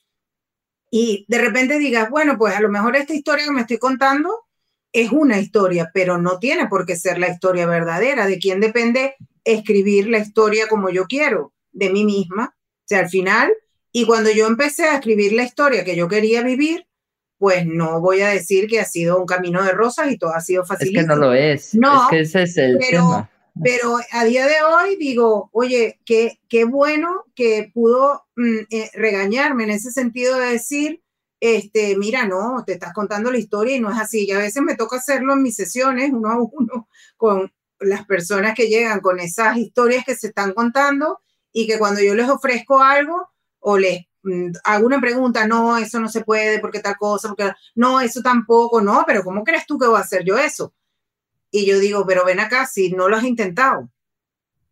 y 0.89 1.25
de 1.29 1.37
repente 1.37 1.79
digas, 1.79 2.09
bueno, 2.09 2.37
pues 2.37 2.53
a 2.53 2.59
lo 2.59 2.67
mejor 2.67 2.97
esta 2.97 3.13
historia 3.13 3.45
que 3.45 3.51
me 3.51 3.61
estoy 3.61 3.77
contando 3.77 4.47
es 4.93 5.11
una 5.11 5.39
historia, 5.39 5.91
pero 5.93 6.17
no 6.17 6.39
tiene 6.39 6.67
por 6.67 6.85
qué 6.85 6.95
ser 6.95 7.17
la 7.17 7.29
historia 7.29 7.65
verdadera. 7.65 8.27
¿De 8.27 8.39
quién 8.39 8.59
depende 8.59 9.15
escribir 9.43 10.07
la 10.07 10.19
historia 10.19 10.67
como 10.67 10.89
yo 10.89 11.05
quiero? 11.05 11.53
De 11.71 11.89
mí 11.89 12.05
misma. 12.05 12.55
O 12.55 12.83
sea, 12.85 12.99
al 12.99 13.09
final, 13.09 13.51
y 13.91 14.05
cuando 14.05 14.31
yo 14.31 14.47
empecé 14.47 14.83
a 14.83 14.95
escribir 14.95 15.33
la 15.33 15.43
historia 15.43 15.83
que 15.83 15.95
yo 15.95 16.07
quería 16.07 16.41
vivir, 16.41 16.87
pues 17.37 17.65
no 17.65 18.01
voy 18.01 18.21
a 18.21 18.29
decir 18.29 18.67
que 18.67 18.79
ha 18.79 18.85
sido 18.85 19.19
un 19.19 19.25
camino 19.25 19.63
de 19.63 19.71
rosas 19.71 20.11
y 20.11 20.17
todo 20.17 20.33
ha 20.35 20.41
sido 20.41 20.65
fácil. 20.65 20.95
Es 20.95 21.01
que 21.03 21.07
no 21.07 21.15
lo 21.15 21.33
es. 21.33 21.73
No, 21.73 22.03
es 22.03 22.09
que 22.09 22.19
ese 22.19 22.43
es 22.43 22.57
el 22.57 22.77
tema. 22.77 23.29
Pero 23.63 23.97
a 24.11 24.23
día 24.25 24.45
de 24.47 24.61
hoy 24.63 24.95
digo, 24.95 25.49
oye, 25.51 25.99
qué, 26.05 26.39
qué 26.47 26.65
bueno 26.65 27.25
que 27.35 27.69
pudo 27.73 28.25
mm, 28.35 28.59
eh, 28.69 28.89
regañarme 28.93 29.65
en 29.65 29.71
ese 29.71 29.91
sentido 29.91 30.37
de 30.37 30.51
decir, 30.51 31.01
este, 31.41 31.97
mira, 31.97 32.27
no, 32.27 32.63
te 32.65 32.73
estás 32.73 32.93
contando 32.93 33.31
la 33.31 33.39
historia 33.39 33.75
y 33.75 33.79
no 33.79 33.91
es 33.91 33.97
así. 33.97 34.25
Y 34.27 34.31
a 34.31 34.37
veces 34.37 34.61
me 34.61 34.75
toca 34.75 34.97
hacerlo 34.97 35.33
en 35.33 35.41
mis 35.41 35.55
sesiones, 35.55 36.11
uno 36.13 36.29
a 36.29 36.39
uno, 36.39 36.87
con 37.17 37.51
las 37.79 38.05
personas 38.05 38.53
que 38.53 38.67
llegan 38.67 39.01
con 39.01 39.19
esas 39.19 39.57
historias 39.57 40.05
que 40.05 40.15
se 40.15 40.27
están 40.27 40.53
contando 40.53 41.19
y 41.51 41.65
que 41.65 41.79
cuando 41.79 41.99
yo 41.99 42.13
les 42.13 42.29
ofrezco 42.29 42.79
algo 42.79 43.27
o 43.59 43.77
les 43.79 44.05
mm, 44.21 44.51
hago 44.63 44.85
una 44.85 45.01
pregunta, 45.01 45.47
no, 45.47 45.77
eso 45.77 45.99
no 45.99 46.09
se 46.09 46.23
puede, 46.23 46.59
porque 46.59 46.79
tal 46.79 46.95
cosa, 46.97 47.29
porque 47.29 47.51
no, 47.73 47.99
eso 47.99 48.21
tampoco, 48.21 48.79
no, 48.81 49.03
pero 49.07 49.23
¿cómo 49.23 49.43
crees 49.43 49.65
tú 49.65 49.79
que 49.79 49.87
voy 49.87 49.97
a 49.97 50.01
hacer 50.01 50.23
yo 50.23 50.37
eso? 50.37 50.75
Y 51.49 51.65
yo 51.65 51.79
digo, 51.79 52.05
pero 52.05 52.23
ven 52.23 52.39
acá, 52.39 52.67
si 52.67 52.91
no 52.91 53.09
lo 53.09 53.17
has 53.17 53.23
intentado, 53.23 53.89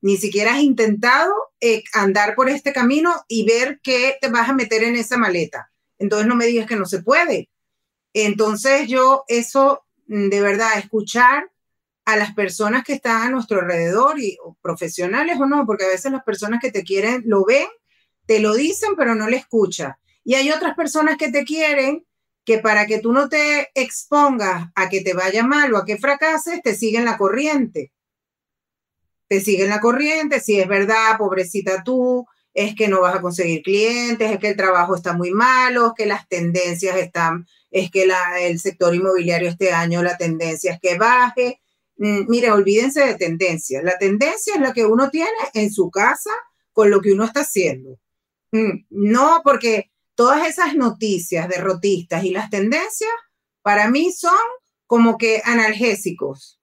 ni 0.02 0.18
siquiera 0.18 0.54
has 0.54 0.62
intentado 0.62 1.34
eh, 1.60 1.84
andar 1.94 2.36
por 2.36 2.48
este 2.48 2.74
camino 2.74 3.12
y 3.28 3.46
ver 3.46 3.80
qué 3.82 4.18
te 4.22 4.30
vas 4.30 4.50
a 4.50 4.54
meter 4.54 4.84
en 4.84 4.96
esa 4.96 5.18
maleta. 5.18 5.72
Entonces 6.00 6.28
no 6.28 6.36
me 6.36 6.48
digas 6.48 6.68
que 6.68 6.76
no 6.76 6.86
se 6.86 7.04
puede. 7.04 7.50
Entonces 8.14 8.88
yo 8.88 9.24
eso, 9.28 9.84
mm, 10.08 10.30
de 10.30 10.42
verdad, 10.42 10.78
escuchar 10.78 11.52
a 12.06 12.16
las 12.16 12.34
personas 12.34 12.84
que 12.84 12.94
están 12.94 13.22
a 13.22 13.30
nuestro 13.30 13.60
alrededor, 13.60 14.20
y, 14.20 14.38
profesionales 14.62 15.38
o 15.40 15.46
no, 15.46 15.66
porque 15.66 15.86
a 15.86 15.90
veces 15.90 16.12
las 16.12 16.24
personas 16.24 16.60
que 16.62 16.72
te 16.72 16.84
quieren 16.84 17.24
lo 17.26 17.46
ven, 17.46 17.68
te 18.26 18.40
lo 18.40 18.56
dicen, 18.56 18.96
pero 18.98 19.14
no 19.16 19.30
le 19.30 19.38
escuchas. 19.38 19.96
Y 20.24 20.34
hay 20.36 20.50
otras 20.52 20.76
personas 20.76 21.18
que 21.18 21.32
te 21.32 21.44
quieren 21.44 22.06
que 22.46 22.58
para 22.58 22.88
que 22.88 23.00
tú 23.00 23.14
no 23.14 23.30
te 23.30 23.70
expongas 23.76 24.70
a 24.74 24.90
que 24.90 25.02
te 25.02 25.14
vaya 25.14 25.44
mal 25.44 25.74
o 25.74 25.78
a 25.78 25.86
que 25.86 25.98
fracases, 25.98 26.62
te 26.64 26.76
siguen 26.76 27.06
la 27.06 27.18
corriente. 27.18 27.92
Te 29.28 29.40
siguen 29.40 29.70
la 29.70 29.80
corriente, 29.80 30.40
si 30.40 30.60
es 30.60 30.68
verdad, 30.68 31.18
pobrecita 31.20 31.84
tú, 31.84 32.26
es 32.54 32.76
que 32.76 32.88
no 32.88 33.02
vas 33.02 33.16
a 33.16 33.22
conseguir 33.22 33.62
clientes, 33.62 34.32
es 34.32 34.40
que 34.40 34.50
el 34.50 34.56
trabajo 34.56 34.96
está 34.96 35.14
muy 35.14 35.32
malo, 35.32 35.88
es 35.88 35.94
que 35.96 36.06
las 36.06 36.28
tendencias 36.28 36.98
están, 36.98 37.48
es 37.72 37.92
que 37.92 38.10
el 38.42 38.60
sector 38.60 38.96
inmobiliario 38.96 39.50
este 39.50 39.72
año 39.72 40.04
la 40.04 40.18
tendencia 40.18 40.74
es 40.74 40.80
que 40.80 40.98
baje. 40.98 41.62
Mm, 41.98 42.30
mire, 42.30 42.52
olvídense 42.52 43.06
de 43.06 43.16
tendencias. 43.16 43.84
La 43.84 43.98
tendencia 43.98 44.56
es 44.56 44.62
la 44.62 44.74
que 44.74 44.86
uno 44.86 45.10
tiene 45.10 45.32
en 45.54 45.72
su 45.72 45.92
casa 45.92 46.32
con 46.72 46.90
lo 46.90 47.02
que 47.02 47.12
uno 47.12 47.26
está 47.26 47.42
haciendo. 47.42 48.00
Mm, 48.52 48.86
no, 48.90 49.42
porque 49.44 49.92
todas 50.16 50.48
esas 50.48 50.76
noticias 50.76 51.48
derrotistas 51.48 52.24
y 52.24 52.32
las 52.32 52.50
tendencias, 52.50 53.12
para 53.62 53.90
mí 53.90 54.12
son 54.12 54.38
como 54.88 55.18
que 55.18 55.42
analgésicos. 55.46 56.59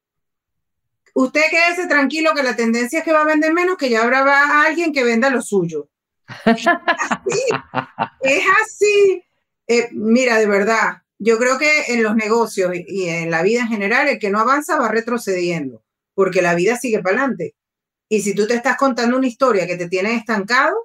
Usted 1.17 1.41
quédese 1.51 1.89
tranquilo 1.89 2.35
que 2.35 2.43
la 2.43 2.55
tendencia 2.55 2.99
es 2.99 3.05
que 3.05 3.13
va 3.13 3.23
a 3.23 3.25
vender 3.25 3.55
menos, 3.55 3.79
que 3.79 3.89
ya 3.89 4.03
habrá 4.03 4.67
alguien 4.67 4.93
que 4.93 5.03
venda 5.03 5.31
lo 5.31 5.41
suyo. 5.41 5.89
Es 6.45 6.67
así. 6.67 7.43
Es 8.21 8.45
así. 8.63 9.25
Eh, 9.67 9.89
mira, 9.93 10.37
de 10.37 10.47
verdad, 10.47 10.99
yo 11.19 11.39
creo 11.39 11.57
que 11.57 11.85
en 11.89 12.03
los 12.03 12.17
negocios 12.17 12.71
y 12.75 13.09
en 13.09 13.31
la 13.31 13.43
vida 13.43 13.63
en 13.63 13.69
general, 13.69 14.09
el 14.09 14.19
que 14.19 14.29
no 14.29 14.41
avanza 14.41 14.77
va 14.77 14.89
retrocediendo, 14.89 15.83
porque 16.13 16.43
la 16.43 16.55
vida 16.55 16.77
sigue 16.77 16.99
para 16.99 17.17
adelante. 17.17 17.55
Y 18.11 18.21
si 18.21 18.35
tú 18.35 18.47
te 18.47 18.53
estás 18.53 18.77
contando 18.77 19.17
una 19.17 19.27
historia 19.27 19.67
que 19.67 19.79
te 19.79 19.89
tiene 19.89 20.17
estancado, 20.17 20.77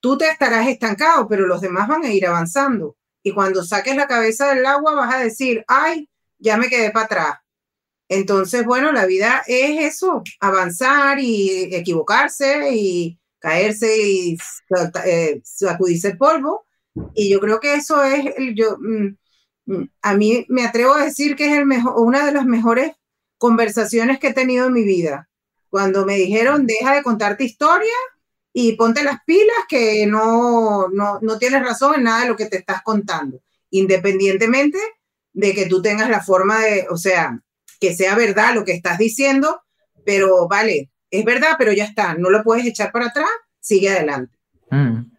tú 0.00 0.18
te 0.18 0.28
estarás 0.28 0.66
estancado, 0.66 1.28
pero 1.28 1.46
los 1.46 1.60
demás 1.60 1.86
van 1.86 2.02
a 2.02 2.12
ir 2.12 2.26
avanzando. 2.26 2.96
Y 3.22 3.30
cuando 3.30 3.62
saques 3.62 3.94
la 3.94 4.08
cabeza 4.08 4.52
del 4.52 4.66
agua 4.66 4.96
vas 4.96 5.14
a 5.14 5.20
decir, 5.20 5.64
ay, 5.68 6.10
ya 6.38 6.56
me 6.56 6.68
quedé 6.68 6.90
para 6.90 7.04
atrás. 7.04 7.41
Entonces, 8.12 8.66
bueno, 8.66 8.92
la 8.92 9.06
vida 9.06 9.42
es 9.46 9.94
eso, 9.94 10.22
avanzar 10.38 11.18
y 11.18 11.74
equivocarse 11.74 12.68
y 12.74 13.18
caerse 13.38 13.96
y 14.02 14.36
eh, 15.06 15.40
sacudirse 15.42 16.08
el 16.08 16.18
polvo. 16.18 16.66
Y 17.14 17.30
yo 17.30 17.40
creo 17.40 17.58
que 17.58 17.74
eso 17.74 18.02
es, 18.04 18.26
yo, 18.54 18.76
mm, 18.78 19.16
mm, 19.64 19.88
a 20.02 20.14
mí 20.14 20.44
me 20.50 20.66
atrevo 20.66 20.92
a 20.92 21.04
decir 21.04 21.36
que 21.36 21.46
es 21.46 21.56
el 21.56 21.64
mejor, 21.64 21.94
una 21.96 22.26
de 22.26 22.32
las 22.32 22.44
mejores 22.44 22.92
conversaciones 23.38 24.18
que 24.18 24.28
he 24.28 24.34
tenido 24.34 24.66
en 24.66 24.74
mi 24.74 24.84
vida. 24.84 25.30
Cuando 25.70 26.04
me 26.04 26.16
dijeron, 26.16 26.66
deja 26.66 26.94
de 26.94 27.02
contarte 27.02 27.44
historia 27.44 27.94
y 28.52 28.72
ponte 28.76 29.04
las 29.04 29.20
pilas 29.24 29.56
que 29.70 30.06
no, 30.06 30.88
no, 30.88 31.18
no 31.22 31.38
tienes 31.38 31.62
razón 31.62 31.94
en 31.94 32.02
nada 32.04 32.24
de 32.24 32.28
lo 32.28 32.36
que 32.36 32.46
te 32.46 32.58
estás 32.58 32.82
contando, 32.82 33.40
independientemente 33.70 34.78
de 35.32 35.54
que 35.54 35.64
tú 35.64 35.80
tengas 35.80 36.10
la 36.10 36.20
forma 36.20 36.58
de, 36.60 36.86
o 36.90 36.98
sea, 36.98 37.40
que 37.82 37.94
sea 37.94 38.14
verdad 38.14 38.54
lo 38.54 38.64
que 38.64 38.72
estás 38.72 38.96
diciendo, 38.96 39.62
pero 40.06 40.46
vale, 40.48 40.90
es 41.10 41.24
verdad, 41.24 41.56
pero 41.58 41.72
ya 41.72 41.84
está, 41.84 42.14
no 42.14 42.30
lo 42.30 42.44
puedes 42.44 42.64
echar 42.64 42.92
para 42.92 43.06
atrás, 43.06 43.28
sigue 43.58 43.90
adelante. 43.90 44.38
Mm, 44.70 45.12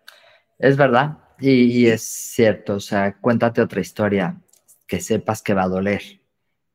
es 0.60 0.78
verdad, 0.78 1.18
y, 1.40 1.52
y, 1.52 1.88
es 1.88 2.04
cierto, 2.04 2.76
o 2.76 2.80
sea, 2.80 3.18
cuéntate 3.20 3.62
otra 3.62 3.82
historia, 3.82 4.42
que 4.88 5.02
sepas 5.02 5.42
que 5.42 5.54
va 5.54 5.64
a 5.64 5.68
doler, 5.68 6.02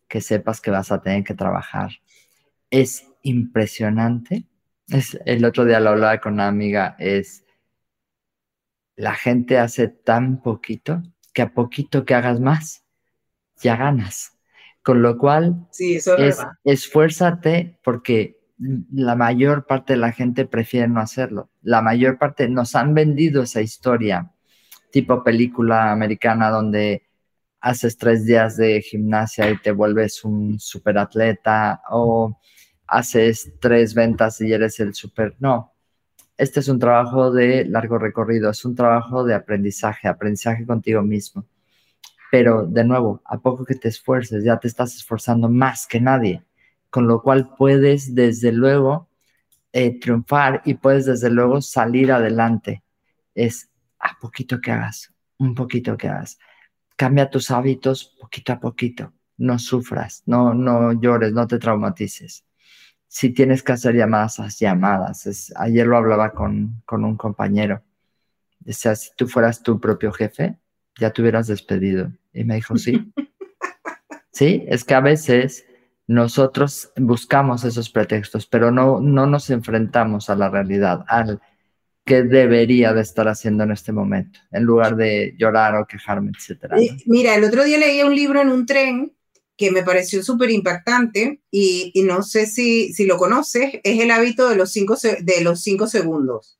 que 0.06 0.20
sepas 0.20 0.60
que 0.60 0.70
vas 0.70 0.92
a 0.92 1.00
tener 1.00 1.24
que 1.24 1.34
trabajar. 1.34 1.90
Es 2.70 3.06
impresionante 3.22 4.46
es, 4.88 5.18
el 5.26 5.44
otro 5.44 5.64
día 5.64 5.80
lo 5.80 5.90
hablaba 5.90 6.18
con 6.18 6.34
una 6.34 6.48
amiga, 6.48 6.96
es 6.98 7.44
la 8.96 9.14
gente 9.14 9.58
hace 9.58 9.88
tan 9.88 10.40
poquito 10.40 11.02
que 11.32 11.42
a 11.42 11.52
poquito 11.52 12.04
que 12.04 12.14
hagas 12.14 12.40
más, 12.40 12.84
ya 13.56 13.76
ganas. 13.76 14.37
Con 14.88 15.02
lo 15.02 15.18
cual, 15.18 15.66
sí, 15.70 15.96
eso 15.96 16.16
es, 16.16 16.38
esfuérzate 16.64 17.78
porque 17.84 18.40
la 18.90 19.16
mayor 19.16 19.66
parte 19.66 19.92
de 19.92 19.98
la 19.98 20.12
gente 20.12 20.46
prefiere 20.46 20.88
no 20.88 21.00
hacerlo. 21.00 21.50
La 21.60 21.82
mayor 21.82 22.16
parte 22.16 22.48
nos 22.48 22.74
han 22.74 22.94
vendido 22.94 23.42
esa 23.42 23.60
historia, 23.60 24.32
tipo 24.90 25.22
película 25.22 25.92
americana 25.92 26.48
donde 26.48 27.06
haces 27.60 27.98
tres 27.98 28.24
días 28.24 28.56
de 28.56 28.80
gimnasia 28.80 29.50
y 29.50 29.58
te 29.58 29.72
vuelves 29.72 30.24
un 30.24 30.58
superatleta 30.58 31.82
o 31.90 32.40
haces 32.86 33.52
tres 33.60 33.92
ventas 33.92 34.40
y 34.40 34.54
eres 34.54 34.80
el 34.80 34.94
super. 34.94 35.36
No, 35.38 35.74
este 36.38 36.60
es 36.60 36.68
un 36.68 36.78
trabajo 36.78 37.30
de 37.30 37.66
largo 37.66 37.98
recorrido, 37.98 38.48
es 38.48 38.64
un 38.64 38.74
trabajo 38.74 39.22
de 39.22 39.34
aprendizaje, 39.34 40.08
aprendizaje 40.08 40.64
contigo 40.64 41.02
mismo. 41.02 41.44
Pero 42.30 42.66
de 42.66 42.84
nuevo, 42.84 43.22
a 43.24 43.38
poco 43.38 43.64
que 43.64 43.74
te 43.74 43.88
esfuerces, 43.88 44.44
ya 44.44 44.58
te 44.58 44.68
estás 44.68 44.94
esforzando 44.96 45.48
más 45.48 45.86
que 45.86 46.00
nadie, 46.00 46.44
con 46.90 47.06
lo 47.06 47.22
cual 47.22 47.54
puedes 47.56 48.14
desde 48.14 48.52
luego 48.52 49.08
eh, 49.72 49.98
triunfar 49.98 50.62
y 50.64 50.74
puedes 50.74 51.06
desde 51.06 51.30
luego 51.30 51.60
salir 51.60 52.12
adelante. 52.12 52.82
Es 53.34 53.70
a 53.98 54.18
poquito 54.20 54.60
que 54.60 54.72
hagas, 54.72 55.12
un 55.38 55.54
poquito 55.54 55.96
que 55.96 56.08
hagas. 56.08 56.38
Cambia 56.96 57.30
tus 57.30 57.50
hábitos 57.50 58.16
poquito 58.20 58.52
a 58.52 58.60
poquito. 58.60 59.12
No 59.36 59.58
sufras, 59.58 60.22
no, 60.26 60.52
no 60.52 60.92
llores, 60.92 61.32
no 61.32 61.46
te 61.46 61.58
traumatices. 61.58 62.44
Si 63.06 63.30
tienes 63.30 63.62
que 63.62 63.72
hacer 63.72 63.94
llamadas, 63.94 64.40
haz 64.40 64.58
llamadas. 64.58 65.52
ayer 65.56 65.86
lo 65.86 65.96
hablaba 65.96 66.32
con, 66.32 66.82
con 66.84 67.04
un 67.04 67.16
compañero. 67.16 67.82
Decía, 68.58 68.94
si 68.96 69.10
tú 69.16 69.28
fueras 69.28 69.62
tu 69.62 69.80
propio 69.80 70.12
jefe, 70.12 70.58
ya 70.98 71.10
te 71.10 71.22
hubieras 71.22 71.46
despedido. 71.46 72.12
Y 72.32 72.44
me 72.44 72.56
dijo, 72.56 72.76
sí. 72.76 73.12
sí, 74.32 74.64
es 74.68 74.84
que 74.84 74.94
a 74.94 75.00
veces 75.00 75.64
nosotros 76.06 76.90
buscamos 76.96 77.64
esos 77.64 77.90
pretextos, 77.90 78.46
pero 78.46 78.70
no, 78.70 79.00
no 79.00 79.26
nos 79.26 79.50
enfrentamos 79.50 80.30
a 80.30 80.34
la 80.36 80.48
realidad, 80.48 81.04
al 81.06 81.40
que 82.04 82.22
debería 82.22 82.94
de 82.94 83.02
estar 83.02 83.28
haciendo 83.28 83.64
en 83.64 83.72
este 83.72 83.92
momento, 83.92 84.40
en 84.50 84.64
lugar 84.64 84.96
de 84.96 85.34
llorar 85.38 85.76
o 85.76 85.86
quejarme, 85.86 86.32
etc. 86.32 86.72
Mira, 87.04 87.34
el 87.34 87.44
otro 87.44 87.64
día 87.64 87.76
leí 87.76 88.02
un 88.02 88.16
libro 88.16 88.40
en 88.40 88.48
un 88.48 88.64
tren 88.64 89.12
que 89.58 89.70
me 89.70 89.82
pareció 89.82 90.22
súper 90.22 90.50
impactante 90.50 91.42
y, 91.50 91.90
y, 91.92 92.02
no 92.04 92.22
sé 92.22 92.46
si, 92.46 92.94
si 92.94 93.04
lo 93.04 93.18
conoces, 93.18 93.80
es 93.82 94.00
el 94.00 94.10
hábito 94.10 94.48
de 94.48 94.56
los 94.56 94.72
cinco, 94.72 94.96
de 95.20 95.40
los 95.42 95.60
cinco 95.60 95.86
segundos. 95.86 96.57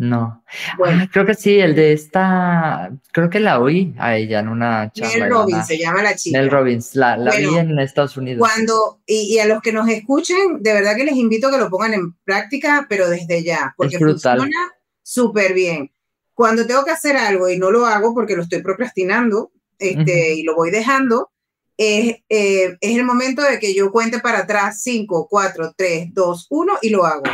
No. 0.00 0.42
Bueno, 0.78 1.06
creo 1.12 1.26
que 1.26 1.34
sí, 1.34 1.58
el 1.58 1.74
de 1.74 1.92
esta, 1.92 2.90
creo 3.12 3.28
que 3.28 3.38
la 3.38 3.60
oí 3.60 3.94
a 3.98 4.16
ella 4.16 4.40
en 4.40 4.48
una 4.48 4.90
charla. 4.94 5.26
Mel 5.26 5.30
Robbins 5.30 5.66
se 5.66 5.76
llama 5.76 6.02
la 6.02 6.16
chica. 6.16 6.38
Mel 6.38 6.50
Robbins, 6.50 6.94
la, 6.94 7.18
la 7.18 7.36
vi 7.36 7.54
en 7.54 7.78
Estados 7.78 8.16
Unidos. 8.16 8.38
Cuando, 8.38 9.02
y, 9.04 9.38
a 9.40 9.44
los 9.44 9.60
que 9.60 9.74
nos 9.74 9.86
escuchen, 9.90 10.62
de 10.62 10.72
verdad 10.72 10.96
que 10.96 11.04
les 11.04 11.16
invito 11.16 11.48
a 11.48 11.50
que 11.50 11.58
lo 11.58 11.68
pongan 11.68 11.92
en 11.92 12.14
práctica, 12.24 12.86
pero 12.88 13.10
desde 13.10 13.44
ya, 13.44 13.74
porque 13.76 13.98
funciona 13.98 14.72
súper 15.02 15.52
bien. 15.52 15.92
Cuando 16.32 16.66
tengo 16.66 16.82
que 16.82 16.92
hacer 16.92 17.18
algo 17.18 17.50
y 17.50 17.58
no 17.58 17.70
lo 17.70 17.84
hago 17.84 18.14
porque 18.14 18.36
lo 18.36 18.44
estoy 18.44 18.62
procrastinando 18.62 19.52
este, 19.78 20.32
y 20.32 20.44
lo 20.44 20.54
voy 20.54 20.70
dejando, 20.70 21.30
es, 21.76 22.16
eh, 22.30 22.78
es 22.80 22.96
el 22.96 23.04
momento 23.04 23.42
de 23.42 23.58
que 23.58 23.74
yo 23.74 23.92
cuente 23.92 24.18
para 24.20 24.38
atrás 24.38 24.80
5, 24.82 25.28
4, 25.28 25.74
3, 25.76 26.08
2, 26.14 26.46
1 26.48 26.78
y 26.80 26.88
lo 26.88 27.04
hago 27.04 27.24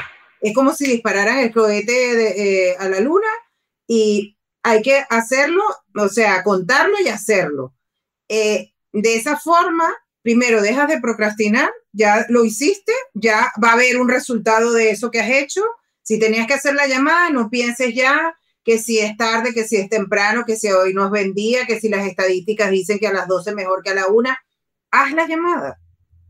es 0.40 0.54
como 0.54 0.74
si 0.74 0.86
dispararan 0.86 1.38
el 1.38 1.52
cohete 1.52 2.70
eh, 2.70 2.76
a 2.78 2.88
la 2.88 3.00
luna 3.00 3.28
y 3.86 4.36
hay 4.62 4.82
que 4.82 5.04
hacerlo, 5.08 5.62
o 5.94 6.08
sea, 6.08 6.42
contarlo 6.42 6.96
y 7.02 7.08
hacerlo. 7.08 7.74
Eh, 8.28 8.72
de 8.92 9.16
esa 9.16 9.38
forma, 9.38 9.94
primero 10.22 10.60
dejas 10.60 10.88
de 10.88 11.00
procrastinar, 11.00 11.70
ya 11.92 12.26
lo 12.28 12.44
hiciste, 12.44 12.92
ya 13.14 13.52
va 13.62 13.70
a 13.70 13.72
haber 13.74 13.96
un 13.98 14.08
resultado 14.08 14.72
de 14.72 14.90
eso 14.90 15.10
que 15.10 15.20
has 15.20 15.30
hecho. 15.30 15.62
Si 16.02 16.18
tenías 16.18 16.46
que 16.46 16.54
hacer 16.54 16.74
la 16.74 16.86
llamada, 16.86 17.30
no 17.30 17.48
pienses 17.48 17.94
ya 17.94 18.36
que 18.64 18.78
si 18.78 18.98
es 18.98 19.16
tarde, 19.16 19.54
que 19.54 19.64
si 19.64 19.76
es 19.76 19.88
temprano, 19.88 20.44
que 20.44 20.56
si 20.56 20.68
hoy 20.68 20.92
nos 20.92 21.12
vendía, 21.12 21.66
que 21.66 21.78
si 21.78 21.88
las 21.88 22.04
estadísticas 22.04 22.70
dicen 22.72 22.98
que 22.98 23.06
a 23.06 23.12
las 23.12 23.28
12 23.28 23.54
mejor 23.54 23.84
que 23.84 23.90
a 23.90 23.94
la 23.94 24.06
1, 24.08 24.30
haz 24.90 25.12
la 25.12 25.28
llamada. 25.28 25.78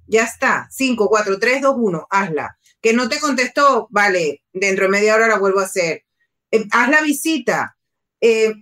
Ya 0.07 0.24
está. 0.24 0.68
5, 0.70 1.09
4, 1.09 1.38
3, 1.38 1.62
2, 1.62 1.74
1, 1.78 2.07
hazla 2.11 2.59
que 2.80 2.92
no 2.92 3.08
te 3.08 3.18
contestó, 3.18 3.88
vale, 3.90 4.42
dentro 4.52 4.84
de 4.84 4.90
media 4.90 5.14
hora 5.14 5.28
la 5.28 5.38
vuelvo 5.38 5.60
a 5.60 5.64
hacer. 5.64 6.04
Eh, 6.50 6.66
haz 6.70 6.90
la 6.90 7.02
visita, 7.02 7.76
eh, 8.20 8.54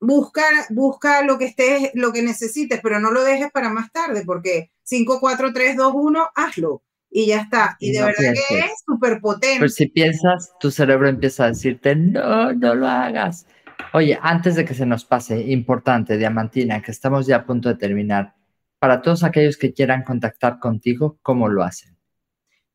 busca, 0.00 0.44
busca 0.70 1.22
lo 1.22 1.38
que 1.38 1.46
estés, 1.46 1.90
lo 1.94 2.12
que 2.12 2.22
necesites, 2.22 2.80
pero 2.82 3.00
no 3.00 3.10
lo 3.10 3.22
dejes 3.22 3.50
para 3.50 3.70
más 3.70 3.92
tarde, 3.92 4.22
porque 4.24 4.70
5, 4.84 5.20
4, 5.20 5.52
3, 5.52 5.76
2, 5.76 5.92
1, 5.94 6.28
hazlo. 6.34 6.82
Y 7.08 7.26
ya 7.26 7.40
está. 7.40 7.76
Y 7.78 7.92
de 7.92 8.02
verdad 8.02 8.34
que 8.48 8.58
es 8.58 8.72
súper 8.84 9.20
potente. 9.20 9.58
Pero 9.58 9.68
si 9.68 9.86
piensas, 9.86 10.52
tu 10.60 10.70
cerebro 10.70 11.08
empieza 11.08 11.44
a 11.44 11.48
decirte, 11.48 11.96
no, 11.96 12.52
no 12.52 12.74
lo 12.74 12.86
hagas. 12.86 13.46
Oye, 13.92 14.18
antes 14.20 14.56
de 14.56 14.64
que 14.64 14.74
se 14.74 14.84
nos 14.84 15.04
pase, 15.04 15.40
importante, 15.40 16.18
Diamantina, 16.18 16.82
que 16.82 16.90
estamos 16.90 17.26
ya 17.26 17.36
a 17.36 17.46
punto 17.46 17.68
de 17.68 17.76
terminar. 17.76 18.34
Para 18.78 19.00
todos 19.00 19.24
aquellos 19.24 19.56
que 19.56 19.72
quieran 19.72 20.02
contactar 20.02 20.58
contigo, 20.58 21.18
¿cómo 21.22 21.48
lo 21.48 21.62
hacen? 21.62 21.95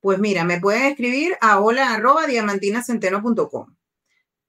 Pues 0.02 0.20
mira, 0.20 0.44
me 0.44 0.60
pueden 0.60 0.84
escribir 0.84 1.38
a 1.42 1.60
hola 1.60 1.94
arroba 1.94 2.26
diamantinacenteno.com. 2.26 3.76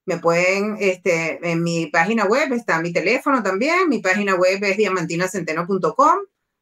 Me 0.07 0.19
pueden, 0.19 0.77
este, 0.81 1.39
en 1.49 1.63
mi 1.63 1.87
página 1.87 2.25
web 2.25 2.53
está 2.53 2.81
mi 2.81 2.93
teléfono 2.93 3.43
también, 3.43 3.89
mi 3.89 4.01
página 4.01 4.35
web 4.35 4.65
es 4.65 4.77
diamantinacenteno.com. 4.77 6.19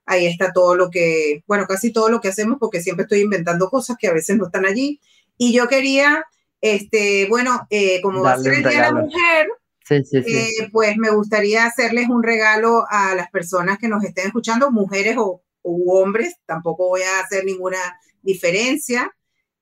Ahí 0.06 0.26
está 0.26 0.52
todo 0.52 0.74
lo 0.74 0.90
que, 0.90 1.44
bueno, 1.46 1.66
casi 1.66 1.92
todo 1.92 2.08
lo 2.08 2.20
que 2.20 2.28
hacemos 2.28 2.58
porque 2.58 2.82
siempre 2.82 3.04
estoy 3.04 3.20
inventando 3.20 3.70
cosas 3.70 3.96
que 3.98 4.08
a 4.08 4.12
veces 4.12 4.36
no 4.36 4.46
están 4.46 4.66
allí. 4.66 5.00
Y 5.38 5.54
yo 5.54 5.68
quería, 5.68 6.24
este, 6.60 7.26
bueno, 7.28 7.66
eh, 7.70 8.02
como 8.02 8.22
va 8.22 8.34
a 8.34 8.38
ser 8.38 8.54
el 8.54 8.62
Día 8.64 8.70
de 8.70 8.92
la 8.92 8.92
Mujer, 8.92 9.48
eh, 9.88 10.68
pues 10.72 10.96
me 10.96 11.10
gustaría 11.10 11.64
hacerles 11.64 12.08
un 12.08 12.22
regalo 12.22 12.84
a 12.90 13.14
las 13.14 13.30
personas 13.30 13.78
que 13.78 13.88
nos 13.88 14.04
estén 14.04 14.26
escuchando, 14.26 14.70
mujeres 14.70 15.16
o, 15.16 15.42
u 15.62 15.92
hombres, 15.92 16.36
tampoco 16.46 16.88
voy 16.88 17.02
a 17.02 17.20
hacer 17.20 17.44
ninguna 17.44 17.78
diferencia, 18.22 19.14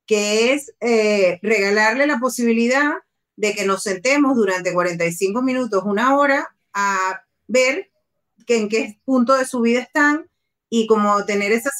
que 0.07 0.53
es 0.53 0.75
eh, 0.81 1.39
regalarle 1.43 2.07
la 2.07 2.19
posibilidad 2.19 2.93
de 3.37 3.55
que 3.55 3.67
nos 3.67 3.83
sentemos 3.83 4.37
durante 4.37 4.73
45 4.73 5.43
minutos, 5.43 5.83
una 5.85 6.17
hora, 6.17 6.49
a 6.73 7.23
ver 7.47 7.91
que 8.47 8.57
en 8.57 8.69
qué 8.69 8.99
punto 9.05 9.37
de 9.37 9.45
su 9.45 9.61
vida 9.61 9.81
están 9.81 10.29
y 10.71 10.87
como 10.87 11.25
tener 11.25 11.53
esa, 11.53 11.71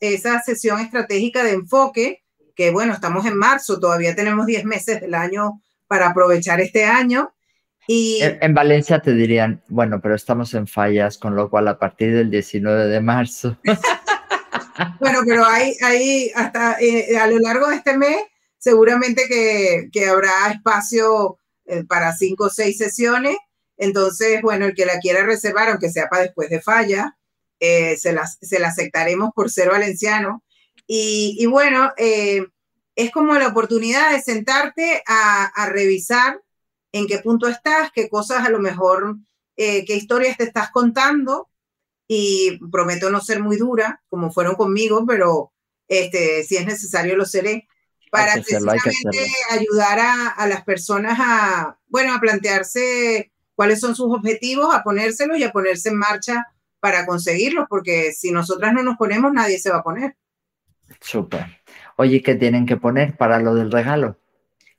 esa, 0.00 0.42
sesión 0.42 0.80
estratégica 0.80 1.42
de 1.42 1.52
enfoque, 1.52 2.22
que 2.54 2.70
bueno, 2.70 2.92
estamos 2.92 3.26
en 3.26 3.36
marzo, 3.36 3.80
todavía 3.80 4.14
tenemos 4.14 4.46
10 4.46 4.64
meses 4.64 5.00
del 5.00 5.14
año 5.14 5.62
para 5.86 6.08
aprovechar 6.08 6.60
este 6.60 6.84
año. 6.84 7.32
Y, 7.86 8.20
en, 8.22 8.54
Valencia 8.54 9.00
te 9.00 9.14
dirían, 9.14 9.62
bueno, 9.68 10.00
pero 10.00 10.14
estamos 10.14 10.52
en 10.54 10.66
fallas, 10.66 11.16
con 11.16 11.34
lo 11.34 11.48
cual 11.48 11.68
a 11.68 11.78
partir 11.78 12.14
del 12.14 12.30
19 12.30 12.86
de 12.86 13.00
marzo. 13.00 13.56
Bueno, 15.00 15.20
pero 15.26 15.44
hay, 15.44 15.76
hay 15.82 16.30
hasta 16.34 16.76
eh, 16.80 17.16
a 17.18 17.26
lo 17.26 17.38
largo 17.38 17.68
de 17.68 17.76
este 17.76 17.96
mes, 17.96 18.16
seguramente 18.58 19.26
que, 19.28 19.88
que 19.92 20.06
habrá 20.06 20.50
espacio 20.50 21.38
eh, 21.66 21.84
para 21.84 22.16
cinco 22.16 22.44
o 22.44 22.50
seis 22.50 22.78
sesiones. 22.78 23.36
Entonces, 23.76 24.42
bueno, 24.42 24.66
el 24.66 24.74
que 24.74 24.86
la 24.86 24.98
quiera 24.98 25.24
reservar, 25.24 25.68
aunque 25.68 25.90
sea 25.90 26.08
para 26.08 26.22
después 26.22 26.50
de 26.50 26.60
falla, 26.60 27.16
eh, 27.60 27.96
se, 27.96 28.12
la, 28.12 28.26
se 28.26 28.64
aceptaremos 28.64 29.30
por 29.34 29.50
ser 29.50 29.70
valenciano. 29.70 30.42
Y, 30.86 31.36
y 31.38 31.46
bueno, 31.46 31.92
es 31.96 33.10
como 33.12 33.34
la 33.34 33.48
oportunidad 33.48 34.12
de 34.12 34.22
sentarte 34.22 35.02
a, 35.06 35.44
a, 35.44 35.66
revisar 35.66 36.40
en 36.92 37.06
qué 37.06 37.18
punto 37.18 37.46
estás, 37.46 37.90
qué 37.92 38.08
cosas 38.08 38.46
a 38.46 38.48
lo 38.48 38.58
mejor, 38.58 39.16
qué 39.54 39.84
historias 39.94 40.38
te 40.38 40.44
estás 40.44 40.70
contando 40.70 41.47
y 42.08 42.58
prometo 42.72 43.10
no 43.10 43.20
ser 43.20 43.40
muy 43.40 43.58
dura, 43.58 44.02
como 44.08 44.32
fueron 44.32 44.54
conmigo, 44.54 45.04
pero 45.06 45.52
este, 45.86 46.42
si 46.42 46.56
es 46.56 46.66
necesario 46.66 47.16
lo 47.16 47.26
seré, 47.26 47.68
para 48.10 48.32
precisamente 48.32 49.30
ayudar 49.50 49.98
a, 49.98 50.28
a, 50.28 50.46
las 50.46 50.64
personas 50.64 51.18
a, 51.20 51.78
bueno, 51.88 52.14
a 52.14 52.20
plantearse 52.20 53.30
cuáles 53.54 53.80
son 53.80 53.94
sus 53.94 54.10
objetivos, 54.10 54.74
a 54.74 54.82
ponérselos 54.82 55.38
y 55.38 55.44
a 55.44 55.52
ponerse 55.52 55.90
en 55.90 55.98
marcha 55.98 56.46
para 56.80 57.04
conseguirlos, 57.04 57.66
porque 57.68 58.12
si 58.12 58.30
nosotras 58.30 58.72
no 58.72 58.82
nos 58.82 58.96
ponemos, 58.96 59.30
nadie 59.32 59.58
se 59.58 59.70
va 59.70 59.78
a 59.78 59.82
poner. 59.82 60.16
Súper. 61.00 61.60
Oye, 61.96 62.22
¿qué 62.22 62.34
tienen 62.34 62.64
que 62.64 62.78
poner 62.78 63.16
para 63.16 63.38
lo 63.40 63.54
del 63.54 63.70
regalo? 63.70 64.16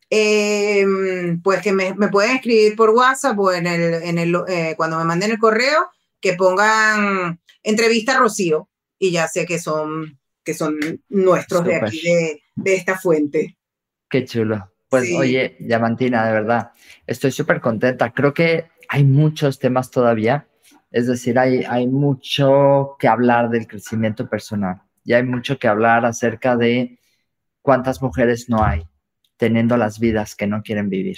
Em, 0.10 1.40
pues 1.44 1.62
que 1.62 1.72
me, 1.72 1.94
me, 1.94 2.08
pueden 2.08 2.38
escribir 2.38 2.76
por 2.76 2.90
WhatsApp 2.90 3.38
o 3.38 3.52
en 3.54 3.68
el, 3.68 3.94
en 4.02 4.18
el 4.18 4.36
eh, 4.48 4.74
cuando 4.76 4.98
me 4.98 5.04
manden 5.04 5.30
el 5.30 5.38
correo 5.38 5.92
que 6.22 6.34
pongan 6.34 7.40
entrevista 7.64 8.16
a 8.16 8.20
Rocío 8.20 8.70
y 8.98 9.12
ya 9.12 9.28
sé 9.28 9.46
que 9.46 9.60
son, 9.60 10.20
que 10.44 10.54
son 10.54 10.78
nuestros 11.10 11.64
de 11.64 11.76
aquí, 11.76 12.02
de, 12.56 12.74
esta 12.74 12.98
fuente. 12.98 13.58
Qué 14.10 14.26
chulo. 14.26 14.72
Pues 14.90 15.10
oye, 15.16 15.56
Diamantina, 15.60 16.26
de 16.26 16.34
verdad, 16.34 16.72
estoy 17.06 17.32
súper 17.32 17.62
contenta. 17.62 18.12
Creo 18.12 18.34
que 18.34 18.70
hay 18.88 19.04
muchos 19.04 19.60
temas 19.60 19.92
todavía. 19.92 20.48
Es 20.92 21.06
decir, 21.06 21.38
hay, 21.38 21.64
hay 21.64 21.86
mucho 21.88 22.96
que 22.98 23.08
hablar 23.08 23.50
del 23.50 23.68
crecimiento 23.68 24.28
personal 24.28 24.82
y 25.04 25.14
hay 25.14 25.24
mucho 25.24 25.60
que 25.60 25.68
hablar 25.68 26.06
acerca 26.06 26.58
de 26.58 27.00
cuántas 27.62 28.02
mujeres 28.02 28.50
no 28.50 28.64
hay 28.64 28.90
teniendo 29.40 29.78
las 29.78 30.00
vidas 30.00 30.36
que 30.36 30.48
no 30.48 30.62
quieren 30.62 30.90
vivir, 30.90 31.18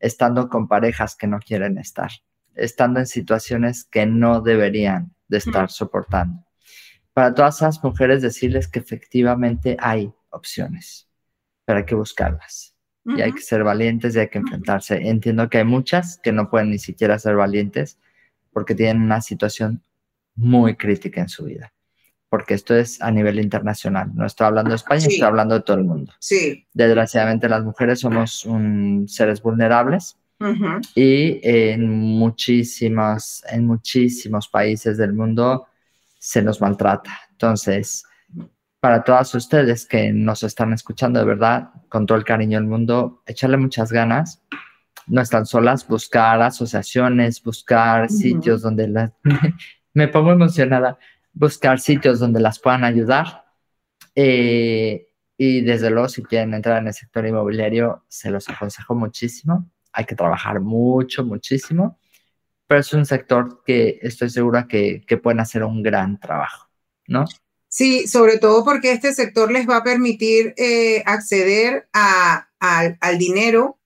estando 0.00 0.48
con 0.48 0.66
parejas 0.66 1.14
que 1.14 1.28
no 1.28 1.38
quieren 1.38 1.78
estar, 1.78 2.10
estando 2.54 3.00
en 3.00 3.06
situaciones 3.06 3.84
que 3.84 4.06
no 4.06 4.40
deberían 4.40 5.14
de 5.28 5.38
estar 5.38 5.70
soportando. 5.70 6.44
Para 7.12 7.34
todas 7.34 7.56
esas 7.56 7.82
mujeres 7.82 8.22
decirles 8.22 8.68
que 8.68 8.78
efectivamente 8.78 9.76
hay 9.80 10.12
opciones, 10.30 11.08
pero 11.64 11.80
hay 11.80 11.84
que 11.84 11.94
buscarlas. 11.94 12.74
Y 13.04 13.22
hay 13.22 13.32
que 13.32 13.40
ser 13.40 13.64
valientes 13.64 14.14
y 14.14 14.20
hay 14.20 14.28
que 14.28 14.38
enfrentarse. 14.38 15.08
Entiendo 15.08 15.48
que 15.48 15.58
hay 15.58 15.64
muchas 15.64 16.20
que 16.22 16.32
no 16.32 16.50
pueden 16.50 16.70
ni 16.70 16.78
siquiera 16.78 17.18
ser 17.18 17.34
valientes 17.34 17.98
porque 18.52 18.74
tienen 18.74 19.02
una 19.02 19.20
situación 19.22 19.82
muy 20.34 20.76
crítica 20.76 21.20
en 21.20 21.28
su 21.28 21.44
vida 21.44 21.72
porque 22.30 22.54
esto 22.54 22.76
es 22.76 23.02
a 23.02 23.10
nivel 23.10 23.40
internacional. 23.40 24.12
No 24.14 24.24
estoy 24.24 24.46
hablando 24.46 24.70
de 24.70 24.76
España, 24.76 25.00
estoy 25.00 25.22
hablando 25.22 25.56
de 25.56 25.62
todo 25.62 25.76
el 25.76 25.84
mundo. 25.84 26.12
Sí. 26.20 26.66
Desgraciadamente 26.72 27.48
las 27.48 27.64
mujeres 27.64 28.00
somos 28.00 28.48
seres 29.08 29.42
vulnerables 29.42 30.16
y 30.94 31.40
en 31.42 31.88
muchísimos, 31.88 33.44
en 33.50 33.66
muchísimos 33.66 34.48
países 34.48 34.96
del 34.96 35.12
mundo 35.12 35.66
se 36.18 36.42
nos 36.42 36.60
maltrata. 36.60 37.10
Entonces, 37.30 38.04
para 38.80 39.04
todas 39.04 39.34
ustedes 39.34 39.86
que 39.86 40.12
nos 40.12 40.42
están 40.42 40.72
escuchando 40.72 41.20
de 41.20 41.26
verdad, 41.26 41.70
con 41.88 42.06
todo 42.06 42.16
el 42.16 42.24
cariño 42.24 42.58
del 42.58 42.68
mundo, 42.68 43.22
echarle 43.26 43.56
muchas 43.56 43.92
ganas. 43.92 44.42
No 45.06 45.20
están 45.20 45.44
solas, 45.44 45.86
buscar 45.86 46.40
asociaciones, 46.40 47.42
buscar 47.42 48.08
sitios 48.10 48.62
donde 48.62 48.88
las... 48.88 49.12
me 49.94 50.08
pongo 50.08 50.32
emocionada 50.32 50.98
buscar 51.32 51.80
sitios 51.80 52.18
donde 52.18 52.40
las 52.40 52.58
puedan 52.58 52.84
ayudar. 52.84 53.44
Eh, 54.14 55.08
y 55.36 55.62
desde 55.62 55.90
luego, 55.90 56.08
si 56.08 56.22
quieren 56.22 56.54
entrar 56.54 56.78
en 56.78 56.88
el 56.88 56.94
sector 56.94 57.26
inmobiliario, 57.26 58.04
se 58.08 58.30
los 58.30 58.48
aconsejo 58.48 58.94
muchísimo. 58.94 59.70
Hay 59.92 60.04
que 60.04 60.14
trabajar 60.14 60.60
mucho, 60.60 61.24
muchísimo, 61.24 61.98
pero 62.66 62.80
es 62.80 62.92
un 62.92 63.06
sector 63.06 63.62
que 63.64 63.98
estoy 64.02 64.30
segura 64.30 64.66
que, 64.68 65.02
que 65.06 65.16
pueden 65.16 65.40
hacer 65.40 65.64
un 65.64 65.82
gran 65.82 66.20
trabajo, 66.20 66.68
¿no? 67.06 67.24
Sí, 67.68 68.08
sobre 68.08 68.38
todo 68.38 68.64
porque 68.64 68.92
este 68.92 69.14
sector 69.14 69.50
les 69.52 69.68
va 69.68 69.76
a 69.76 69.84
permitir 69.84 70.54
eh, 70.56 71.02
acceder 71.06 71.88
a, 71.92 72.48
al 72.58 73.18
dinero 73.18 73.78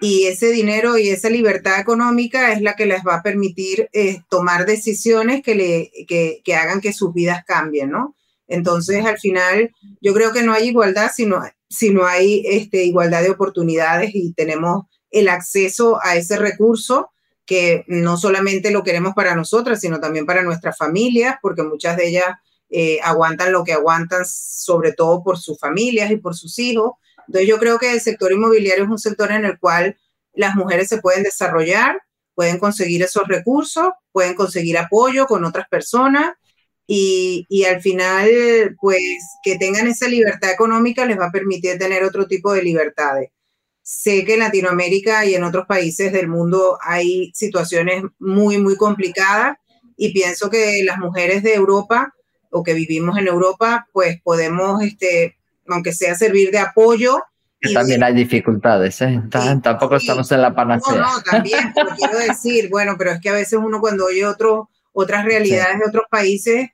y 0.00 0.24
ese 0.26 0.50
dinero 0.50 0.96
y 0.96 1.08
esa 1.08 1.28
libertad 1.28 1.80
económica 1.80 2.52
es 2.52 2.62
la 2.62 2.74
que 2.74 2.86
les 2.86 3.02
va 3.06 3.16
a 3.16 3.22
permitir 3.22 3.88
eh, 3.92 4.20
tomar 4.30 4.64
decisiones 4.64 5.42
que, 5.42 5.54
le, 5.54 5.90
que, 6.06 6.40
que, 6.44 6.54
hagan 6.54 6.80
que 6.80 6.92
sus 6.92 7.12
vidas 7.12 7.44
cambien, 7.44 7.90
¿no? 7.90 8.16
Entonces, 8.46 9.04
al 9.04 9.18
final, 9.18 9.74
yo 10.00 10.14
creo 10.14 10.32
que 10.32 10.42
no 10.42 10.52
hay 10.54 10.68
igualdad 10.68 11.10
si 11.14 11.26
no, 11.26 12.06
hay 12.06 12.42
este, 12.46 12.84
igualdad 12.84 13.22
de 13.22 13.30
oportunidades 13.30 14.10
y 14.14 14.32
tenemos 14.32 14.86
el 15.10 15.28
acceso 15.28 15.98
a 16.02 16.16
ese 16.16 16.36
recurso 16.36 17.10
que 17.46 17.84
no 17.86 18.18
solamente 18.18 18.70
lo 18.70 18.82
queremos 18.82 19.14
para 19.14 19.34
nosotras, 19.34 19.80
sino 19.80 20.00
también 20.00 20.26
para 20.26 20.42
nuestras 20.42 20.76
familias, 20.76 21.36
porque 21.40 21.62
muchas 21.62 21.96
de 21.96 22.08
ellas 22.08 22.26
eh, 22.68 22.98
aguantan 23.02 23.52
lo 23.52 23.64
que 23.64 23.72
aguantan, 23.72 24.24
sobre 24.26 24.92
todo 24.92 25.22
por 25.22 25.38
sus 25.38 25.58
familias 25.58 26.10
y 26.10 26.16
por 26.16 26.34
sus 26.34 26.58
hijos, 26.58 26.92
entonces 27.28 27.48
yo 27.48 27.58
creo 27.58 27.78
que 27.78 27.92
el 27.92 28.00
sector 28.00 28.32
inmobiliario 28.32 28.84
es 28.84 28.90
un 28.90 28.98
sector 28.98 29.30
en 29.32 29.44
el 29.44 29.58
cual 29.58 29.98
las 30.32 30.54
mujeres 30.54 30.88
se 30.88 30.98
pueden 30.98 31.22
desarrollar, 31.22 32.00
pueden 32.34 32.58
conseguir 32.58 33.02
esos 33.02 33.28
recursos, 33.28 33.90
pueden 34.12 34.34
conseguir 34.34 34.78
apoyo 34.78 35.26
con 35.26 35.44
otras 35.44 35.68
personas 35.68 36.32
y, 36.86 37.44
y, 37.50 37.64
al 37.64 37.82
final, 37.82 38.76
pues 38.80 39.00
que 39.42 39.58
tengan 39.58 39.88
esa 39.88 40.08
libertad 40.08 40.50
económica 40.50 41.04
les 41.04 41.18
va 41.18 41.26
a 41.26 41.32
permitir 41.32 41.78
tener 41.78 42.02
otro 42.02 42.26
tipo 42.26 42.52
de 42.54 42.62
libertades. 42.62 43.30
Sé 43.90 44.26
que 44.26 44.34
en 44.34 44.40
Latinoamérica 44.40 45.24
y 45.24 45.34
en 45.34 45.44
otros 45.44 45.64
países 45.64 46.12
del 46.12 46.28
mundo 46.28 46.76
hay 46.82 47.32
situaciones 47.34 48.04
muy, 48.18 48.58
muy 48.58 48.76
complicadas 48.76 49.56
y 49.96 50.12
pienso 50.12 50.50
que 50.50 50.82
las 50.84 50.98
mujeres 50.98 51.42
de 51.42 51.54
Europa 51.54 52.12
o 52.50 52.62
que 52.62 52.74
vivimos 52.74 53.16
en 53.16 53.28
Europa, 53.28 53.88
pues 53.94 54.20
podemos 54.22 54.82
este, 54.82 55.38
aunque 55.66 55.94
sea 55.94 56.14
servir 56.16 56.50
de 56.50 56.58
apoyo. 56.58 57.18
y 57.62 57.72
también 57.72 58.04
hay 58.04 58.12
dificultades, 58.12 59.00
¿eh? 59.00 59.22
tampoco 59.30 59.96
estamos 59.96 60.30
en 60.32 60.42
la 60.42 60.54
panacea. 60.54 60.94
No, 60.94 61.16
no, 61.16 61.22
también, 61.22 61.72
quiero 61.96 62.18
decir, 62.18 62.68
bueno, 62.68 62.96
pero 62.98 63.12
es 63.12 63.20
que 63.22 63.30
a 63.30 63.32
veces 63.32 63.58
uno 63.58 63.80
cuando 63.80 64.04
oye 64.04 64.26
otro, 64.26 64.68
otras 64.92 65.24
realidades 65.24 65.78
de 65.78 65.86
otros 65.88 66.04
países, 66.10 66.68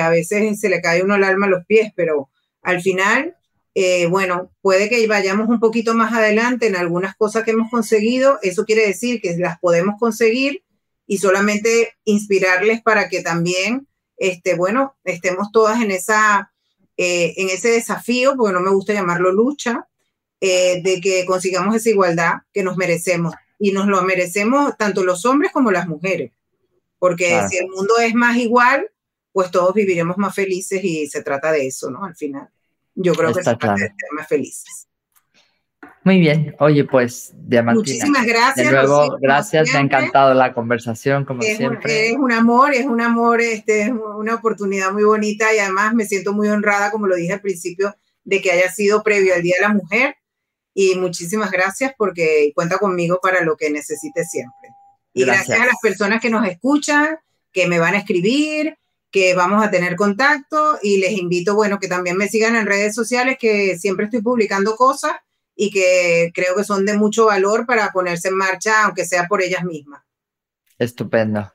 a 0.00 0.10
veces 0.10 0.58
se 0.58 0.68
le 0.68 0.80
cae 0.80 1.04
uno 1.04 1.14
el 1.14 1.22
alma 1.22 1.46
a 1.46 1.50
los 1.50 1.64
pies, 1.64 1.92
pero 1.94 2.28
al 2.60 2.82
final, 2.82 3.36
eh, 3.74 4.06
bueno, 4.06 4.52
puede 4.60 4.88
que 4.88 5.06
vayamos 5.06 5.48
un 5.48 5.60
poquito 5.60 5.94
más 5.94 6.12
adelante 6.12 6.66
en 6.66 6.76
algunas 6.76 7.16
cosas 7.16 7.44
que 7.44 7.50
hemos 7.52 7.70
conseguido, 7.70 8.38
eso 8.42 8.64
quiere 8.64 8.86
decir 8.86 9.20
que 9.20 9.36
las 9.36 9.58
podemos 9.58 9.96
conseguir 9.98 10.62
y 11.06 11.18
solamente 11.18 11.94
inspirarles 12.04 12.82
para 12.82 13.08
que 13.08 13.22
también, 13.22 13.86
este, 14.16 14.54
bueno, 14.54 14.96
estemos 15.04 15.50
todas 15.52 15.82
en 15.82 15.90
esa 15.90 16.50
eh, 16.96 17.34
en 17.38 17.50
ese 17.50 17.70
desafío, 17.70 18.34
porque 18.36 18.52
no 18.52 18.60
me 18.60 18.70
gusta 18.70 18.92
llamarlo 18.92 19.32
lucha, 19.32 19.88
eh, 20.40 20.80
de 20.82 21.00
que 21.00 21.24
consigamos 21.26 21.74
esa 21.74 21.90
igualdad 21.90 22.34
que 22.52 22.62
nos 22.62 22.76
merecemos. 22.76 23.34
Y 23.58 23.72
nos 23.72 23.86
lo 23.86 24.02
merecemos 24.02 24.76
tanto 24.76 25.04
los 25.04 25.24
hombres 25.24 25.50
como 25.52 25.70
las 25.70 25.88
mujeres. 25.88 26.32
Porque 26.98 27.40
si 27.50 27.58
el 27.58 27.68
mundo 27.68 27.94
es 27.98 28.14
más 28.14 28.36
igual, 28.36 28.90
pues 29.32 29.50
todos 29.50 29.74
viviremos 29.74 30.16
más 30.18 30.34
felices 30.34 30.82
y 30.84 31.06
se 31.08 31.22
trata 31.22 31.50
de 31.52 31.66
eso, 31.66 31.90
¿no? 31.90 32.04
Al 32.04 32.14
final. 32.14 32.48
Yo 32.94 33.14
creo 33.14 33.32
que 33.32 33.42
se 33.42 33.56
trata 33.56 33.74
de 33.74 33.80
ser 33.80 33.94
más 34.12 34.28
felices. 34.28 34.88
Muy 36.04 36.20
bien. 36.20 36.54
Oye, 36.58 36.84
pues, 36.84 37.32
Diamantina. 37.34 37.94
Muchísimas 37.94 38.26
gracias. 38.26 38.66
De 38.66 38.72
nuevo, 38.72 39.16
gracias. 39.20 39.72
Me 39.72 39.78
ha 39.78 39.80
encantado 39.80 40.34
la 40.34 40.52
conversación, 40.52 41.24
como 41.24 41.40
siempre. 41.40 42.10
es 42.10 42.16
un 42.16 42.30
amor, 42.30 42.74
es 42.74 42.84
un 42.84 43.00
amor, 43.00 43.40
este, 43.40 43.84
es 43.84 43.90
una 43.90 44.34
oportunidad 44.34 44.92
muy 44.92 45.04
bonita 45.04 45.54
y 45.54 45.58
además 45.58 45.94
me 45.94 46.04
siento 46.04 46.34
muy 46.34 46.48
honrada, 46.48 46.90
como 46.90 47.06
lo 47.06 47.16
dije 47.16 47.32
al 47.32 47.40
principio, 47.40 47.96
de 48.22 48.42
que 48.42 48.52
haya 48.52 48.70
sido 48.70 49.02
previo 49.02 49.34
al 49.34 49.42
Día 49.42 49.56
de 49.58 49.66
la 49.66 49.72
Mujer. 49.72 50.16
Y 50.74 50.94
muchísimas 50.96 51.50
gracias 51.50 51.94
porque 51.96 52.52
cuenta 52.54 52.76
conmigo 52.76 53.18
para 53.22 53.42
lo 53.42 53.56
que 53.56 53.70
necesite 53.70 54.24
siempre. 54.24 54.70
Y 55.14 55.24
gracias 55.24 55.58
a 55.58 55.64
las 55.64 55.76
personas 55.80 56.20
que 56.20 56.28
nos 56.28 56.46
escuchan, 56.46 57.16
que 57.50 57.66
me 57.66 57.78
van 57.78 57.94
a 57.94 57.98
escribir, 57.98 58.76
que 59.14 59.32
vamos 59.32 59.64
a 59.64 59.70
tener 59.70 59.94
contacto 59.94 60.76
y 60.82 60.98
les 60.98 61.12
invito, 61.12 61.54
bueno, 61.54 61.78
que 61.78 61.86
también 61.86 62.16
me 62.16 62.26
sigan 62.26 62.56
en 62.56 62.66
redes 62.66 62.96
sociales, 62.96 63.36
que 63.38 63.78
siempre 63.78 64.06
estoy 64.06 64.22
publicando 64.22 64.74
cosas 64.74 65.12
y 65.54 65.70
que 65.70 66.32
creo 66.34 66.56
que 66.56 66.64
son 66.64 66.84
de 66.84 66.98
mucho 66.98 67.26
valor 67.26 67.64
para 67.64 67.92
ponerse 67.92 68.26
en 68.26 68.36
marcha, 68.36 68.82
aunque 68.82 69.04
sea 69.04 69.28
por 69.28 69.40
ellas 69.40 69.62
mismas. 69.62 70.02
Estupendo. 70.80 71.52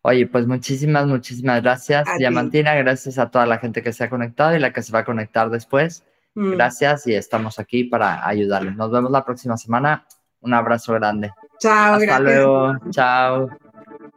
Oye, 0.00 0.26
pues 0.26 0.46
muchísimas, 0.46 1.06
muchísimas 1.06 1.60
gracias, 1.60 2.08
Diamantina. 2.16 2.74
Gracias 2.76 3.18
a 3.18 3.30
toda 3.30 3.44
la 3.44 3.58
gente 3.58 3.82
que 3.82 3.92
se 3.92 4.04
ha 4.04 4.08
conectado 4.08 4.56
y 4.56 4.58
la 4.58 4.72
que 4.72 4.82
se 4.82 4.90
va 4.90 5.00
a 5.00 5.04
conectar 5.04 5.50
después. 5.50 6.04
Mm. 6.34 6.52
Gracias 6.52 7.06
y 7.06 7.14
estamos 7.14 7.58
aquí 7.58 7.84
para 7.84 8.26
ayudarles. 8.26 8.74
Nos 8.74 8.90
vemos 8.90 9.10
la 9.10 9.22
próxima 9.22 9.58
semana. 9.58 10.06
Un 10.40 10.54
abrazo 10.54 10.94
grande. 10.94 11.30
Chao, 11.60 11.96
Hasta 11.96 12.20
luego. 12.20 12.72
Chao. 12.88 13.50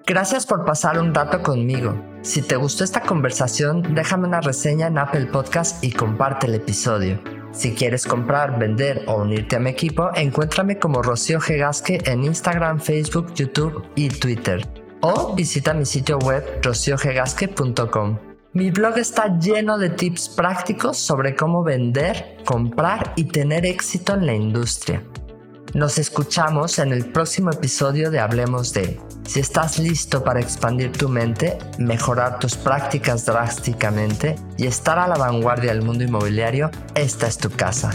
Gracias 0.07 0.45
por 0.45 0.63
pasar 0.63 0.97
un 0.97 1.13
rato 1.13 1.43
conmigo. 1.43 2.14
Si 2.25 2.41
te 2.41 2.55
gustó 2.55 2.83
esta 2.83 3.01
conversación, 3.01 3.93
déjame 3.93 4.27
una 4.27 4.41
reseña 4.41 4.87
en 4.87 4.97
Apple 4.97 5.27
Podcast 5.27 5.83
y 5.83 5.91
comparte 5.91 6.47
el 6.47 6.55
episodio. 6.55 7.21
Si 7.51 7.75
quieres 7.75 8.07
comprar, 8.07 8.57
vender 8.57 9.03
o 9.05 9.21
unirte 9.21 9.57
a 9.57 9.59
mi 9.59 9.69
equipo, 9.69 10.09
encuéntrame 10.15 10.79
como 10.79 11.03
Rocío 11.03 11.39
Gegasque 11.39 12.01
en 12.05 12.23
Instagram, 12.23 12.79
Facebook, 12.79 13.31
YouTube 13.35 13.85
y 13.93 14.09
Twitter. 14.09 14.67
O 15.01 15.35
visita 15.35 15.75
mi 15.75 15.85
sitio 15.85 16.17
web 16.17 16.43
rociogegasque.com. 16.63 18.17
Mi 18.53 18.71
blog 18.71 18.97
está 18.97 19.37
lleno 19.37 19.77
de 19.77 19.91
tips 19.91 20.29
prácticos 20.29 20.97
sobre 20.97 21.35
cómo 21.35 21.63
vender, 21.63 22.37
comprar 22.43 23.13
y 23.15 23.25
tener 23.25 23.67
éxito 23.67 24.15
en 24.15 24.25
la 24.25 24.33
industria. 24.33 25.03
Nos 25.75 25.97
escuchamos 25.97 26.79
en 26.79 26.93
el 26.93 27.03
próximo 27.11 27.51
episodio 27.51 28.09
de 28.09 28.21
Hablemos 28.21 28.71
de. 28.71 28.97
Si 29.27 29.41
estás 29.41 29.77
listo 29.77 30.23
para 30.23 30.39
expandir 30.39 30.93
tu 30.93 31.09
mente, 31.09 31.57
mejorar 31.77 32.39
tus 32.39 32.55
prácticas 32.55 33.25
drásticamente 33.25 34.37
y 34.57 34.67
estar 34.67 34.97
a 34.97 35.05
la 35.05 35.17
vanguardia 35.17 35.73
del 35.73 35.81
mundo 35.81 36.05
inmobiliario, 36.05 36.71
esta 36.95 37.27
es 37.27 37.37
tu 37.37 37.49
casa. 37.49 37.91